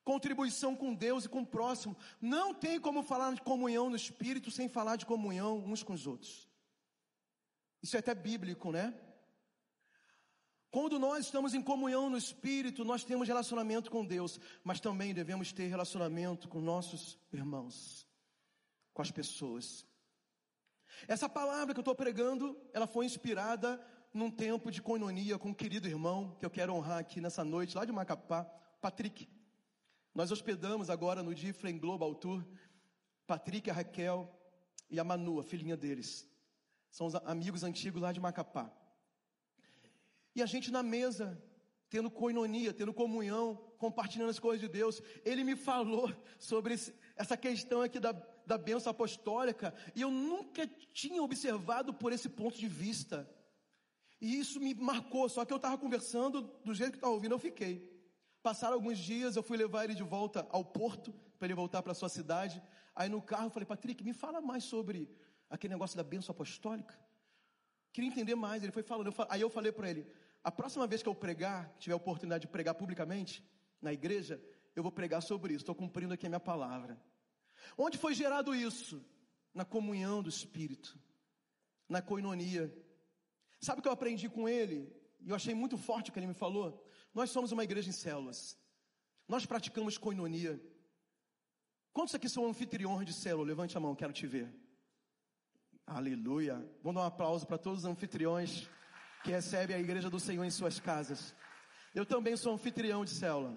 contribuição 0.06 0.76
com 0.76 0.94
Deus 0.94 1.24
e 1.24 1.28
com 1.28 1.40
o 1.40 1.46
próximo. 1.46 1.96
Não 2.20 2.54
tem 2.54 2.80
como 2.80 3.02
falar 3.02 3.34
de 3.34 3.42
comunhão 3.42 3.90
no 3.90 3.96
Espírito 3.96 4.52
sem 4.52 4.68
falar 4.68 4.94
de 4.94 5.04
comunhão 5.04 5.58
uns 5.66 5.82
com 5.82 5.92
os 5.92 6.06
outros. 6.06 6.48
Isso 7.82 7.96
é 7.96 7.98
até 7.98 8.14
bíblico, 8.14 8.70
né? 8.70 8.94
Quando 10.70 10.96
nós 10.96 11.24
estamos 11.24 11.54
em 11.54 11.60
comunhão 11.60 12.08
no 12.08 12.16
Espírito, 12.16 12.84
nós 12.84 13.02
temos 13.02 13.26
relacionamento 13.26 13.90
com 13.90 14.06
Deus, 14.06 14.38
mas 14.62 14.78
também 14.78 15.12
devemos 15.12 15.52
ter 15.52 15.66
relacionamento 15.66 16.48
com 16.48 16.60
nossos 16.60 17.18
irmãos, 17.32 18.06
com 18.94 19.02
as 19.02 19.10
pessoas. 19.10 19.84
Essa 21.08 21.28
palavra 21.28 21.74
que 21.74 21.80
eu 21.80 21.82
estou 21.82 21.96
pregando, 21.96 22.56
ela 22.72 22.86
foi 22.86 23.06
inspirada 23.06 23.84
num 24.14 24.30
tempo 24.30 24.70
de 24.70 24.80
coinonia 24.80 25.36
com 25.36 25.48
um 25.48 25.54
querido 25.54 25.88
irmão 25.88 26.36
que 26.38 26.46
eu 26.46 26.50
quero 26.50 26.72
honrar 26.72 26.98
aqui 26.98 27.20
nessa 27.20 27.42
noite, 27.42 27.76
lá 27.76 27.84
de 27.84 27.90
Macapá, 27.90 28.44
Patrick. 28.80 29.35
Nós 30.16 30.32
hospedamos 30.32 30.88
agora 30.88 31.22
no 31.22 31.34
Difflin 31.34 31.78
Global 31.78 32.14
Tour 32.14 32.42
Patrick, 33.26 33.68
a 33.68 33.74
Raquel 33.74 34.34
e 34.88 34.98
a 34.98 35.04
Manu, 35.04 35.38
a 35.38 35.42
filhinha 35.42 35.76
deles. 35.76 36.26
São 36.90 37.06
os 37.06 37.14
amigos 37.16 37.62
antigos 37.62 38.00
lá 38.00 38.12
de 38.12 38.18
Macapá. 38.18 38.72
E 40.34 40.42
a 40.42 40.46
gente 40.46 40.70
na 40.70 40.82
mesa, 40.82 41.38
tendo 41.90 42.10
coinonia, 42.10 42.72
tendo 42.72 42.94
comunhão, 42.94 43.56
compartilhando 43.76 44.30
as 44.30 44.38
coisas 44.38 44.62
de 44.62 44.68
Deus. 44.68 45.02
Ele 45.22 45.44
me 45.44 45.54
falou 45.54 46.10
sobre 46.38 46.72
essa 47.14 47.36
questão 47.36 47.82
aqui 47.82 48.00
da, 48.00 48.12
da 48.46 48.56
bênção 48.56 48.92
apostólica, 48.92 49.74
e 49.94 50.00
eu 50.00 50.10
nunca 50.10 50.66
tinha 50.94 51.22
observado 51.22 51.92
por 51.92 52.10
esse 52.10 52.30
ponto 52.30 52.56
de 52.56 52.68
vista. 52.68 53.30
E 54.18 54.38
isso 54.38 54.58
me 54.60 54.72
marcou, 54.72 55.28
só 55.28 55.44
que 55.44 55.52
eu 55.52 55.58
estava 55.58 55.76
conversando, 55.76 56.40
do 56.64 56.72
jeito 56.72 56.92
que 56.92 56.96
estava 56.96 57.12
ouvindo, 57.12 57.34
eu 57.34 57.38
fiquei. 57.38 57.95
Passaram 58.46 58.74
alguns 58.74 58.98
dias, 58.98 59.34
eu 59.34 59.42
fui 59.42 59.56
levar 59.56 59.82
ele 59.82 59.94
de 59.96 60.04
volta 60.04 60.46
ao 60.50 60.64
porto, 60.64 61.12
para 61.36 61.48
ele 61.48 61.54
voltar 61.54 61.82
para 61.82 61.92
sua 61.94 62.08
cidade. 62.08 62.62
Aí 62.94 63.08
no 63.08 63.20
carro 63.20 63.46
eu 63.46 63.50
falei, 63.50 63.66
Patrick, 63.66 64.04
me 64.04 64.12
fala 64.12 64.40
mais 64.40 64.62
sobre 64.62 65.10
aquele 65.50 65.74
negócio 65.74 65.96
da 65.96 66.04
bênção 66.04 66.32
apostólica. 66.32 66.96
Queria 67.92 68.08
entender 68.08 68.36
mais. 68.36 68.62
Ele 68.62 68.70
foi 68.70 68.84
falando. 68.84 69.12
aí 69.28 69.40
eu 69.40 69.50
falei 69.50 69.72
para 69.72 69.90
ele: 69.90 70.06
a 70.44 70.52
próxima 70.52 70.86
vez 70.86 71.02
que 71.02 71.08
eu 71.08 71.14
pregar, 71.14 71.74
tiver 71.80 71.94
a 71.94 71.96
oportunidade 71.96 72.42
de 72.42 72.46
pregar 72.46 72.76
publicamente 72.76 73.44
na 73.82 73.92
igreja, 73.92 74.40
eu 74.76 74.82
vou 74.84 74.92
pregar 74.92 75.22
sobre 75.22 75.52
isso. 75.52 75.62
Estou 75.62 75.74
cumprindo 75.74 76.14
aqui 76.14 76.26
a 76.26 76.28
minha 76.28 76.38
palavra. 76.38 76.96
Onde 77.76 77.98
foi 77.98 78.14
gerado 78.14 78.54
isso? 78.54 79.04
Na 79.52 79.64
comunhão 79.64 80.22
do 80.22 80.28
Espírito, 80.28 80.96
na 81.88 82.00
coinonia. 82.00 82.72
Sabe 83.60 83.80
o 83.80 83.82
que 83.82 83.88
eu 83.88 83.92
aprendi 83.92 84.28
com 84.28 84.48
ele? 84.48 84.88
E 85.18 85.30
eu 85.30 85.34
achei 85.34 85.52
muito 85.52 85.76
forte 85.76 86.10
o 86.10 86.12
que 86.12 86.20
ele 86.20 86.28
me 86.28 86.34
falou. 86.34 86.85
Nós 87.16 87.30
somos 87.30 87.50
uma 87.50 87.64
igreja 87.64 87.88
em 87.88 87.92
células. 87.92 88.58
Nós 89.26 89.46
praticamos 89.46 89.96
coinonia. 89.96 90.60
Quantos 91.90 92.14
aqui 92.14 92.28
são 92.28 92.46
anfitriões 92.46 93.06
de 93.06 93.14
célula? 93.14 93.46
Levante 93.46 93.74
a 93.74 93.80
mão, 93.80 93.94
quero 93.94 94.12
te 94.12 94.26
ver. 94.26 94.54
Aleluia. 95.86 96.56
Vamos 96.82 96.96
dar 96.96 97.04
um 97.04 97.06
aplauso 97.06 97.46
para 97.46 97.56
todos 97.56 97.80
os 97.80 97.84
anfitriões 97.86 98.68
que 99.24 99.30
recebe 99.30 99.72
a 99.72 99.78
igreja 99.78 100.10
do 100.10 100.20
Senhor 100.20 100.44
em 100.44 100.50
suas 100.50 100.78
casas. 100.78 101.34
Eu 101.94 102.04
também 102.04 102.36
sou 102.36 102.52
anfitrião 102.52 103.02
de 103.02 103.12
célula. 103.12 103.56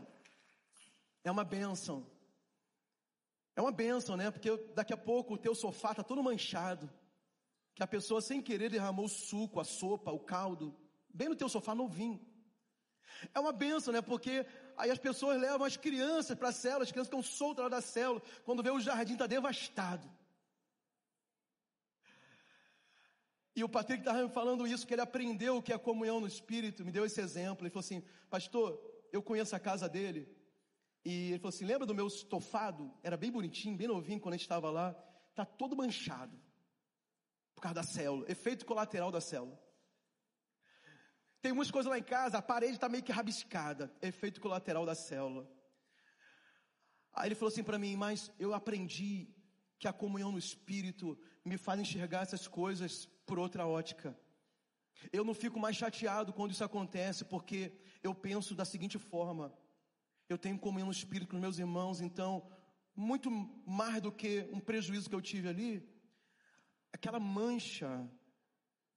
É 1.26 1.30
uma 1.30 1.44
bênção. 1.44 2.10
É 3.58 3.62
uma 3.62 3.74
bênção, 3.74 4.16
né? 4.16 4.32
Porque 4.32 4.56
daqui 4.74 4.94
a 4.94 4.98
pouco 4.98 5.34
o 5.34 5.38
teu 5.38 5.54
sofá 5.54 5.92
está 5.92 6.02
todo 6.02 6.24
manchado. 6.24 6.90
Que 7.76 7.84
a 7.84 7.88
pessoa 7.88 8.22
sem 8.22 8.42
querer 8.42 8.70
derramou 8.70 9.04
o 9.04 9.10
suco, 9.10 9.60
a 9.60 9.66
sopa, 9.66 10.12
o 10.12 10.20
caldo, 10.20 10.74
bem 11.14 11.28
no 11.28 11.36
teu 11.36 11.50
sofá 11.50 11.76
novinho. 11.76 12.29
É 13.34 13.40
uma 13.40 13.52
bênção, 13.52 13.94
né? 13.94 14.02
Porque 14.02 14.46
aí 14.78 14.90
as 14.90 15.00
pessoas 15.00 15.40
levam 15.40 15.66
as 15.66 15.78
crianças 15.78 16.38
para 16.38 16.50
a 16.50 16.54
célula, 16.54 16.84
as 16.84 16.92
crianças 16.92 17.10
ficam 17.10 17.24
soltas 17.24 17.64
lá 17.64 17.70
da 17.70 17.82
célula, 17.82 18.22
quando 18.44 18.64
vê 18.64 18.70
o 18.70 18.80
jardim 18.80 19.14
está 19.14 19.28
devastado. 19.28 20.10
E 23.56 23.64
o 23.64 23.68
Patrick 23.68 24.02
estava 24.02 24.24
me 24.24 24.30
falando 24.30 24.66
isso, 24.66 24.88
que 24.88 24.94
ele 24.94 25.02
aprendeu 25.02 25.58
o 25.58 25.62
que 25.62 25.74
é 25.74 25.78
comunhão 25.78 26.22
no 26.22 26.28
Espírito, 26.28 26.86
me 26.86 26.92
deu 26.92 27.06
esse 27.06 27.20
exemplo. 27.20 27.66
Ele 27.66 27.70
falou 27.70 27.82
assim: 27.82 28.02
Pastor, 28.30 28.80
eu 29.12 29.22
conheço 29.22 29.56
a 29.56 29.60
casa 29.60 29.90
dele. 29.90 30.34
E 31.04 31.32
ele 31.32 31.40
falou 31.40 31.50
assim: 31.50 31.66
Lembra 31.66 31.86
do 31.86 31.94
meu 31.94 32.08
estofado? 32.08 32.94
Era 33.04 33.18
bem 33.18 33.32
bonitinho, 33.32 33.76
bem 33.76 33.88
novinho 33.88 34.20
quando 34.20 34.36
a 34.36 34.38
gente 34.38 34.46
estava 34.46 34.70
lá. 34.70 34.96
Está 35.30 35.44
todo 35.44 35.76
manchado. 35.76 36.40
Por 37.54 37.62
causa 37.62 37.76
da 37.76 37.84
célula, 37.84 38.32
efeito 38.32 38.66
colateral 38.66 39.12
da 39.12 39.20
célula. 39.20 39.60
Tem 41.42 41.52
umas 41.52 41.72
coisas 41.72 41.90
lá 41.90 41.98
em 41.98 42.04
casa, 42.04 42.38
a 42.38 42.42
parede 42.42 42.74
está 42.74 42.90
meio 42.90 43.04
que 43.04 43.12
rabiscada, 43.12 43.94
efeito 44.02 44.42
colateral 44.42 44.86
da 44.86 44.94
célula. 44.94 45.50
Aí 47.14 47.30
ele 47.30 47.36
falou 47.36 47.52
assim 47.52 47.64
para 47.64 47.80
mim: 47.80 47.96
Mas 47.96 48.32
eu 48.38 48.54
aprendi 48.54 49.30
que 49.78 49.88
a 49.88 49.94
comunhão 49.94 50.32
no 50.32 50.38
Espírito 50.38 51.18
me 51.46 51.58
faz 51.58 51.80
enxergar 51.80 52.24
essas 52.24 52.48
coisas 52.48 53.06
por 53.26 53.40
outra 53.40 53.66
ótica. 53.66 54.18
Eu 55.14 55.24
não 55.24 55.34
fico 55.34 55.58
mais 55.60 55.78
chateado 55.78 56.34
quando 56.34 56.52
isso 56.52 56.64
acontece, 56.64 57.24
porque 57.24 57.72
eu 58.04 58.14
penso 58.14 58.54
da 58.54 58.66
seguinte 58.66 58.98
forma: 58.98 59.54
eu 60.28 60.38
tenho 60.38 60.60
comunhão 60.60 60.88
no 60.88 60.92
espírito 60.92 61.32
com 61.32 61.38
meus 61.38 61.58
irmãos, 61.58 62.02
então, 62.02 62.52
muito 62.96 63.32
mais 63.66 64.02
do 64.02 64.12
que 64.12 64.50
um 64.52 64.60
prejuízo 64.60 65.10
que 65.10 65.16
eu 65.16 65.22
tive 65.22 65.48
ali, 65.48 65.90
aquela 66.92 67.20
mancha 67.20 68.06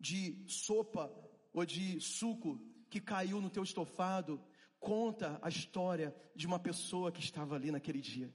de 0.00 0.44
sopa 0.48 1.21
ou 1.52 1.64
de 1.64 2.00
suco 2.00 2.60
que 2.88 3.00
caiu 3.00 3.40
no 3.40 3.50
teu 3.50 3.62
estofado, 3.62 4.42
conta 4.78 5.38
a 5.42 5.48
história 5.48 6.14
de 6.34 6.46
uma 6.46 6.58
pessoa 6.58 7.12
que 7.12 7.20
estava 7.20 7.54
ali 7.54 7.70
naquele 7.70 8.00
dia. 8.00 8.32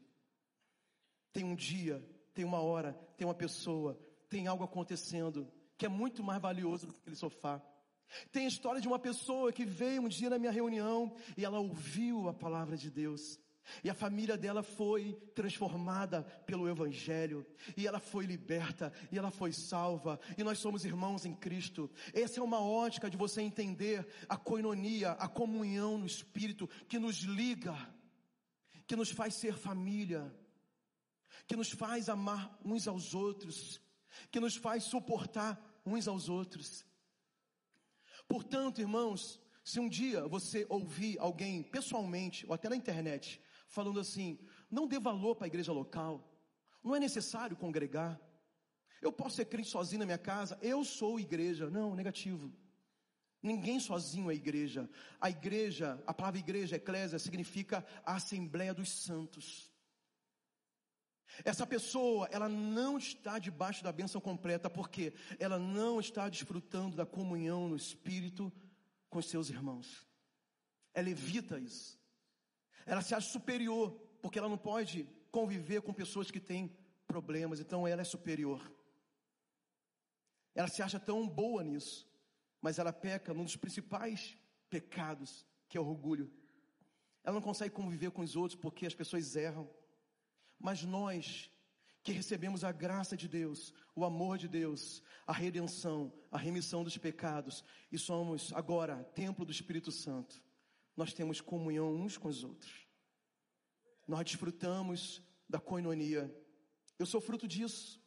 Tem 1.32 1.44
um 1.44 1.56
dia, 1.56 2.04
tem 2.34 2.46
uma 2.46 2.62
hora, 2.62 2.94
tem 3.18 3.28
uma 3.28 3.36
pessoa, 3.36 4.00
tem 4.30 4.48
algo 4.48 4.64
acontecendo 4.64 5.52
que 5.78 5.86
é 5.86 5.90
muito 5.90 6.24
mais 6.24 6.42
valioso 6.42 6.88
do 6.88 6.94
que 6.94 7.00
aquele 7.00 7.16
sofá. 7.16 7.62
Tem 8.32 8.46
a 8.46 8.48
história 8.48 8.82
de 8.82 8.88
uma 8.88 8.98
pessoa 8.98 9.52
que 9.52 9.66
veio 9.66 10.02
um 10.02 10.08
dia 10.08 10.30
na 10.30 10.40
minha 10.40 10.52
reunião 10.52 11.16
e 11.36 11.44
ela 11.44 11.60
ouviu 11.60 12.28
a 12.28 12.34
palavra 12.34 12.78
de 12.78 12.90
Deus. 12.90 13.40
E 13.84 13.90
a 13.90 13.94
família 13.94 14.38
dela 14.38 14.64
foi 14.64 15.14
transformada 15.36 16.24
pelo 16.46 16.68
Evangelho, 16.70 17.46
e 17.76 17.86
ela 17.88 18.00
foi 18.00 18.26
liberta, 18.26 18.92
e 19.12 19.18
ela 19.18 19.32
foi 19.32 19.52
salva, 19.52 20.20
e 20.38 20.44
nós 20.44 20.60
somos 20.60 20.86
irmãos 20.86 21.26
em 21.26 21.34
Cristo. 21.34 21.90
Essa 22.14 22.40
é 22.40 22.44
uma 22.44 22.62
ótica 22.62 23.10
de 23.10 23.18
você 23.18 23.42
entender 23.42 24.08
a 24.28 24.38
coinonia, 24.38 25.12
a 25.12 25.28
comunhão 25.28 25.98
no 25.98 26.06
Espírito, 26.06 26.68
que 26.88 27.00
nos 27.00 27.18
liga, 27.18 27.76
que 28.86 28.96
nos 28.96 29.12
faz 29.12 29.36
ser 29.36 29.56
família, 29.58 30.34
que 31.48 31.56
nos 31.56 31.72
faz 31.72 32.10
amar 32.10 32.58
uns 32.64 32.88
aos 32.88 33.14
outros, 33.14 33.82
que 34.32 34.40
nos 34.40 34.56
faz 34.56 34.84
suportar 34.84 35.62
uns 35.86 36.08
aos 36.08 36.30
outros. 36.30 36.86
Portanto, 38.28 38.82
irmãos, 38.82 39.40
se 39.64 39.80
um 39.80 39.88
dia 39.88 40.28
você 40.28 40.66
ouvir 40.70 41.18
alguém 41.20 41.64
pessoalmente 41.64 42.46
ou 42.46 42.54
até 42.54 42.70
na 42.70 42.76
internet 42.76 43.42
falando 43.68 44.00
assim, 44.00 44.40
não 44.70 44.88
dê 44.88 45.00
valor 45.00 45.36
para 45.36 45.46
a 45.46 45.48
igreja 45.48 45.72
local, 45.72 46.28
não 46.84 46.96
é 46.96 47.00
necessário 47.00 47.56
congregar, 47.56 48.20
eu 49.02 49.12
posso 49.12 49.36
ser 49.36 49.46
crente 49.46 49.70
sozinho 49.70 50.00
na 50.00 50.06
minha 50.06 50.18
casa, 50.18 50.58
eu 50.62 50.84
sou 50.84 51.20
igreja. 51.20 51.70
Não, 51.70 51.96
negativo. 51.96 52.52
Ninguém 53.42 53.80
sozinho 53.80 54.32
é 54.32 54.34
igreja. 54.34 54.90
A 55.22 55.30
igreja, 55.30 56.02
a 56.08 56.14
palavra 56.14 56.40
igreja, 56.40 56.76
eclésia, 56.76 57.20
significa 57.20 57.86
a 58.04 58.16
assembleia 58.16 58.74
dos 58.74 58.90
santos. 58.90 59.72
Essa 61.46 61.68
pessoa, 61.68 62.28
ela 62.32 62.50
não 62.50 62.98
está 62.98 63.38
debaixo 63.38 63.84
da 63.84 63.92
bênção 63.92 64.20
completa, 64.20 64.70
porque 64.70 65.14
ela 65.38 65.60
não 65.60 66.00
está 66.00 66.28
desfrutando 66.28 66.96
da 66.96 67.06
comunhão 67.06 67.68
no 67.68 67.76
Espírito 67.76 68.52
com 69.10 69.20
os 69.20 69.30
seus 69.30 69.50
irmãos. 69.50 70.08
Ela 70.94 71.10
evita 71.10 71.60
isso. 71.60 71.97
Ela 72.88 73.02
se 73.02 73.14
acha 73.14 73.30
superior, 73.30 73.92
porque 74.22 74.40
ela 74.40 74.50
não 74.50 74.58
pode 74.58 75.08
conviver 75.30 75.82
com 75.82 75.94
pessoas 75.94 76.32
que 76.32 76.40
têm 76.40 76.76
problemas, 77.06 77.60
então 77.60 77.88
ela 77.88 78.02
é 78.02 78.06
superior. 78.06 78.62
Ela 80.56 80.70
se 80.70 80.82
acha 80.82 81.00
tão 81.00 81.28
boa 81.28 81.64
nisso, 81.64 82.10
mas 82.62 82.80
ela 82.80 82.94
peca 82.94 83.34
num 83.34 83.44
dos 83.44 83.58
principais 83.58 84.38
pecados, 84.70 85.46
que 85.68 85.78
é 85.78 85.82
o 85.82 85.86
orgulho. 85.86 86.32
Ela 87.24 87.36
não 87.36 87.42
consegue 87.42 87.76
conviver 87.76 88.10
com 88.12 88.22
os 88.22 88.38
outros 88.38 88.60
porque 88.60 88.86
as 88.86 88.96
pessoas 88.96 89.36
erram. 89.36 89.70
Mas 90.58 90.84
nós 90.84 91.52
que 92.02 92.14
recebemos 92.14 92.64
a 92.64 92.72
graça 92.72 93.18
de 93.18 93.28
Deus, 93.28 93.74
o 93.94 94.06
amor 94.06 94.38
de 94.38 94.48
Deus, 94.48 95.04
a 95.28 95.34
redenção, 95.34 96.14
a 96.32 96.38
remissão 96.38 96.82
dos 96.82 96.98
pecados 96.98 97.66
e 97.92 97.98
somos 97.98 98.54
agora 98.54 99.04
templo 99.14 99.44
do 99.44 99.52
Espírito 99.52 99.92
Santo, 99.92 100.42
nós 100.98 101.14
temos 101.14 101.40
comunhão 101.40 101.94
uns 101.94 102.18
com 102.18 102.28
os 102.28 102.44
outros. 102.44 102.88
Nós 104.08 104.26
desfrutamos 104.26 105.22
da 105.48 105.60
coinonia. 105.60 106.24
Eu 106.98 107.06
sou 107.06 107.22
fruto 107.22 107.48
disso. 107.48 108.02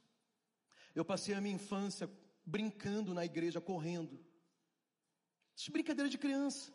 Eu 0.94 1.04
passei 1.04 1.34
a 1.34 1.40
minha 1.40 1.54
infância 1.54 2.10
brincando 2.44 3.14
na 3.14 3.24
igreja, 3.24 3.60
correndo. 3.60 4.18
Isso 5.56 5.70
é 5.70 5.72
brincadeira 5.72 6.10
de 6.10 6.18
criança. 6.18 6.74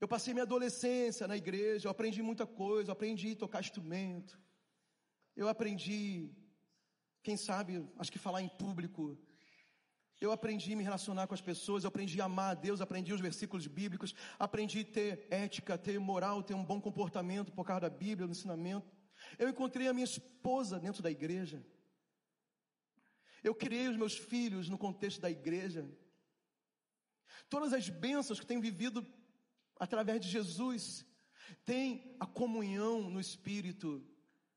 Eu 0.00 0.06
passei 0.06 0.34
minha 0.34 0.42
adolescência 0.42 1.26
na 1.26 1.36
igreja, 1.36 1.86
eu 1.86 1.90
aprendi 1.90 2.20
muita 2.20 2.46
coisa, 2.46 2.90
eu 2.90 2.92
aprendi 2.92 3.32
a 3.32 3.36
tocar 3.36 3.60
instrumento. 3.60 4.38
Eu 5.34 5.48
aprendi, 5.48 6.30
quem 7.22 7.36
sabe, 7.38 7.88
acho 7.96 8.12
que 8.12 8.18
falar 8.18 8.42
em 8.42 8.48
público. 8.48 9.16
Eu 10.20 10.32
aprendi 10.32 10.72
a 10.72 10.76
me 10.76 10.82
relacionar 10.82 11.26
com 11.26 11.34
as 11.34 11.40
pessoas, 11.40 11.84
eu 11.84 11.88
aprendi 11.88 12.20
a 12.20 12.24
amar 12.24 12.52
a 12.52 12.54
Deus, 12.54 12.80
aprendi 12.80 13.12
os 13.12 13.20
versículos 13.20 13.66
bíblicos, 13.66 14.14
aprendi 14.38 14.80
a 14.80 14.84
ter 14.84 15.26
ética, 15.30 15.76
ter 15.76 15.98
moral, 15.98 16.42
ter 16.42 16.54
um 16.54 16.64
bom 16.64 16.80
comportamento 16.80 17.52
por 17.52 17.64
causa 17.64 17.82
da 17.82 17.90
Bíblia, 17.90 18.26
do 18.26 18.32
ensinamento. 18.32 18.90
Eu 19.38 19.48
encontrei 19.48 19.88
a 19.88 19.92
minha 19.92 20.04
esposa 20.04 20.78
dentro 20.78 21.02
da 21.02 21.10
igreja. 21.10 21.64
Eu 23.42 23.54
criei 23.54 23.88
os 23.88 23.96
meus 23.96 24.16
filhos 24.16 24.68
no 24.68 24.78
contexto 24.78 25.20
da 25.20 25.30
igreja. 25.30 25.86
Todas 27.50 27.72
as 27.72 27.88
bênçãos 27.88 28.40
que 28.40 28.46
tenho 28.46 28.60
vivido 28.60 29.06
através 29.78 30.20
de 30.20 30.28
Jesus 30.28 31.04
têm 31.64 32.16
a 32.18 32.26
comunhão 32.26 33.10
no 33.10 33.20
Espírito, 33.20 34.02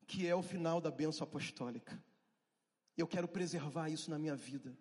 que 0.06 0.26
é 0.26 0.34
o 0.34 0.42
final 0.42 0.80
da 0.80 0.90
bênção 0.90 1.24
apostólica. 1.24 2.02
Eu 2.96 3.06
quero 3.06 3.28
preservar 3.28 3.90
isso 3.90 4.10
na 4.10 4.18
minha 4.18 4.34
vida. 4.34 4.76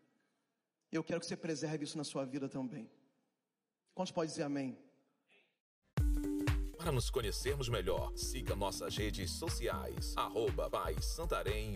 Eu 0.92 1.04
quero 1.04 1.20
que 1.20 1.26
você 1.26 1.36
preserve 1.36 1.84
isso 1.84 1.98
na 1.98 2.04
sua 2.04 2.26
vida 2.26 2.48
também. 2.48 2.90
Quantos 3.94 4.12
podem 4.12 4.30
dizer 4.30 4.44
amém? 4.44 4.78
Para 6.78 6.92
nos 6.92 7.10
conhecermos 7.10 7.68
melhor, 7.68 8.16
siga 8.16 8.56
nossas 8.56 8.96
redes 8.96 9.32
sociais, 9.32 10.14
arroba 10.16 10.70
Santarém. 11.02 11.76